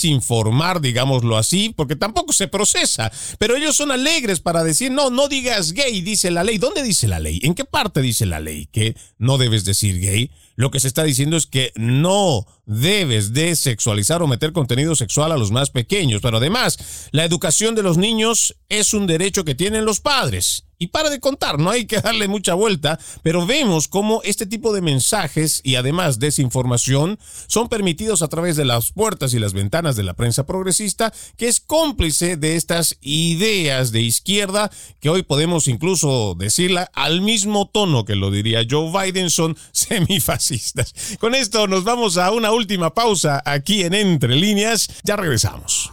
desinformar, 0.00 0.80
digámoslo 0.80 1.36
así, 1.36 1.72
porque 1.76 1.96
tampoco 1.96 2.32
se 2.32 2.48
procesa. 2.48 3.12
Pero 3.38 3.56
ellos 3.56 3.76
son 3.76 3.90
alegres 3.90 4.40
para 4.40 4.64
decir, 4.64 4.90
no, 4.90 5.10
no 5.10 5.28
digas 5.28 5.72
gay, 5.72 6.00
dice 6.00 6.30
la 6.30 6.44
ley. 6.44 6.58
¿Dónde 6.58 6.82
dice 6.82 7.06
la 7.06 7.20
ley? 7.20 7.40
¿En 7.42 7.54
qué 7.54 7.64
parte 7.64 8.00
dice 8.00 8.26
la 8.26 8.40
ley 8.40 8.66
que 8.72 8.96
no 9.18 9.36
debes 9.38 9.64
decir 9.64 10.00
gay? 10.00 10.30
Lo 10.56 10.70
que 10.70 10.80
se 10.80 10.88
está 10.88 11.04
diciendo 11.04 11.36
es 11.36 11.46
que 11.46 11.72
no 11.76 12.46
debes 12.66 13.32
de 13.32 13.56
sexualizar 13.56 14.22
o 14.22 14.26
meter 14.26 14.52
contenido 14.52 14.94
sexual 14.94 15.32
a 15.32 15.36
los 15.36 15.50
más 15.50 15.70
pequeños. 15.70 16.22
Pero 16.22 16.38
además, 16.38 16.78
la 17.12 17.24
educación 17.24 17.74
de 17.74 17.82
los 17.82 17.98
niños 17.98 18.56
es 18.68 18.94
un 18.94 19.06
derecho 19.06 19.44
que 19.44 19.54
tienen 19.54 19.84
los 19.84 20.00
padres. 20.00 20.64
Y 20.82 20.86
para 20.86 21.10
de 21.10 21.20
contar, 21.20 21.58
no 21.58 21.68
hay 21.68 21.84
que 21.84 22.00
darle 22.00 22.26
mucha 22.26 22.54
vuelta, 22.54 22.98
pero 23.22 23.44
vemos 23.44 23.86
cómo 23.86 24.22
este 24.24 24.46
tipo 24.46 24.72
de 24.72 24.80
mensajes 24.80 25.60
y 25.62 25.74
además 25.74 26.18
desinformación 26.18 27.18
son 27.48 27.68
permitidos 27.68 28.22
a 28.22 28.28
través 28.28 28.56
de 28.56 28.64
las 28.64 28.90
puertas 28.90 29.34
y 29.34 29.38
las 29.38 29.52
ventanas 29.52 29.94
de 29.94 30.04
la 30.04 30.14
prensa 30.14 30.46
progresista, 30.46 31.12
que 31.36 31.48
es 31.48 31.60
cómplice 31.60 32.38
de 32.38 32.56
estas 32.56 32.96
ideas 33.02 33.92
de 33.92 34.00
izquierda 34.00 34.70
que 35.00 35.10
hoy 35.10 35.22
podemos 35.22 35.68
incluso 35.68 36.34
decirla 36.34 36.90
al 36.94 37.20
mismo 37.20 37.68
tono 37.68 38.06
que 38.06 38.16
lo 38.16 38.30
diría 38.30 38.66
Joe 38.68 38.90
Biden, 38.90 39.28
son 39.28 39.58
semifascistas. 39.72 40.94
Con 41.20 41.34
esto 41.34 41.66
nos 41.66 41.84
vamos 41.84 42.16
a 42.16 42.30
una 42.32 42.52
última 42.52 42.94
pausa 42.94 43.42
aquí 43.44 43.82
en 43.82 43.92
Entre 43.92 44.34
Líneas, 44.34 44.88
ya 45.04 45.16
regresamos. 45.16 45.92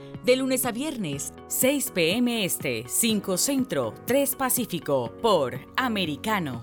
de 0.25 0.35
lunes 0.35 0.65
a 0.65 0.71
viernes, 0.71 1.33
6 1.47 1.91
p.m. 1.91 2.45
Este, 2.45 2.85
5 2.87 3.37
Centro, 3.37 3.93
3 4.05 4.35
Pacífico, 4.35 5.11
por 5.21 5.59
Americano. 5.75 6.61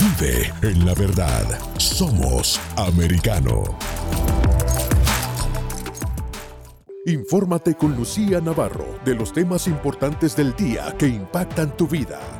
Vive 0.00 0.52
en 0.62 0.86
la 0.86 0.94
verdad. 0.94 1.44
Somos 1.78 2.60
Americano. 2.76 3.62
Infórmate 7.06 7.74
con 7.74 7.96
Lucía 7.96 8.40
Navarro 8.40 8.98
de 9.04 9.14
los 9.14 9.32
temas 9.32 9.66
importantes 9.66 10.36
del 10.36 10.54
día 10.54 10.94
que 10.98 11.08
impactan 11.08 11.74
tu 11.76 11.88
vida 11.88 12.39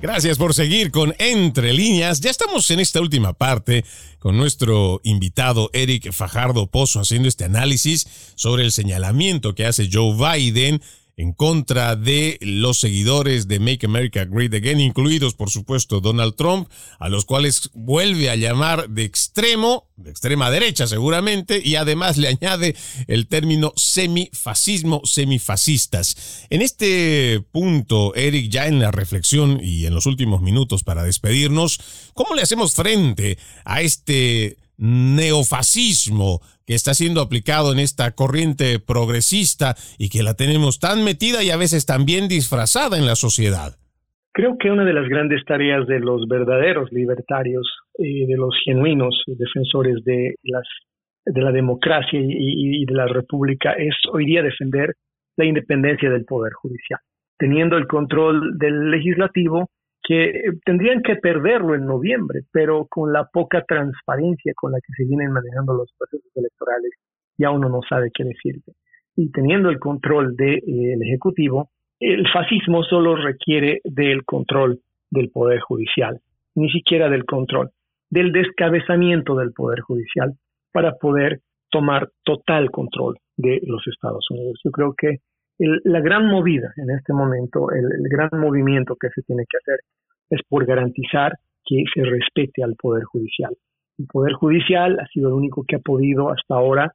Gracias 0.00 0.36
por 0.36 0.52
seguir 0.52 0.90
con 0.90 1.14
Entre 1.18 1.72
líneas. 1.72 2.20
Ya 2.20 2.30
estamos 2.30 2.70
en 2.70 2.80
esta 2.80 3.00
última 3.00 3.32
parte 3.32 3.84
con 4.18 4.36
nuestro 4.36 5.00
invitado 5.04 5.70
Eric 5.72 6.12
Fajardo 6.12 6.66
Pozo 6.66 7.00
haciendo 7.00 7.28
este 7.28 7.44
análisis 7.44 8.06
sobre 8.34 8.64
el 8.64 8.72
señalamiento 8.72 9.54
que 9.54 9.64
hace 9.64 9.88
Joe 9.90 10.14
Biden 10.14 10.82
en 11.16 11.32
contra 11.32 11.96
de 11.96 12.38
los 12.42 12.78
seguidores 12.78 13.48
de 13.48 13.58
Make 13.58 13.86
America 13.86 14.26
Great 14.26 14.52
Again, 14.52 14.80
incluidos 14.80 15.34
por 15.34 15.50
supuesto 15.50 16.00
Donald 16.00 16.34
Trump, 16.36 16.68
a 16.98 17.08
los 17.08 17.24
cuales 17.24 17.70
vuelve 17.72 18.28
a 18.28 18.36
llamar 18.36 18.90
de 18.90 19.04
extremo, 19.04 19.88
de 19.96 20.10
extrema 20.10 20.50
derecha 20.50 20.86
seguramente, 20.86 21.60
y 21.64 21.76
además 21.76 22.18
le 22.18 22.28
añade 22.28 22.76
el 23.06 23.28
término 23.28 23.72
semifascismo, 23.76 25.00
semifascistas. 25.04 26.46
En 26.50 26.60
este 26.60 27.42
punto, 27.50 28.14
Eric, 28.14 28.50
ya 28.50 28.66
en 28.66 28.78
la 28.78 28.90
reflexión 28.90 29.58
y 29.62 29.86
en 29.86 29.94
los 29.94 30.04
últimos 30.04 30.42
minutos 30.42 30.84
para 30.84 31.02
despedirnos, 31.02 31.80
¿cómo 32.12 32.34
le 32.34 32.42
hacemos 32.42 32.74
frente 32.74 33.38
a 33.64 33.80
este 33.80 34.58
neofascismo 34.78 36.40
que 36.66 36.74
está 36.74 36.94
siendo 36.94 37.20
aplicado 37.20 37.72
en 37.72 37.78
esta 37.78 38.10
corriente 38.12 38.78
progresista 38.78 39.74
y 39.98 40.08
que 40.08 40.22
la 40.22 40.34
tenemos 40.34 40.80
tan 40.80 41.04
metida 41.04 41.42
y 41.42 41.50
a 41.50 41.56
veces 41.56 41.86
también 41.86 42.28
disfrazada 42.28 42.98
en 42.98 43.06
la 43.06 43.16
sociedad? 43.16 43.76
Creo 44.32 44.56
que 44.58 44.70
una 44.70 44.84
de 44.84 44.92
las 44.92 45.08
grandes 45.08 45.42
tareas 45.46 45.86
de 45.86 45.98
los 46.00 46.28
verdaderos 46.28 46.92
libertarios, 46.92 47.66
y 47.98 48.26
de 48.26 48.36
los 48.36 48.54
genuinos 48.64 49.22
defensores 49.26 50.04
de, 50.04 50.34
las, 50.42 50.66
de 51.24 51.40
la 51.40 51.52
democracia 51.52 52.20
y, 52.20 52.82
y 52.82 52.84
de 52.84 52.94
la 52.94 53.06
república 53.06 53.72
es 53.72 53.94
hoy 54.12 54.26
día 54.26 54.42
defender 54.42 54.94
la 55.36 55.44
independencia 55.44 56.10
del 56.10 56.24
Poder 56.24 56.52
Judicial. 56.54 57.00
Teniendo 57.38 57.76
el 57.76 57.86
control 57.86 58.56
del 58.58 58.90
legislativo, 58.90 59.68
que 60.06 60.52
tendrían 60.64 61.02
que 61.02 61.16
perderlo 61.16 61.74
en 61.74 61.84
noviembre, 61.84 62.42
pero 62.52 62.86
con 62.88 63.12
la 63.12 63.24
poca 63.24 63.64
transparencia 63.66 64.52
con 64.54 64.70
la 64.70 64.78
que 64.78 64.92
se 64.96 65.04
vienen 65.04 65.32
manejando 65.32 65.74
los 65.74 65.92
procesos 65.98 66.30
electorales, 66.36 66.92
ya 67.36 67.50
uno 67.50 67.68
no 67.68 67.80
sabe 67.88 68.10
qué 68.14 68.22
decirte. 68.22 68.72
Y 69.16 69.32
teniendo 69.32 69.68
el 69.68 69.80
control 69.80 70.36
del 70.36 70.60
de, 70.60 70.92
eh, 70.92 70.96
Ejecutivo, 71.00 71.70
el 71.98 72.24
fascismo 72.32 72.84
solo 72.84 73.16
requiere 73.16 73.80
del 73.82 74.24
control 74.24 74.78
del 75.10 75.30
Poder 75.30 75.58
Judicial, 75.58 76.20
ni 76.54 76.70
siquiera 76.70 77.08
del 77.08 77.24
control, 77.24 77.70
del 78.08 78.30
descabezamiento 78.30 79.34
del 79.34 79.52
Poder 79.52 79.80
Judicial 79.80 80.34
para 80.72 80.92
poder 80.98 81.40
tomar 81.68 82.10
total 82.22 82.70
control 82.70 83.16
de 83.36 83.60
los 83.66 83.82
Estados 83.88 84.24
Unidos. 84.30 84.60
Yo 84.64 84.70
creo 84.70 84.94
que 84.96 85.16
la 85.58 86.00
gran 86.00 86.26
movida 86.26 86.72
en 86.76 86.90
este 86.90 87.12
momento, 87.12 87.70
el, 87.70 87.86
gran 88.10 88.28
movimiento 88.32 88.96
que 89.00 89.08
se 89.08 89.22
tiene 89.22 89.44
que 89.48 89.56
hacer 89.56 89.80
es 90.30 90.40
por 90.48 90.66
garantizar 90.66 91.32
que 91.64 91.84
se 91.94 92.02
respete 92.04 92.62
al 92.62 92.74
Poder 92.74 93.04
Judicial. 93.04 93.56
El 93.98 94.06
Poder 94.06 94.34
Judicial 94.34 94.98
ha 95.00 95.06
sido 95.06 95.28
el 95.28 95.34
único 95.34 95.64
que 95.66 95.76
ha 95.76 95.80
podido 95.80 96.30
hasta 96.30 96.54
ahora 96.54 96.92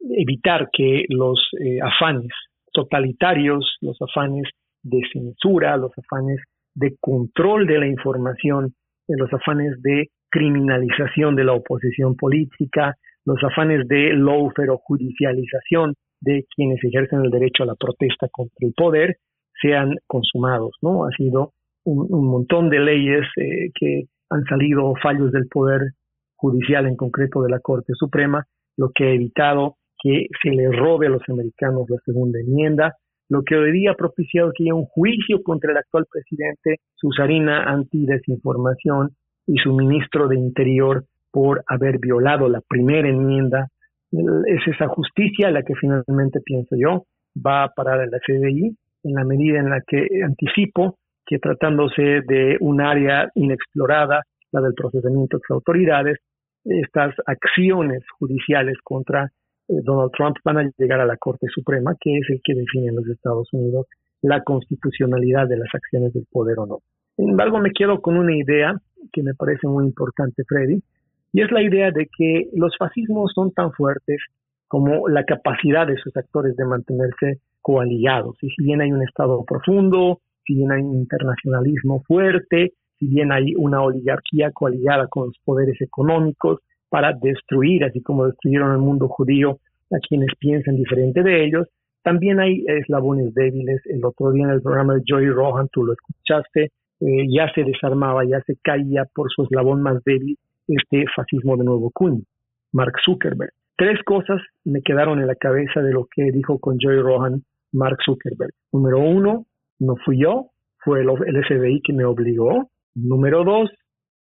evitar 0.00 0.68
que 0.72 1.04
los 1.08 1.40
eh, 1.60 1.78
afanes 1.82 2.30
totalitarios, 2.72 3.76
los 3.80 3.96
afanes 4.00 4.48
de 4.82 5.00
censura, 5.12 5.76
los 5.76 5.92
afanes 5.98 6.40
de 6.74 6.96
control 7.00 7.66
de 7.66 7.78
la 7.78 7.86
información, 7.88 8.74
los 9.08 9.32
afanes 9.32 9.80
de 9.82 10.08
criminalización 10.30 11.34
de 11.34 11.44
la 11.44 11.54
oposición 11.54 12.14
política, 12.16 12.94
los 13.24 13.42
afanes 13.42 13.86
de 13.88 14.14
lawfare 14.14 14.70
o 14.70 14.78
judicialización 14.78 15.94
de 16.20 16.44
quienes 16.54 16.82
ejercen 16.82 17.24
el 17.24 17.30
derecho 17.30 17.62
a 17.62 17.66
la 17.66 17.74
protesta 17.74 18.28
contra 18.30 18.66
el 18.66 18.72
poder 18.74 19.16
sean 19.60 19.96
consumados, 20.06 20.72
¿no? 20.82 21.04
Ha 21.04 21.10
sido 21.16 21.52
un, 21.84 22.26
montón 22.26 22.70
de 22.70 22.80
leyes 22.80 23.24
eh, 23.36 23.70
que 23.74 24.04
han 24.30 24.44
salido 24.44 24.94
fallos 25.02 25.32
del 25.32 25.48
poder 25.48 25.92
judicial, 26.36 26.86
en 26.86 26.96
concreto 26.96 27.42
de 27.42 27.50
la 27.50 27.60
Corte 27.60 27.92
Suprema, 27.94 28.44
lo 28.76 28.90
que 28.94 29.04
ha 29.04 29.10
evitado 29.10 29.76
que 30.00 30.26
se 30.40 30.50
le 30.50 30.70
robe 30.70 31.08
a 31.08 31.10
los 31.10 31.22
americanos 31.28 31.86
la 31.88 31.96
segunda 32.04 32.38
enmienda, 32.38 32.94
lo 33.28 33.42
que 33.42 33.56
hoy 33.56 33.72
día 33.72 33.92
ha 33.92 33.96
propiciado 33.96 34.52
que 34.54 34.64
haya 34.64 34.74
un 34.74 34.84
juicio 34.84 35.42
contra 35.42 35.72
el 35.72 35.78
actual 35.78 36.06
presidente, 36.10 36.76
su 36.94 37.10
sarina 37.10 37.64
antidesinformación 37.64 39.10
y 39.46 39.56
su 39.56 39.74
ministro 39.74 40.28
de 40.28 40.36
Interior 40.36 41.04
por 41.32 41.64
haber 41.66 41.98
violado 41.98 42.48
la 42.48 42.60
primera 42.60 43.08
enmienda 43.08 43.68
es 44.12 44.66
esa 44.66 44.88
justicia 44.88 45.50
la 45.50 45.62
que 45.62 45.74
finalmente 45.74 46.40
pienso 46.40 46.76
yo 46.76 47.04
va 47.36 47.64
a 47.64 47.68
parar 47.68 48.02
en 48.02 48.10
la 48.10 48.18
FBI 48.18 48.76
en 49.04 49.14
la 49.14 49.24
medida 49.24 49.58
en 49.58 49.70
la 49.70 49.80
que 49.86 50.06
anticipo 50.24 50.98
que 51.26 51.38
tratándose 51.38 52.22
de 52.26 52.56
un 52.60 52.80
área 52.80 53.30
inexplorada, 53.34 54.22
la 54.50 54.60
del 54.62 54.74
procesamiento 54.74 55.36
de 55.36 55.54
autoridades, 55.54 56.18
estas 56.64 57.14
acciones 57.26 58.02
judiciales 58.18 58.78
contra 58.82 59.24
eh, 59.68 59.74
Donald 59.84 60.10
Trump 60.16 60.36
van 60.44 60.58
a 60.58 60.70
llegar 60.78 61.00
a 61.00 61.06
la 61.06 61.16
Corte 61.18 61.46
Suprema, 61.54 61.94
que 62.00 62.16
es 62.16 62.30
el 62.30 62.40
que 62.42 62.54
define 62.54 62.88
en 62.88 62.96
los 62.96 63.06
Estados 63.08 63.48
Unidos 63.52 63.86
la 64.22 64.42
constitucionalidad 64.42 65.46
de 65.46 65.58
las 65.58 65.68
acciones 65.74 66.12
del 66.14 66.26
poder 66.30 66.58
o 66.58 66.66
no. 66.66 66.78
Sin 67.16 67.30
embargo, 67.30 67.58
me 67.60 67.72
quedo 67.72 68.00
con 68.00 68.16
una 68.16 68.34
idea 68.34 68.74
que 69.12 69.22
me 69.22 69.34
parece 69.34 69.68
muy 69.68 69.84
importante, 69.84 70.44
Freddy, 70.44 70.80
y 71.32 71.42
es 71.42 71.50
la 71.50 71.62
idea 71.62 71.90
de 71.90 72.08
que 72.16 72.48
los 72.54 72.76
fascismos 72.78 73.32
son 73.34 73.52
tan 73.52 73.72
fuertes 73.72 74.18
como 74.66 75.08
la 75.08 75.24
capacidad 75.24 75.86
de 75.86 75.96
sus 75.96 76.16
actores 76.16 76.56
de 76.56 76.64
mantenerse 76.64 77.40
coaligados. 77.60 78.36
Y 78.42 78.50
si 78.50 78.64
bien 78.64 78.80
hay 78.80 78.92
un 78.92 79.02
Estado 79.02 79.44
profundo, 79.44 80.20
si 80.46 80.54
bien 80.54 80.72
hay 80.72 80.82
un 80.82 80.96
internacionalismo 80.96 82.02
fuerte, 82.06 82.72
si 82.98 83.06
bien 83.06 83.32
hay 83.32 83.54
una 83.56 83.82
oligarquía 83.82 84.50
coaligada 84.52 85.06
con 85.08 85.26
los 85.26 85.38
poderes 85.44 85.80
económicos 85.80 86.60
para 86.88 87.12
destruir, 87.12 87.84
así 87.84 88.02
como 88.02 88.26
destruyeron 88.26 88.72
el 88.72 88.78
mundo 88.78 89.08
judío 89.08 89.58
a 89.90 89.98
quienes 90.06 90.30
piensan 90.38 90.76
diferente 90.76 91.22
de 91.22 91.44
ellos, 91.44 91.68
también 92.02 92.40
hay 92.40 92.64
eslabones 92.66 93.34
débiles. 93.34 93.80
El 93.86 94.04
otro 94.04 94.32
día 94.32 94.44
en 94.44 94.50
el 94.50 94.62
programa 94.62 94.94
de 94.94 95.02
Joey 95.06 95.28
Rohan, 95.28 95.68
tú 95.70 95.84
lo 95.84 95.92
escuchaste, 95.92 96.70
eh, 97.00 97.26
ya 97.30 97.52
se 97.54 97.64
desarmaba, 97.64 98.24
ya 98.24 98.40
se 98.46 98.56
caía 98.62 99.04
por 99.14 99.28
su 99.30 99.44
eslabón 99.44 99.82
más 99.82 100.02
débil 100.04 100.36
este 100.68 101.04
fascismo 101.14 101.56
de 101.56 101.64
nuevo 101.64 101.90
cuño, 101.90 102.22
Mark 102.72 102.94
Zuckerberg. 103.04 103.52
Tres 103.76 104.02
cosas 104.04 104.40
me 104.64 104.82
quedaron 104.82 105.20
en 105.20 105.26
la 105.26 105.34
cabeza 105.34 105.80
de 105.80 105.92
lo 105.92 106.06
que 106.14 106.30
dijo 106.32 106.58
con 106.58 106.76
Joey 106.80 107.00
Rohan 107.00 107.42
Mark 107.72 107.98
Zuckerberg. 108.04 108.52
Número 108.72 108.98
uno, 108.98 109.46
no 109.78 109.94
fui 110.04 110.20
yo, 110.20 110.50
fue 110.84 111.00
el, 111.00 111.08
FBI 111.08 111.80
que 111.82 111.92
me 111.92 112.04
obligó. 112.04 112.70
Número 112.94 113.44
dos, 113.44 113.70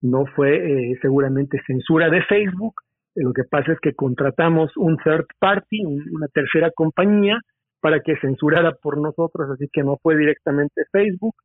no 0.02 0.26
fue 0.36 0.56
eh, 0.56 0.98
seguramente 1.02 1.60
censura 1.68 2.10
de 2.10 2.22
Facebook. 2.24 2.76
Lo 3.16 3.34
que 3.34 3.44
pasa 3.44 3.74
es 3.74 3.80
que 3.82 3.94
contratamos 3.94 4.72
un 4.78 4.98
third 4.98 5.26
party, 5.40 5.84
una 5.86 6.28
tercera 6.28 6.72
compañía, 6.74 7.40
para 7.82 8.00
que 8.00 8.16
censurara 8.22 8.74
por 8.82 9.00
nosotros, 9.00 9.50
así 9.52 9.68
que 9.72 9.84
no 9.84 9.98
fue 10.02 10.16
directamente 10.16 10.84
Facebook. 10.92 11.36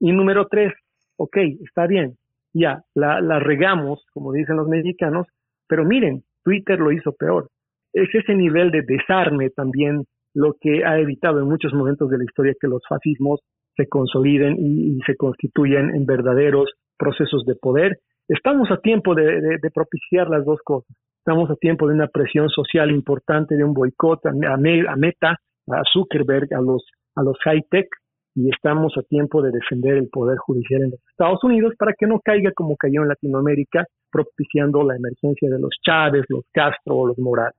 Y 0.00 0.12
número 0.12 0.46
tres, 0.48 0.72
ok, 1.16 1.36
está 1.64 1.86
bien, 1.86 2.16
ya, 2.52 2.82
la, 2.94 3.20
la 3.20 3.38
regamos, 3.38 4.04
como 4.12 4.32
dicen 4.32 4.56
los 4.56 4.68
mexicanos, 4.68 5.26
pero 5.68 5.84
miren, 5.84 6.22
Twitter 6.44 6.78
lo 6.78 6.92
hizo 6.92 7.12
peor. 7.12 7.48
Es 7.92 8.08
ese 8.14 8.34
nivel 8.34 8.70
de 8.70 8.82
desarme 8.82 9.50
también 9.50 10.04
lo 10.34 10.56
que 10.60 10.84
ha 10.84 10.98
evitado 10.98 11.40
en 11.40 11.48
muchos 11.48 11.72
momentos 11.72 12.08
de 12.10 12.18
la 12.18 12.24
historia 12.24 12.54
que 12.60 12.68
los 12.68 12.82
fascismos 12.88 13.40
se 13.76 13.88
consoliden 13.88 14.56
y, 14.58 14.98
se 15.06 15.16
constituyen 15.16 15.94
en 15.94 16.06
verdaderos 16.06 16.72
procesos 16.98 17.44
de 17.44 17.54
poder. 17.54 17.98
Estamos 18.28 18.70
a 18.70 18.78
tiempo 18.78 19.14
de, 19.14 19.58
propiciar 19.74 20.28
las 20.28 20.44
dos 20.44 20.60
cosas. 20.64 20.94
Estamos 21.18 21.50
a 21.50 21.56
tiempo 21.56 21.86
de 21.86 21.94
una 21.94 22.08
presión 22.08 22.48
social 22.48 22.90
importante, 22.90 23.56
de 23.56 23.64
un 23.64 23.74
boicot 23.74 24.24
a, 24.26 24.30
a, 24.30 24.96
Meta, 24.96 25.38
a 25.68 25.82
Zuckerberg, 25.92 26.52
a 26.54 26.60
los, 26.60 26.84
a 27.14 27.22
los 27.22 27.38
high-tech, 27.44 27.86
y 28.34 28.48
estamos 28.48 28.92
a 28.96 29.02
tiempo 29.02 29.42
de 29.42 29.50
defender 29.50 29.96
el 29.96 30.08
poder 30.08 30.38
judicial 30.38 30.82
en 30.82 30.90
los 30.90 31.00
Estados 31.10 31.42
Unidos 31.44 31.74
para 31.78 31.92
que 31.98 32.06
no 32.06 32.20
caiga 32.20 32.50
como 32.54 32.76
cayó 32.76 33.02
en 33.02 33.08
Latinoamérica, 33.08 33.86
propiciando 34.10 34.82
la 34.82 34.96
emergencia 34.96 35.50
de 35.50 35.58
los 35.58 35.70
Chávez, 35.84 36.24
los 36.28 36.44
Castro 36.52 36.96
o 36.96 37.06
los 37.06 37.18
Morales. 37.18 37.56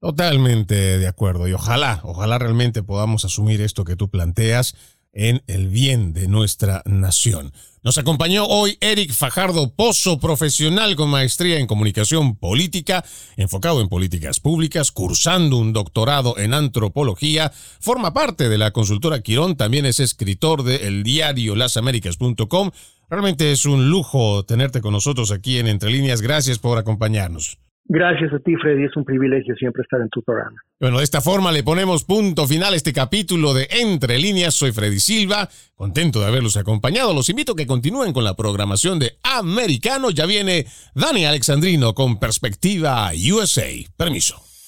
Totalmente 0.00 0.74
de 0.98 1.08
acuerdo 1.08 1.48
y 1.48 1.52
ojalá, 1.52 2.00
ojalá 2.04 2.38
realmente 2.38 2.82
podamos 2.84 3.24
asumir 3.24 3.60
esto 3.60 3.84
que 3.84 3.96
tú 3.96 4.08
planteas 4.08 4.97
en 5.12 5.42
el 5.46 5.68
bien 5.68 6.12
de 6.12 6.28
nuestra 6.28 6.82
nación. 6.84 7.52
Nos 7.82 7.96
acompañó 7.96 8.44
hoy 8.46 8.76
Eric 8.80 9.12
Fajardo 9.12 9.74
Pozo, 9.74 10.18
profesional 10.18 10.96
con 10.96 11.08
maestría 11.10 11.58
en 11.58 11.66
comunicación 11.66 12.36
política, 12.36 13.04
enfocado 13.36 13.80
en 13.80 13.88
políticas 13.88 14.40
públicas, 14.40 14.90
cursando 14.90 15.56
un 15.56 15.72
doctorado 15.72 16.36
en 16.38 16.54
antropología, 16.54 17.52
forma 17.80 18.12
parte 18.12 18.48
de 18.48 18.58
la 18.58 18.72
consultora 18.72 19.22
Quirón, 19.22 19.56
también 19.56 19.86
es 19.86 20.00
escritor 20.00 20.64
de 20.64 20.88
el 20.88 21.02
diario 21.02 21.54
lasaméricas.com. 21.54 22.70
Realmente 23.08 23.52
es 23.52 23.64
un 23.64 23.88
lujo 23.88 24.44
tenerte 24.44 24.80
con 24.80 24.92
nosotros 24.92 25.30
aquí 25.30 25.58
en 25.58 25.68
Entre 25.68 25.90
Líneas. 25.90 26.20
Gracias 26.20 26.58
por 26.58 26.76
acompañarnos. 26.78 27.58
Gracias 27.90 28.30
a 28.34 28.38
ti, 28.38 28.54
Freddy. 28.56 28.84
Es 28.84 28.94
un 28.96 29.04
privilegio 29.04 29.54
siempre 29.56 29.82
estar 29.82 30.00
en 30.00 30.10
tu 30.10 30.22
programa. 30.22 30.56
Bueno, 30.78 30.98
de 30.98 31.04
esta 31.04 31.22
forma 31.22 31.52
le 31.52 31.62
ponemos 31.62 32.04
punto 32.04 32.46
final 32.46 32.74
a 32.74 32.76
este 32.76 32.92
capítulo 32.92 33.54
de 33.54 33.66
Entre 33.70 34.18
Líneas. 34.18 34.54
Soy 34.54 34.72
Freddy 34.72 35.00
Silva, 35.00 35.48
contento 35.74 36.20
de 36.20 36.26
haberlos 36.26 36.58
acompañado. 36.58 37.14
Los 37.14 37.30
invito 37.30 37.52
a 37.52 37.56
que 37.56 37.66
continúen 37.66 38.12
con 38.12 38.24
la 38.24 38.36
programación 38.36 38.98
de 38.98 39.16
Americano. 39.22 40.10
Ya 40.10 40.26
viene 40.26 40.66
Dani 40.94 41.24
Alexandrino 41.24 41.94
con 41.94 42.20
Perspectiva 42.20 43.10
USA. 43.32 43.68
Permiso. 43.96 44.47